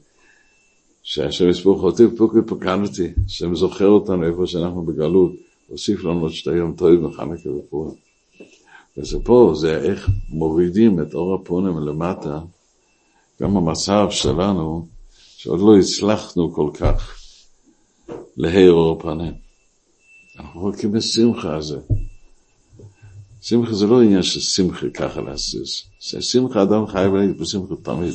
[1.03, 5.33] שהשם יסבוך הוסיף פוקי פוקנתי, השם זוכר אותנו איפה שאנחנו בגלות,
[5.69, 7.95] הוסיף לנו עוד שתי יום טובים בחנוכה ופורים.
[8.99, 12.41] וזה פה, זה איך מורידים את אור הפונים למטה,
[13.43, 14.87] גם המצב שלנו,
[15.37, 17.19] שעוד לא הצלחנו כל כך
[18.37, 19.50] להעיר אור פנים.
[20.41, 21.79] אנחנו רחוקים בשמחה הזה.
[23.43, 25.83] שמחה זה לא עניין של שמחה ככה להסיס.
[26.01, 28.15] שמחה אדם חייב להיות בשמחה תמיד.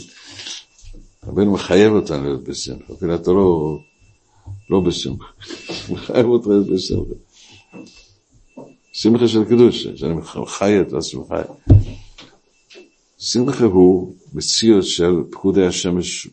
[1.23, 3.77] רבנו מחייב אותנו להיות בשמחה, אפילו אתה לא,
[4.69, 5.26] לא בשמחה.
[5.89, 7.14] מחייב אותך להיות בשמחה.
[8.93, 11.41] שמחה של קדוש, שאני חי את השמחה.
[13.19, 16.27] שמחה הוא מציאות של פקודי השמש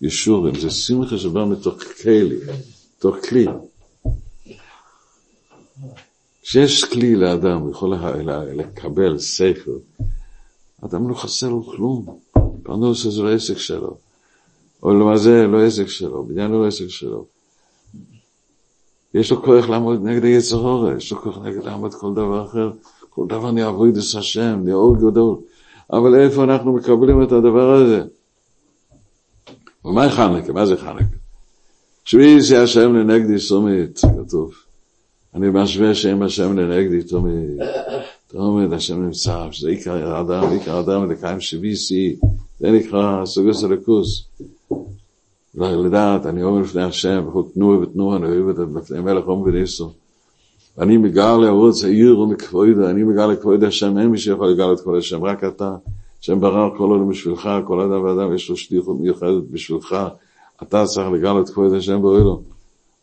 [0.00, 2.36] ישורים, זה שמחה שבא מתוך כלי,
[2.98, 3.46] מתוך כלי.
[6.44, 7.94] כשיש כלי לאדם, הוא יכול
[8.54, 9.78] לקבל שכל,
[10.84, 12.18] אדם לא חסר לו כלום.
[12.62, 13.96] פרנוס זה לא עסק שלו.
[14.82, 17.24] או למה זה לא עסק שלו, בניין לא עסק שלו.
[19.14, 22.70] יש לו כוח לעמוד נגד היצר הורה, יש לו כוח נגד לעמוד כל דבר אחר,
[23.10, 25.36] כל דבר נהיה אבוידס השם, נהיה אור גדול.
[25.92, 28.02] אבל איפה אנחנו מקבלים את הדבר הזה?
[29.84, 30.52] ומה חנקה?
[30.52, 31.16] מה זה חנקה?
[32.04, 34.63] שמי זה השם לנגדי סומית, כתוב.
[35.34, 37.48] אני משווה שם השם לנגדי תומית.
[38.26, 42.16] תומית השם נמצא, שזה עיקר האדם, עיקר האדם לקיים שבי שיא.
[42.60, 44.28] זה נקרא סוגוס הלכוס.
[45.54, 47.24] לדעת, אני אומר לפני השם,
[47.56, 49.92] אני אוהב את זה לפני מלך עום וניסו.
[50.78, 54.98] ואני מגר לערוץ העיר ומכבוד, אני מגר לכבוד השם, אין מי שיכול לגר את כל
[54.98, 55.76] השם, רק אתה,
[56.20, 59.96] השם ברר כל עולם בשבילך, כל אדם ואדם יש לו שליחות מיוחדת בשבילך,
[60.62, 62.53] אתה צריך לגר את כבוד השם באוהלו.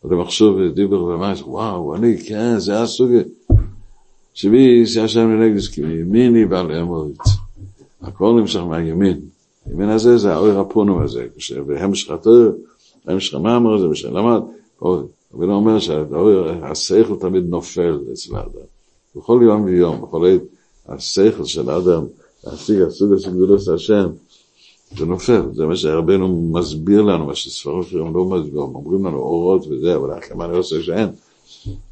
[0.06, 3.22] אתה מחשוב ודיבר ומייס, וואו, אני, כן, זה הסוגי.
[4.34, 7.18] שבי, השם לנגדס, כי מימיני בעל אמורית.
[8.02, 9.20] הכל נמשך מהימין.
[9.66, 11.26] הימין הזה זה האור הפונום הזה,
[11.66, 12.46] והמשך התור,
[13.06, 14.40] המשך המאמר הזה, ושל למד,
[14.82, 18.66] אבל הוא אומר שהשכל תמיד נופל אצל האדם.
[19.16, 20.40] בכל יום ויום, בכל עת,
[20.88, 22.04] השכל של האדם,
[22.46, 24.10] להשיג הסוג של גדולת השם,
[24.96, 29.66] זה נופל, זה מה שהרבנו מסביר לנו, מה שספרות שלנו לא מסביר, אומרים לנו אורות
[29.66, 31.08] וזה, אבל כמה אני עושה שאין.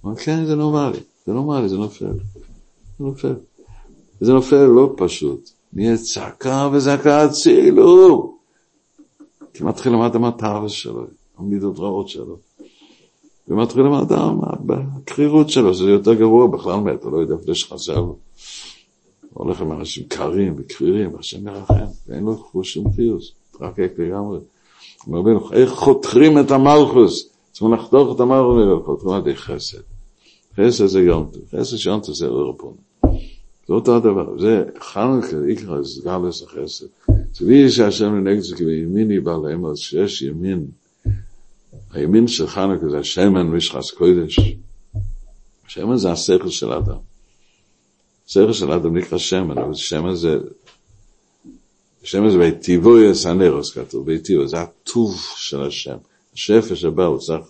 [0.04, 2.12] אבל כן, זה נורמלי, זה נורמלי, זה נופל.
[2.98, 3.34] זה נופל.
[4.20, 5.50] זה נופל לא פשוט.
[5.72, 8.36] נהיה צעקה וזעקה הצילו.
[9.54, 11.04] כי מתחיל למד המטרס שלו,
[11.38, 12.36] המידות רעות שלו.
[13.48, 14.12] ומתחיל למד
[14.96, 18.12] הקרירות שלו, שזה יותר גרוע בכלל מת, לא יודע איפה יש חסר.
[19.34, 24.38] הולך עם אנשים קרים וקרירים, השם מרחם, ואין לו שום חיוס, מתרקק לגמרי.
[25.06, 27.30] אומר, איך חותכים את המלכוס?
[27.52, 29.78] צריכים לחתוך את המלכוס, חותכים על ידי חסד.
[30.56, 32.74] חסד זה יום טוב, חסד שיום טוב זה אורפון.
[33.66, 36.86] זה אותו הדבר, זה חנוכה, איקרא, זה גלס החסד.
[37.32, 40.66] זה בי שהשם לנגד זה כבימיני בא לאמר, שיש ימין.
[41.92, 44.40] הימין של חנוכה זה השמן משחס קודש.
[45.66, 47.09] השמן זה השכל של האדם.
[48.30, 50.38] שכל של אדם נקרא שמן, אבל שמן זה,
[52.02, 55.96] שמן זה ביטיבו יסנרוס כתוב, ביטיבו, זה הטוב של השם.
[56.34, 57.46] השפע שבא הוא צריך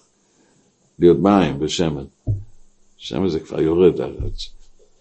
[0.98, 2.04] להיות מים בשמן.
[2.96, 4.00] שמן זה כבר יורד.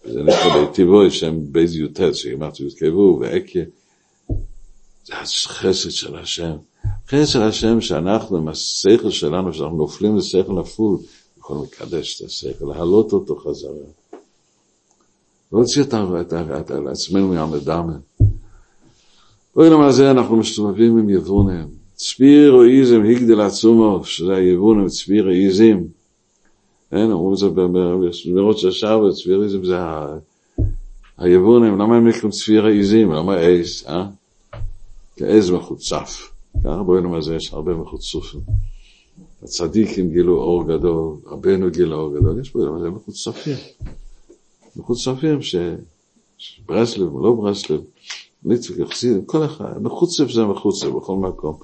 [0.04, 3.64] וזה נקרא ביטיבו, שם בייז יוטט, שאימצו יתקבו, ואקיה.
[5.04, 6.56] זה החסד של השם.
[7.08, 10.98] חסד של השם שאנחנו, עם השכל שלנו, שאנחנו נופלים לשכל נפול,
[11.38, 13.99] יכולים לקדש את השכל, להעלות אותו חזרה.
[15.52, 15.94] להוציא את
[16.86, 17.96] עצמנו ים לדמה.
[19.56, 21.80] בעולם הזה אנחנו מסתובבים עם יבונים.
[21.94, 25.88] צביר או איזם הגדל עצומו, שזה היבונים, צביר או איזים.
[26.90, 29.76] כן, אמרו את זה במירות של השבת, צביר איזם זה
[31.18, 33.12] היבונים, למה הם נקראים צביר העיזים?
[33.12, 34.06] למה עז, אה?
[35.16, 36.32] כי עז מחוצף.
[36.64, 38.40] ככה בעולם הזה יש הרבה מחוצפים.
[39.42, 43.56] הצדיקים גילו אור גדול, רבנו גילה אור גדול, יש בעולם הזה מחוצפים.
[44.76, 45.56] מחוצפים ש...
[46.66, 47.80] ברסלב או לא ברסלב,
[48.44, 51.58] ליצוויק, יחסידים, כל אחד, מחוצף זה מחוצף בכל מקום.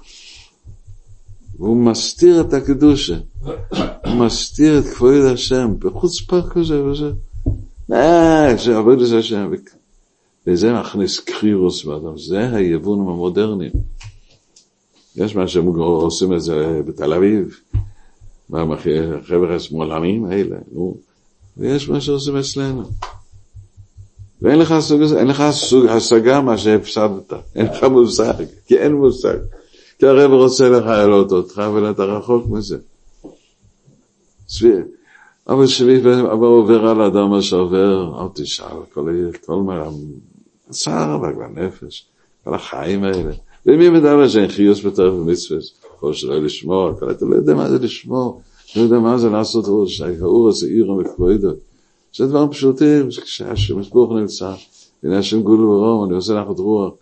[1.59, 3.17] והוא מסתיר את הקדושה,
[4.05, 7.11] הוא מסתיר את כבוד השם, בחוצפה כזה וזה.
[7.91, 9.51] אה, זה עבוד את השם.
[10.47, 13.71] וזה מכניס קרירוס באדם, זה היבונים המודרניים.
[15.15, 17.59] יש מה שהם עושים את זה בתל אביב,
[18.53, 20.97] החבר'ה השמאלנים האלה, נו,
[21.57, 22.83] ויש מה שעושים אצלנו.
[24.41, 28.33] ואין לך סוג, אין לך סוג השגה מה שהפסדת, אין לך מושג,
[28.67, 29.37] כי אין מושג.
[29.99, 32.77] כי הרב רוצה לחיילות אותך ואתה רחוק מזה.
[35.49, 36.01] אבל שבי
[36.39, 39.09] עובר על אדם מה שעובר, אל תשאל, כל,
[39.45, 39.83] כל מה,
[40.69, 42.05] צער בנפש,
[42.43, 43.31] כל החיים האלה.
[43.65, 45.59] ומי מדבר שאין חיוס בתוך ומצווה,
[45.99, 48.41] כל שלא לשמור, אתה לא יודע מה זה לשמור,
[48.77, 51.49] לא יודע מה זה לעשות ראש, האור הזה עיר המקבוידו.
[52.15, 54.53] זה דברים פשוטים, כשהשם ברוך נמצא,
[55.03, 56.93] הנה השם גול ורום, אני עושה לך את רוח,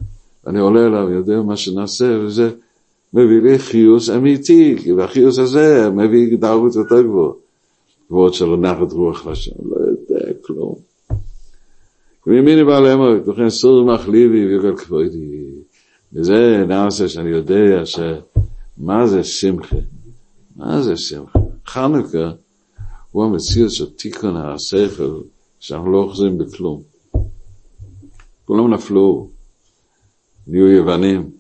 [0.48, 2.52] אני עולה אליו, יודע מה שנעשה, וזה
[3.14, 7.40] מביא לי חיוס אמיתי, והחיוס הזה מביא דרגות יותר גבוהות.
[8.08, 10.76] גבוהות של נחת רוח לשם, לא יודע כלום.
[12.28, 15.46] ומימיני בעל אמות, לכן סור מחליבי ויגל כבודי.
[16.14, 18.00] וזה נעשה שאני יודע ש...
[18.78, 19.76] מה זה שמחה?
[20.56, 21.40] מה זה שמחה?
[21.66, 22.32] חנוכה
[23.12, 25.22] הוא המציאות של תיקון השכל,
[25.60, 26.84] שאנחנו לא אוחזים בכלום.
[28.46, 29.30] כולם נפלו,
[30.48, 31.32] נהיו יוונים.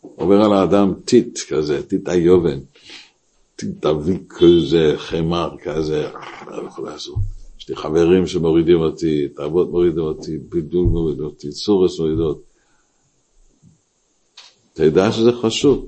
[0.00, 2.58] עובר על האדם טיט כזה, טיט היובן.
[3.64, 6.08] דביק כזה, חמר כזה,
[6.50, 7.16] לא יכול לעשות.
[7.58, 12.42] יש לי חברים שמורידים אותי, תאוות מורידים אותי, בידול מוריד אותי, צורס מוריד אותי.
[14.72, 15.86] תדע שזה חשוב.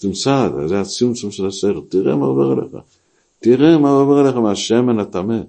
[0.00, 2.72] תמצא, זה הצמצום של השכל, תראה מה עובר עליך.
[3.40, 5.40] תראה מה עובר עליך מהשמן הטמא.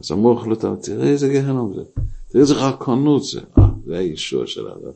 [0.00, 1.82] אז המוח לא טמא, תראה איזה גהנום זה.
[2.28, 3.40] תראה איזה רקונות זה.
[3.58, 4.92] אה, זה הישוע של האדם.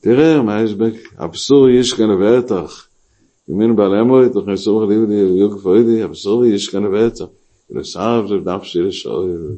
[0.00, 2.86] תראה מה יש באבסור יש כאן בטח.
[3.48, 7.24] ימין בעלי אמורית, תוכן סורך ליבדי, יוק פרידי, אבסור יש כאן בטח.
[7.70, 9.56] ולסער זה נפשי לשאול.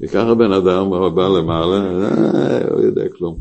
[0.00, 3.38] וככה בן אדם בא למעלה, אה, הוא יודע כלום.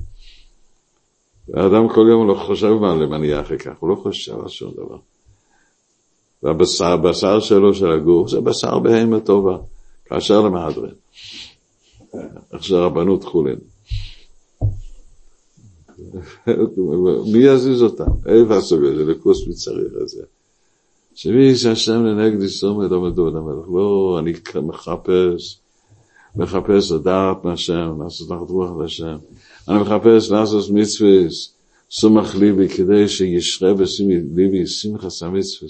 [1.53, 4.97] האדם כל יום לא חושב מה למניע אחרי כך, הוא לא חושב על שום דבר.
[6.43, 9.57] והבשר הבשר שלו, של הגוף, זה בשר בהמה טובה,
[10.05, 10.93] כאשר למהדרין.
[12.53, 13.59] איך זה רבנות חולין.
[17.31, 18.11] מי יזיז אותם?
[18.25, 19.05] איפה הסוג הזה?
[19.05, 20.23] לכוס מצריך הזה.
[21.15, 23.65] שמי שהשם לנגד יסום את עמדו את המלך.
[23.73, 24.33] לא, אני
[24.63, 25.59] מחפש,
[26.35, 29.17] מחפש לדעת מהשם, לעשות לך רוח לשם.
[29.69, 31.19] אני מחפש לעשות מצווה,
[31.91, 35.69] סומך ליבי, כדי שישרה בסימי ליבי שמחה סמצווה.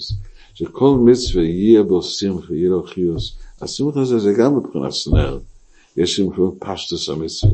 [0.54, 3.36] שכל מצווה יהיה בו שמחה, יהיה לו חיוס.
[3.60, 5.38] השמחה הזה זה גם מבחינת סנר.
[5.96, 7.52] יש שמחה בפשטוס המצווה.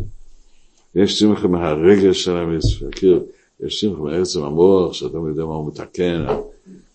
[0.95, 2.91] יש שמחה מהרגש של המצווה.
[2.91, 3.21] כאילו,
[3.61, 6.25] יש שמחה מעצם המוח, שאתה יודע מה הוא מתקן,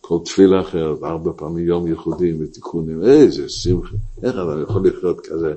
[0.02, 3.96] כל תפילה אחרת, ארבע פעמים יום ייחודים ותיקונים, איזה שמחה.
[4.24, 5.54] איך אתה יכול לחיות כזה,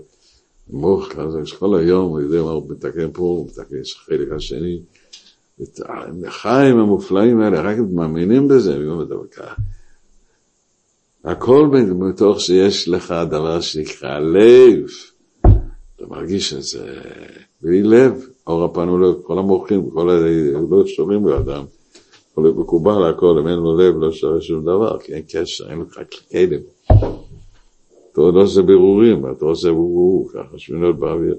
[0.72, 4.80] מוח כזה, שכל היום הוא יודע מה הוא מתקן פה, הוא מתקן את החלק השני.
[6.26, 8.78] החיים המופלאים האלה, רק מאמינים בזה.
[11.24, 14.86] הכל מתוך שיש לך דבר שנקרא לב.
[15.96, 17.00] אתה מרגיש את זה
[17.62, 20.12] בלי לב, אור הפנו לו, כל המוחים, כל ה...
[21.46, 21.64] לא.
[22.32, 25.70] יכול להיות מקובל הכל, אם אין לו לב לא שווה שום דבר, כי אין קשר,
[25.70, 26.00] אין לך
[26.30, 26.60] כלים.
[28.12, 31.36] אתה לא עושה בירורים, אתה עושה בירור, ככה שמינות באוויר.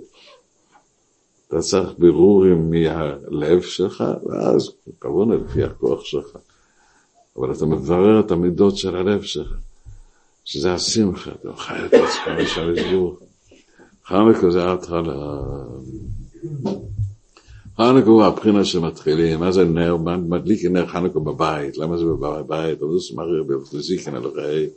[1.47, 6.37] אתה צריך בירורים מהלב שלך, ואז כמובן לפי הכוח שלך.
[7.37, 9.53] אבל אתה מברר את המידות של הלב שלך.
[10.45, 13.19] שזה השמחה, אתה חי את עצמך לשם ברוך.
[14.05, 15.41] חנוכה זה ההתחלה.
[17.77, 22.81] חנוכה הוא הבחינה שמתחילים, מה זה נר, מדליק נר חנוכה בבית, למה זה בבית?
[22.81, 24.69] אבל זה מריר בפזיקין על החיי.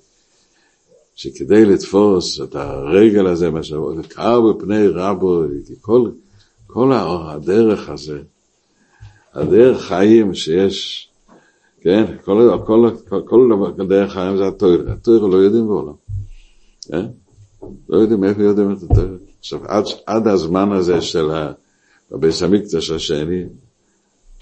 [1.16, 5.42] שכדי לתפוס את הרגל הזה, מה שאומר, קר בפני רבו,
[5.80, 6.10] כל,
[6.66, 8.20] כל הדרך הזה,
[9.34, 11.08] הדרך חיים שיש
[11.80, 15.92] כן, כל, כל, כל, כל דרך חיים זה התויר, התויר לא יודעים בעולם,
[16.88, 17.06] כן?
[17.88, 19.18] לא יודעים איפה יודעים את התויר.
[19.38, 21.52] עכשיו, עד, עד הזמן הזה של, ה,
[22.10, 23.44] בביס המקדש השני,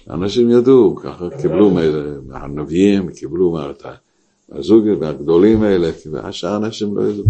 [0.09, 1.71] אנשים ידעו, ככה קיבלו
[2.27, 3.51] מהנביאים, קיבלו
[4.49, 7.25] מהזוגים, מהגדולים האלה, והשאר אנשים לא ידעו.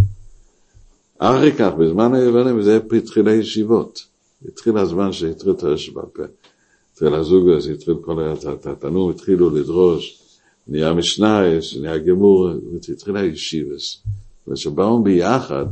[1.17, 4.05] אחרי כך, בזמן היוונים, זה התחיל הישיבות.
[4.47, 6.23] התחיל הזמן שהתחיל את הרשת בפה.
[6.91, 8.33] התחיל הזוג הזה, התחיל כל
[8.65, 10.21] התנור, התחילו לדרוש,
[10.67, 11.41] נהיה משנה,
[11.81, 12.49] נהיה גמור,
[12.93, 14.03] התחיל הישיבס.
[14.47, 15.65] ושבאו ביחד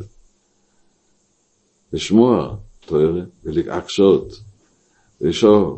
[1.93, 2.55] לשמוע
[2.85, 4.39] תואר ולהקשות,
[5.21, 5.75] לשאול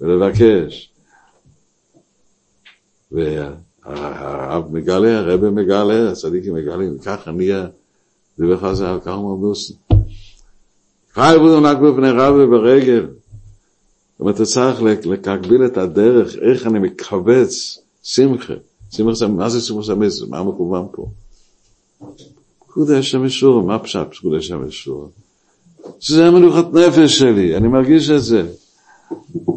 [0.00, 0.92] ולבקש.
[3.86, 7.66] והרב מגלה, הרב מגלה, הצדיקים מגלים, ככה נהיה
[8.38, 9.74] דברי חז"ל, ככה מרדוסי.
[11.12, 13.06] חי עבודו נק בפני רבי ברגל.
[13.06, 18.54] זאת אומרת, אתה צריך להגביל את הדרך, איך אני מכווץ שמחה.
[18.90, 20.22] שמחה, מה זה שמחה סמס?
[20.22, 21.06] מה מכוון פה?
[22.58, 25.10] פקודי השם ישור, מה פשט פקודי השם ישור?
[26.00, 28.46] שזה מנוחת נפש שלי, אני מרגיש את זה.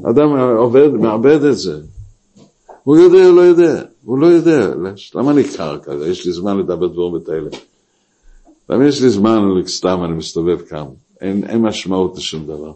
[0.10, 1.82] אדם עובד, מאבד את זה.
[2.84, 4.74] הוא יודע, הוא לא יודע, הוא לא יודע.
[5.16, 6.10] למה אני קר כזה?
[6.10, 7.50] יש לי זמן לדבר דברים כאלה.
[8.70, 10.86] למה יש לי זמן, סתם אני מסתובב כאן.
[11.22, 12.72] אין, אין משמעות לשום דבר.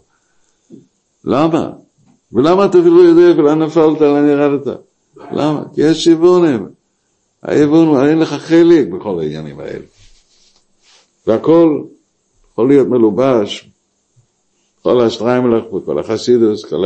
[1.26, 1.72] למה?
[2.32, 4.78] ולמה אתה לא יודע ולאן נפלת, לאן ירדת?
[5.32, 5.64] למה?
[5.76, 6.68] כי יש יבונים.
[7.42, 9.86] היבון, אין לך חלק בכל העניינים האלה.
[11.28, 11.82] והכל
[12.52, 13.70] יכול להיות מלובש,
[14.82, 16.86] כל השטריימלך וכל החסידוס, כל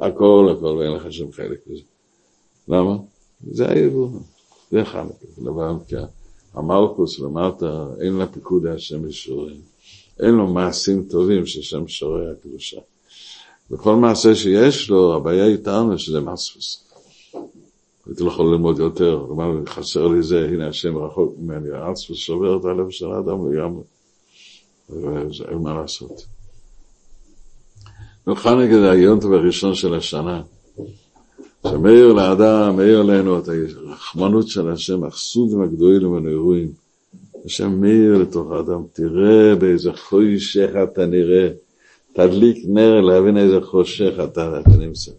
[0.00, 1.82] הכל, הכל, ואין לך שום חלק בזה.
[2.68, 2.96] למה?
[3.50, 4.22] זה היבון.
[4.70, 4.82] זה.
[5.38, 5.96] דבר, כי
[6.54, 9.60] המלכוס למטה, אין לה פיקוד השם ישורים.
[10.20, 12.80] אין לו מעשים טובים ששם שורר הקדושה.
[13.70, 16.84] וכל מעשה שיש לו, הבעיה איתנו שזה מספוס.
[18.06, 22.56] הייתי לא יכול ללמוד יותר, למה חסר לי זה, הנה השם רחוק ממני, האצפוס שובר
[22.56, 23.82] את הלב של האדם לגמרי.
[25.48, 26.26] אין מה לעשות.
[28.24, 30.42] חנוכה זה היום הראשון של השנה.
[31.70, 36.68] שמאיר לאדם, מאיר לנו את הרחמנות של השם, החסודים הגדולים והנעורים.
[37.44, 41.48] השם מאיר לתוך האדם, תראה באיזה חושך אתה נראה,
[42.12, 45.10] תדליק נר להבין איזה חושך אתה, אתה נמצא.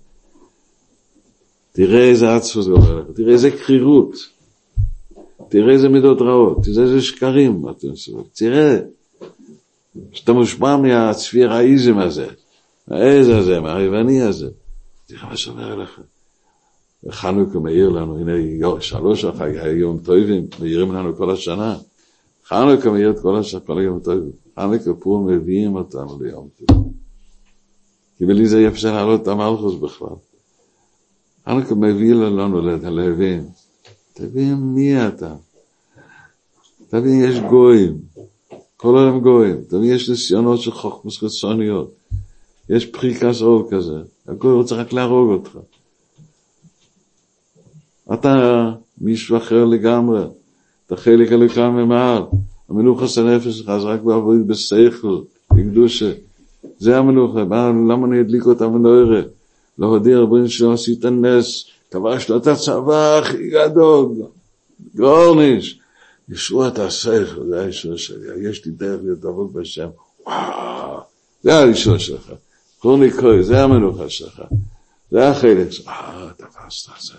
[1.71, 4.13] תראה איזה עצפוס גומר לך, תראה איזה קרירות,
[5.49, 7.65] תראה איזה מידות רעות, תראה איזה שקרים,
[8.33, 8.79] תראה,
[10.11, 12.27] שאתה מושפע מהצפיראיזם הזה,
[12.87, 14.49] מהאיזה הזה, מהיווני הזה,
[15.07, 15.99] תראה מה שאומר לך.
[17.11, 18.31] חנוכה מאיר לנו, הנה
[18.81, 21.77] שלוש היום טובים, מאירים לנו כל השנה.
[22.47, 24.31] חנוכה מאיר את כל השנה, כל היום טובים.
[24.59, 26.93] חנוכה פה מביאים אותנו ליום טוב.
[28.17, 30.15] כי בלי זה אי אפשר להעלות את המלכוס בכלל.
[31.45, 33.47] חנוכה מביא לנו להבין,
[34.13, 35.35] תבין מי אתה.
[36.89, 37.97] תבין, יש גויים,
[38.77, 41.93] כל העולם גויים, תבין, יש ניסיונות של חוכמוס חיצוניות,
[42.69, 45.57] יש פריקס רוב כזה, הגוי רוצה רק להרוג אותך.
[48.13, 48.71] אתה
[49.01, 50.23] מישהו אחר לגמרי,
[50.85, 52.23] אתה חלק הלקה ממעל,
[52.69, 55.21] המנוחס הנפש שלך זה רק בעבוד בשכל,
[55.53, 56.11] בקדושה.
[56.79, 57.41] זה המנוחה,
[57.89, 59.21] למה אני אדליק אותה מנוירה?
[59.77, 64.07] להודיע רבונו שלא עשית נס, כבש לו את הצבא הכי גדול,
[64.95, 65.79] גורניש.
[66.29, 69.87] ישוע את השכל, זה הישוע שלי, יש לי דרך להיות עבוד בשם,
[70.25, 70.99] וואו,
[71.43, 72.31] זה הישוע שלך.
[72.79, 74.41] קורני כוי, זה המנוחה שלך,
[75.11, 77.13] זה החלק שלך, אה, תפסת את זה.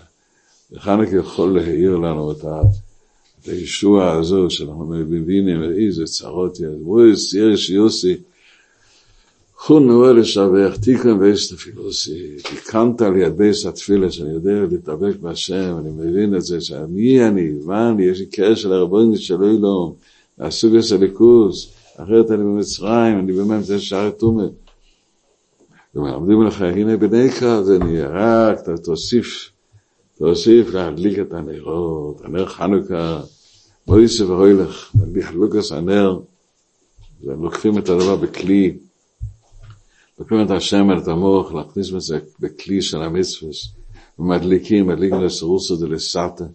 [0.71, 2.45] וחנק יכול להעיר לנו את
[3.45, 6.65] הישוע הזו, שאנחנו מבינים איזה צרות יש.
[6.81, 7.11] בואי,
[7.53, 8.17] יש יוסי,
[9.57, 15.77] חון נורא לשבח, תיקן ואיש תפילוסי, תיקנת על יד בייס התפילה, שאני יודע להתאבק בהשם,
[15.79, 19.93] אני מבין את זה, שמי אני, מה אני, יש לי קשר לרבונית של אילום,
[20.39, 24.47] הסוג הזה ליכוס, אחרת אני במצרים, אני באמת זה שער תומה.
[25.95, 29.50] ומלמדים לך, הנה בניקה, זה נהיה רק, תוסיף,
[30.21, 33.21] תוסיף להדליק את הנרות, הנר חנוכה,
[33.87, 36.19] מויסה ואוילך, להדליק לוקס הנר,
[37.23, 38.77] והם לוקחים את הדבר בכלי,
[40.19, 43.67] לוקחים את השמן, את המוח, להכניס בזה בכלי של המצווס,
[44.19, 46.45] ומדליקים, מדליקים לסירוסו דלסטה,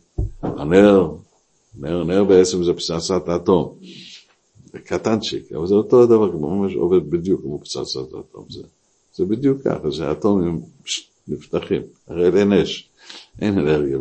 [0.43, 1.11] הנר,
[1.79, 3.79] נר, נר בעצם זה פצצת אטום,
[4.73, 8.63] זה קטנצ'יק, אבל זה אותו דבר, כמו ממש עובד בדיוק כמו פצצת אטום, זה,
[9.15, 10.61] זה בדיוק ככה, זה אטומים
[11.29, 12.91] נפתחים, הרי אין אש,
[13.41, 13.99] אין אנרגיה,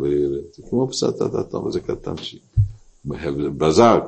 [0.70, 2.42] כמו פצצת אטום, זה קטנצ'יק.
[3.56, 4.02] בזק,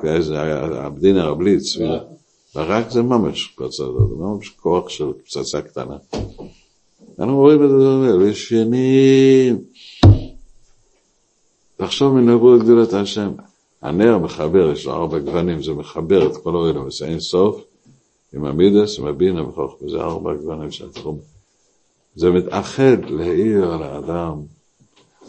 [0.73, 1.77] הבדינר הבליץ,
[2.55, 5.97] ברק זה ממש פצצה, זה ממש כוח של פצצה קטנה.
[7.19, 9.57] אנחנו רואים את זה, יש ישנים.
[11.77, 13.31] תחשוב מנבוא גדולת השם.
[13.81, 17.63] הנר מחבר, יש לו ארבע גוונים, זה מחבר את כל העולם, זה אין סוף,
[18.33, 21.19] עם המידס, עם הבינה וחוכמה, זה ארבע גוונים של התחום.
[22.15, 24.41] זה מתאחד להעיר על האדם,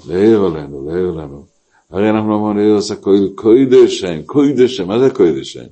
[0.07, 1.45] להעיר עלינו, להעיר עלינו.
[1.91, 2.95] הרי אנחנו אומרים להעיר עושה
[3.35, 5.65] קוידש שם, קוידש שם, מה זה קוידש שם?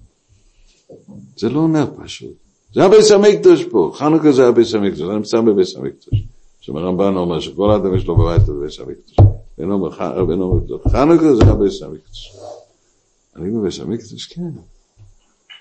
[1.36, 2.34] זה לא אומר פשוט.
[2.74, 6.24] זה הביס המקדוש פה, חנוכה זה הביס המקדוש, זה נמצא בביס המקדוש.
[6.60, 9.16] שמרמב"ן אומר שכל אדם יש לו בבית את ביס המקדוש.
[9.58, 9.90] ואין אומר
[10.90, 12.36] חנוכה זה הביס המקדוש.
[13.36, 14.50] אני בביס המקדוש, כן.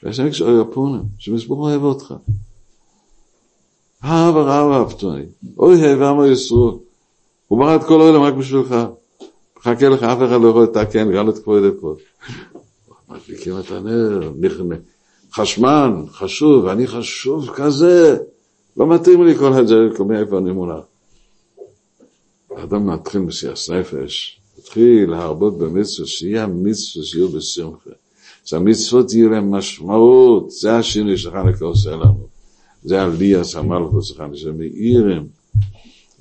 [0.03, 2.13] ביס המקדוש אוי הפונים, שמסבור אוהב אותך.
[4.03, 5.25] אהב הרב אהבתוני,
[5.57, 6.86] אוי אהב עמו ישרו.
[7.47, 8.75] הוא ברא את כל העולם רק בשבילך.
[9.57, 11.95] מחכה לך, אף אחד לא יכול לתקן, גם את כבוד פה.
[13.09, 14.31] מדליקים את הנר,
[15.33, 18.17] חשמן, חשוב, אני חשוב כזה.
[18.77, 19.75] לא מתאים לי כל את זה,
[20.07, 20.83] מאיפה אני מונח.
[22.55, 27.89] האדם מתחיל מסיעס נפש, מתחיל להרבות במצווה, שיהיה המצווה שיהיו בשמחה.
[28.45, 32.27] שהמצוות יהיו להם משמעות, זה השינוי שחנקה עושה לנו.
[32.83, 35.27] זה עליאס המלכות שחנקה, שמאירים,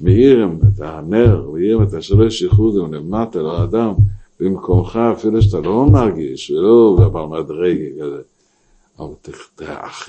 [0.00, 3.94] מאירים את הנר, מאירים את השלוש ייחודים למטה לאדם,
[4.40, 8.22] במקומך אפילו שאתה לא מרגיש, ולא אבל מדרגה כזה.
[8.98, 9.14] אבל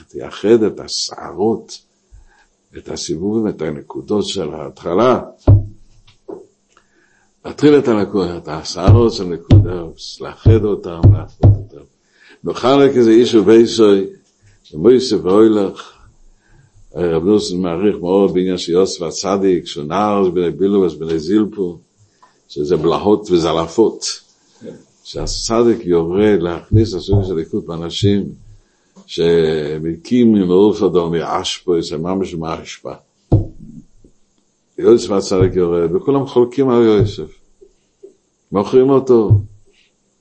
[0.07, 1.81] תאחד את השערות,
[2.77, 5.22] את הסיבובים, את הנקודות של ההתחלה.
[7.45, 11.84] להתחיל את הנקודות, את השערות של נקודות, לאחד אותם, לאחד אותם.
[12.43, 14.05] נוכל כזה איש ובייסוי,
[14.73, 15.97] ומויסף ואוילך,
[16.98, 21.78] רב נוסן מעריך מאוד בעניין של יוסף הצדיק, שהוא נער בני בילובס, בני זילפו,
[22.49, 24.06] שזה בלהות וזלפות.
[25.03, 28.26] שהצדיק יורד להכניס לסוג של ליקוד באנשים
[29.06, 32.94] שמקים ממעוף אדום מאשפו, זה ממש מאשפה.
[34.78, 37.40] יוסף הצדיק יורד, וכולם חולקים על יוסף.
[38.52, 39.32] מוכרים אותו.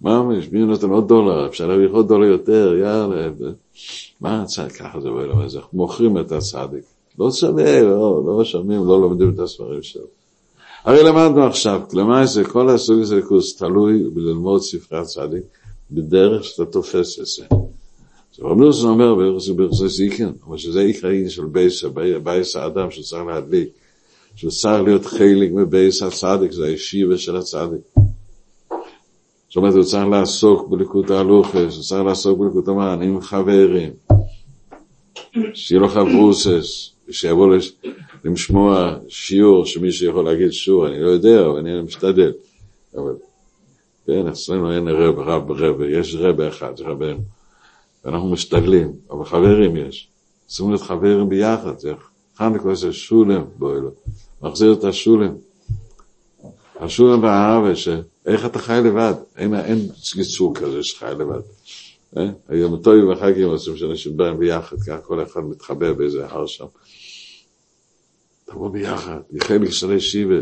[0.01, 3.29] ממש, מי נותן עוד דולר, אפשר להביא עוד דולר יותר, יאללה.
[4.21, 6.85] מה הצדיק, ככה זה בעולם הזה, מוכרים את הצדיק.
[7.19, 10.05] לא שווה, לא, לא שומעים, לא לומדים את הספרים שלו.
[10.85, 15.43] הרי למדנו עכשיו, למעשה כל הסוג הזה קורס תלוי בללמוד ספרי הצדיק
[15.91, 17.45] בדרך שאתה תופס את זה.
[18.39, 21.85] רב נוסון אומר ברחסי זיקן, אבל שזה עיקר העניין של בייס,
[22.23, 23.69] בייס האדם שצריך להדליק,
[24.37, 28.06] שצריך להיות חלק מבייס הצדיק, זה הישיבה של הצדיק.
[29.57, 33.91] זאת אומרת, הוא צריך לעסוק בליקוד ההלוכס, הוא צריך לעסוק בליקוד המן עם חברים,
[35.55, 37.57] שיהיה לו חברוסס, שיבוא
[38.25, 42.33] לשמוע שיעור שמישהו יכול להגיד שיעור, אני לא יודע, אבל אני משתדל.
[42.97, 43.15] אבל
[44.07, 47.21] כן, אצלנו אין רב, רב, רב, יש רב אחד, רבנו.
[48.05, 50.09] ואנחנו משתדלים, אבל חברים יש.
[50.47, 51.93] צריכים להיות חברים ביחד, זה
[52.39, 53.91] חנוכה זה שולם בואלו,
[54.43, 55.35] מחזיר את השולם.
[56.81, 57.71] השולם והאהבה,
[58.27, 59.15] איך אתה חי לבד?
[59.37, 59.79] אין, אין
[60.17, 61.41] גיצור כזה שחי לבד.
[62.17, 62.29] אה?
[62.49, 66.65] היום טוב וחגים עושים שאנשים באים ביחד, ככה כל אחד מתחבא באיזה הר שם.
[68.45, 70.35] תבוא ביחד, יחל של שיבה.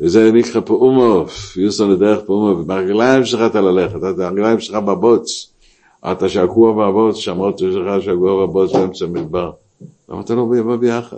[0.00, 5.52] וזה נקרא פאומוף, יוסו לדרך פאומוף, ברגליים שלך אתה ללכת, אתה הרגליים שלך בבוץ.
[6.12, 9.50] אתה שקוע בבוץ, שמות שלך שקוע בבוץ באמצע המדבר.
[10.08, 11.16] למה אתה לא בא ביחד?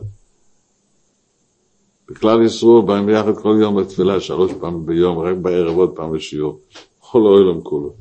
[2.10, 6.60] בכלל ישראל באים ביחד כל יום לתפילה, שלוש פעמים ביום, רק בערב עוד פעם לשיעור.
[6.98, 7.92] כל העולם כולו.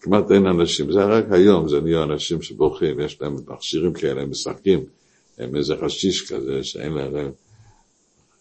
[0.00, 4.30] כמעט אין אנשים, זה רק היום, זה נהיה אנשים שבורחים, יש להם מכשירים כאלה, הם
[4.30, 4.80] משחקים.
[5.38, 7.30] הם איזה חשיש כזה שאין להם,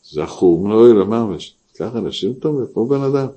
[0.04, 3.28] זכור מנועי ממש, ככה אנשים טובים, כמו בן אדם.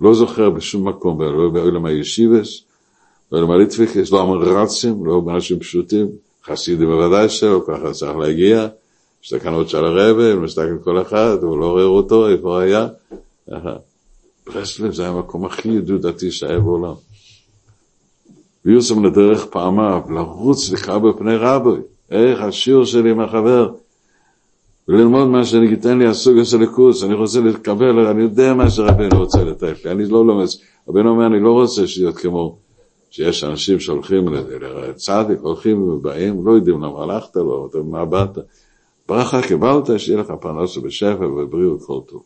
[0.00, 2.62] לא זוכר בשום מקום, לא בעולם הישיבס,
[3.32, 6.08] לא בעולם הליטפיקס, לא אמרצים, לא באנשים פשוטים,
[6.44, 8.68] חסידים בוודאי שלא, ככה צריך להגיע,
[9.24, 12.88] יש תקנות של הוא מסתכל כל אחד, הוא לא רואה אותו, איפה היה.
[14.46, 16.94] ברסלב זה היה המקום הכי ידידותי שהיה בעולם.
[18.64, 21.80] ויוסם לדרך פעמיו, לרוץ לקרוא בפני רבי.
[22.10, 23.72] איך השיעור שלי עם החבר,
[24.88, 29.18] וללמוד מה שאני אתן לי הסוג הזה לקורס, אני רוצה לקבל, אני יודע מה שרבנו
[29.18, 30.46] רוצה לתת לי, אני לא לומד,
[30.88, 32.56] רבנו אומר, אני לא רוצה להיות כמו,
[33.10, 34.28] שיש אנשים שהולכים
[34.88, 38.38] לצדיק, הולכים ובאים, לא יודעים למה הלכת לו, לא, מה באת,
[39.10, 42.22] ברכה קיבלת, שיהיה לך פרנסה בשפע ובריאות כל טוב.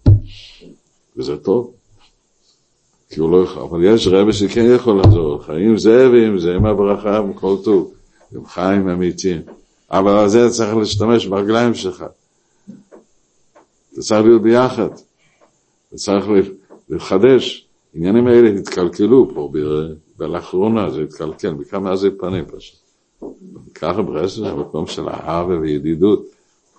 [1.16, 1.72] וזה טוב.
[3.08, 6.54] כי הוא לא יכול, אבל יש רבי שכן יכול לעזור לך, אם זה ואם זה,
[6.54, 7.94] עם הברכה, עם כל טוב,
[8.34, 9.42] עם חיים אמיתיים.
[9.90, 12.04] אבל על זה צריך להשתמש ברגליים שלך.
[13.92, 14.88] אתה צריך להיות ביחד.
[15.88, 16.26] אתה צריך
[16.88, 17.66] לחדש.
[17.94, 19.52] העניינים האלה התקלקלו פה,
[20.18, 22.78] ולאחרונה זה התקלקל, בכמה עזי פנים פשוט.
[23.74, 26.33] ככה ברסלב, המקום של אהבה וידידות.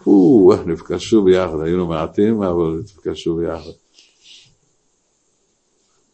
[0.06, 3.72] הו, נפגשו ביחד, היינו מעטים, אבל נפגשו ביחד.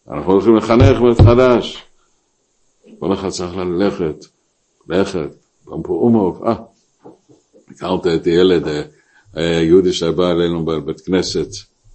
[0.07, 1.83] אנחנו הולכים לחנך מחדש.
[2.99, 4.25] כל אחד צריך ללכת,
[4.87, 5.29] ללכת,
[5.63, 6.55] פומוב, אה,
[7.69, 8.81] הכרת את ילד, אה,
[9.33, 11.47] היה יהודי שבא אלינו בבית כנסת,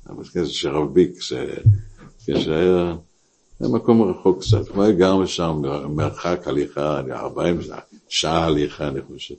[0.06, 1.18] בבית כנסת של רב ביק,
[2.26, 2.94] כשהיה
[3.60, 7.60] במקום רחוק קצת, הוא גר שם, מרחק הליכה, 40
[8.08, 9.34] שעה הליכה, אני חושב.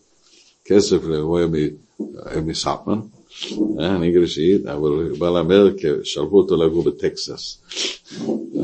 [0.67, 1.47] כסף, הוא היה
[2.45, 2.99] מסאטמן,
[3.79, 7.61] אני גרשית, אבל הוא בא לאמריקה, שלחו אותו לגור בטקסס.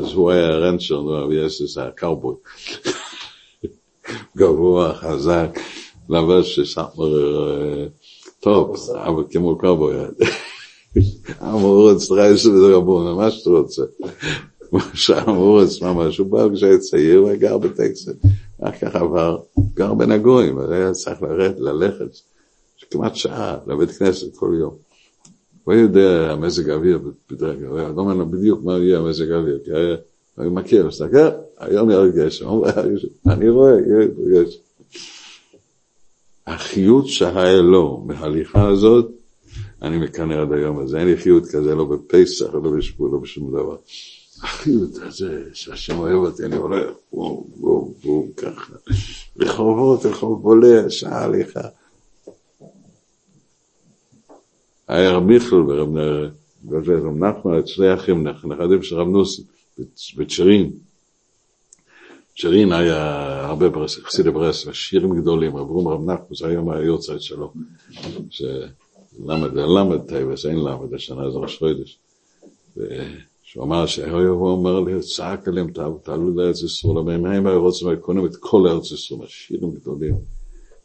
[0.00, 2.34] אז הוא היה רנצ'ר, ויש איזה קאובוי.
[4.36, 5.58] גבוה, חזק,
[6.08, 7.08] לבש סאטמר
[8.40, 9.94] טוב, אבל כמו קאובוי.
[11.42, 13.82] אמורץ, רייס וזה רבון, מה שאתה רוצה.
[15.28, 18.08] אמורץ ממש, הוא בא כשהיה צעיר, הוא היה גר בטקסס.
[18.62, 19.38] אחר כך עבר,
[19.74, 22.16] גר בין הגויים, היה צריך לרדת, ללכת.
[22.90, 24.74] כמעט שעה לבית כנסת כל יום.
[25.64, 26.98] הוא יודע המזג האוויר
[27.30, 29.96] בדרך כלל, הוא לא אומר לו בדיוק מה יהיה המזג האוויר, כי היה,
[30.36, 31.28] הוא מכיר, מסתכל,
[31.58, 32.46] היום ירד גשם,
[33.26, 34.58] אני רואה, ירד גשם.
[36.46, 39.10] החיות שהיה לו מההליכה הזאת,
[39.82, 43.50] אני מקנא עד היום הזה, אין לי חיות כזה, לא בפסח, לא בשבוע, לא בשום
[43.50, 43.76] דבר.
[44.54, 48.74] החיות הזה, שהשם אוהב אותי, אני הולך, בום, בום, בום, ככה,
[49.36, 51.68] רחובות, רחוב בולע, שעה הליכה.
[54.88, 55.66] היה רב מיכל
[56.68, 59.42] ורב נחמן, שני אחים, נכדים של רב נוסי,
[60.16, 60.72] בצ'רין.
[62.38, 67.20] צ'רין היה הרבה ברס, חסידי ברס, שירים גדולים, רב רום רב נחמן, זה היום היורצייט
[67.20, 67.52] שלו.
[69.26, 71.98] למד, למד טייבס, אין למד, השנה זה ראש חודש.
[73.54, 75.70] שהוא אמר שהוא אומר לי, צעק עליהם,
[76.02, 80.14] תעלו לארץ ישראל, אבל הם היו רוצים לקונם את כל ארץ ישראל, השירים גדולים.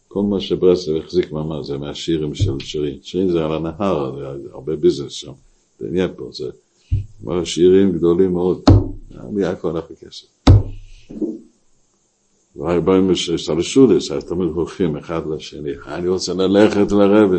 [0.08, 2.98] כל מה שברסלב החזיק ממש זה מהשירים של שירים.
[3.02, 5.32] שירים זה על הנהר, זה הרבה ביזנס שם,
[5.80, 8.62] בעניין פה, זה שירים גדולים מאוד,
[9.32, 10.28] מיעקו הלך הכסף.
[12.56, 17.38] והיו באים סלשודס, היה תמיד הולכים אחד לשני, אני רוצה ללכת לרבה,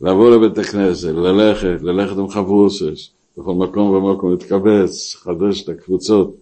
[0.00, 3.10] לבוא לבית הכנסת, ללכת, ללכת עם חברוסס,
[3.40, 6.36] בכל מקום ומקום להתקבץ, חדש את הקבוצות,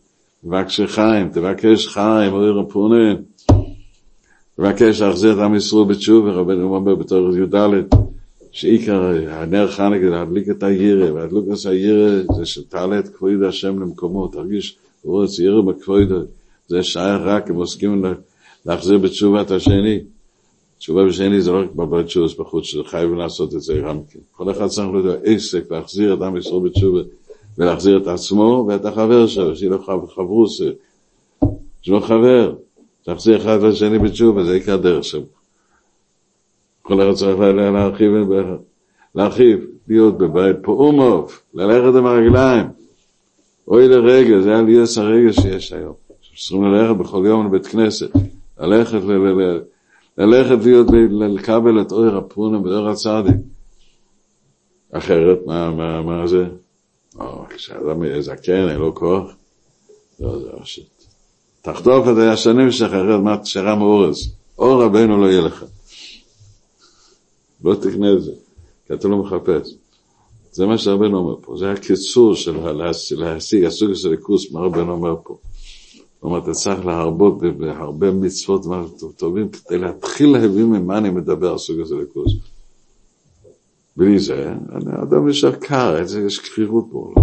[0.44, 3.14] תבקש חיים, תבקש חיים, אוי רפונן.
[4.58, 7.54] מבקש להחזיר את עם ישראל בתשובה, רבנו אומר בתור י"ד,
[8.52, 13.78] שעיקר הנר חנק זה להדליק את הירא, והדלוק את הירא זה שתעלה את כבוד השם
[13.78, 16.12] למקומו, תרגיש, רוצה ירא בכבוד,
[16.68, 18.04] זה שייך רק אם עוסקים
[18.66, 20.00] להחזיר בתשובה את השני.
[20.78, 22.06] תשובה בשני זה לא רק בבית
[22.38, 24.18] בחוץ, שחייבים לעשות את זה גם כן.
[24.32, 27.00] כל אחד צריך להיות עסק להחזיר את עם ישראל בתשובה,
[27.58, 30.60] ולהחזיר את עצמו ואת החבר שלו, שיהיה לו חברוס,
[31.82, 32.54] יש לו חבר.
[33.02, 35.20] תחזיר אחד לשני בתשובה, זה עיקר דרך שם.
[36.82, 38.12] כל אחד צריך להרחיב,
[39.14, 42.66] להרחיב, להיות בבית פאומוב, ללכת עם הרגליים.
[43.68, 45.94] אוי לרגע, זה עליית הרגע שיש היום.
[46.36, 48.10] צריכים ללכת בכל יום לבית כנסת,
[48.60, 49.00] ללכת,
[50.18, 53.36] ללכת להיות, לקבל את אור הפונה ואור הצדיק.
[54.92, 56.44] אחרת, מה, מה, מה זה?
[57.20, 59.30] או, כשאדם זקן, אין לו כוח.
[60.20, 61.04] לא, זה פשוט.
[61.62, 64.32] תחטוף את השנים שלך, אחרת מה תשארה מאורז.
[64.58, 65.64] אור רבנו לא יהיה לך.
[67.64, 68.32] לא תקנה את זה,
[68.86, 69.74] כי אתה לא מחפש.
[70.52, 72.56] זה מה שרבנו אומר פה, זה הקיצור של
[73.16, 75.38] להשיג, הסוג של הכוס, מה רבנו אומר פה.
[76.20, 78.62] הוא אומר, אתה צריך להרבות בהרבה מצוות
[79.16, 82.32] טובים כדי להתחיל להבין ממה אני מדבר, הסוג הזה לכוס.
[83.96, 84.52] בלי זה,
[84.86, 85.96] האדם נשאר קר,
[86.26, 87.14] יש קרירות פה.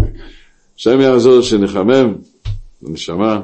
[0.77, 2.15] השם יעזור שנחמם,
[2.81, 3.41] נשמה.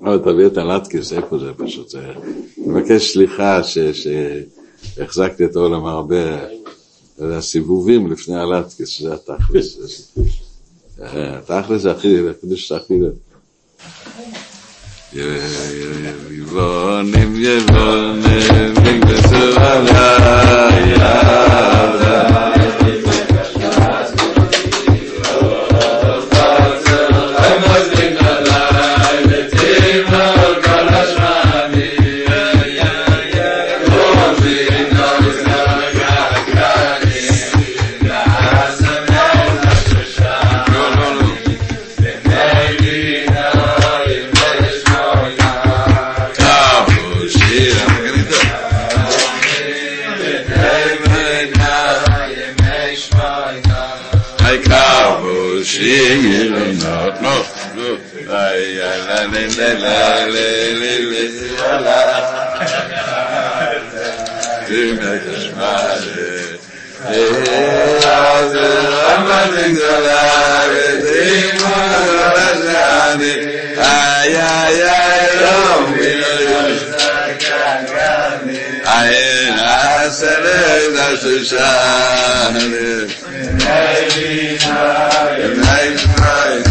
[0.00, 1.88] אבל תביא את הלטקס, איפה זה פשוט?
[1.88, 2.00] זה...
[2.00, 3.60] אני מבקש סליחה
[3.92, 6.44] שהחזקתי את העולם הרבה,
[7.18, 9.78] הסיבובים לפני הלטקס, שזה התכלס.
[10.98, 12.94] התכלס זה הכי, הקדוש הכי...
[15.10, 15.24] Yeah,
[16.28, 17.32] Yevonim,
[18.84, 19.00] Big
[78.90, 79.27] I
[80.10, 82.54] שלום דששן
[83.56, 84.66] די היידיש
[85.68, 86.67] היידיש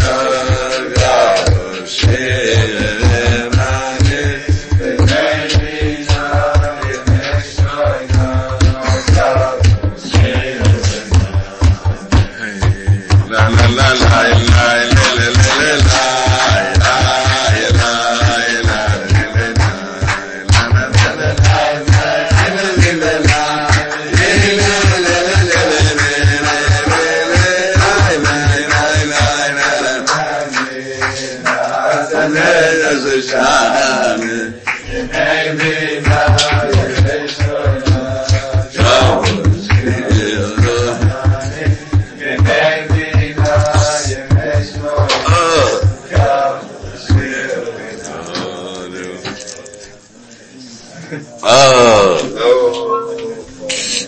[51.48, 52.16] אא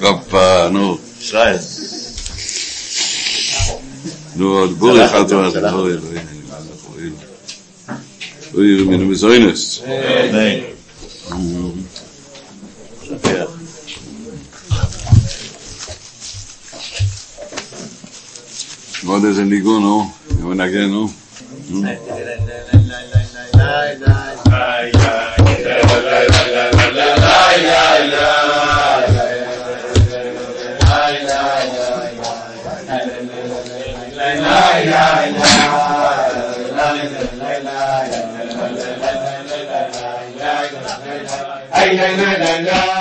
[0.00, 0.36] גב
[0.72, 1.56] נו שריי
[4.36, 7.14] נו דבורי חתואר דבורי אני מען קורים
[8.54, 9.82] אויב מיניס איינס
[10.32, 10.64] ניין
[19.04, 20.10] וואדר זנדיג נו
[20.40, 21.08] ווען אגען נו
[34.90, 35.30] la
[42.38, 42.99] la la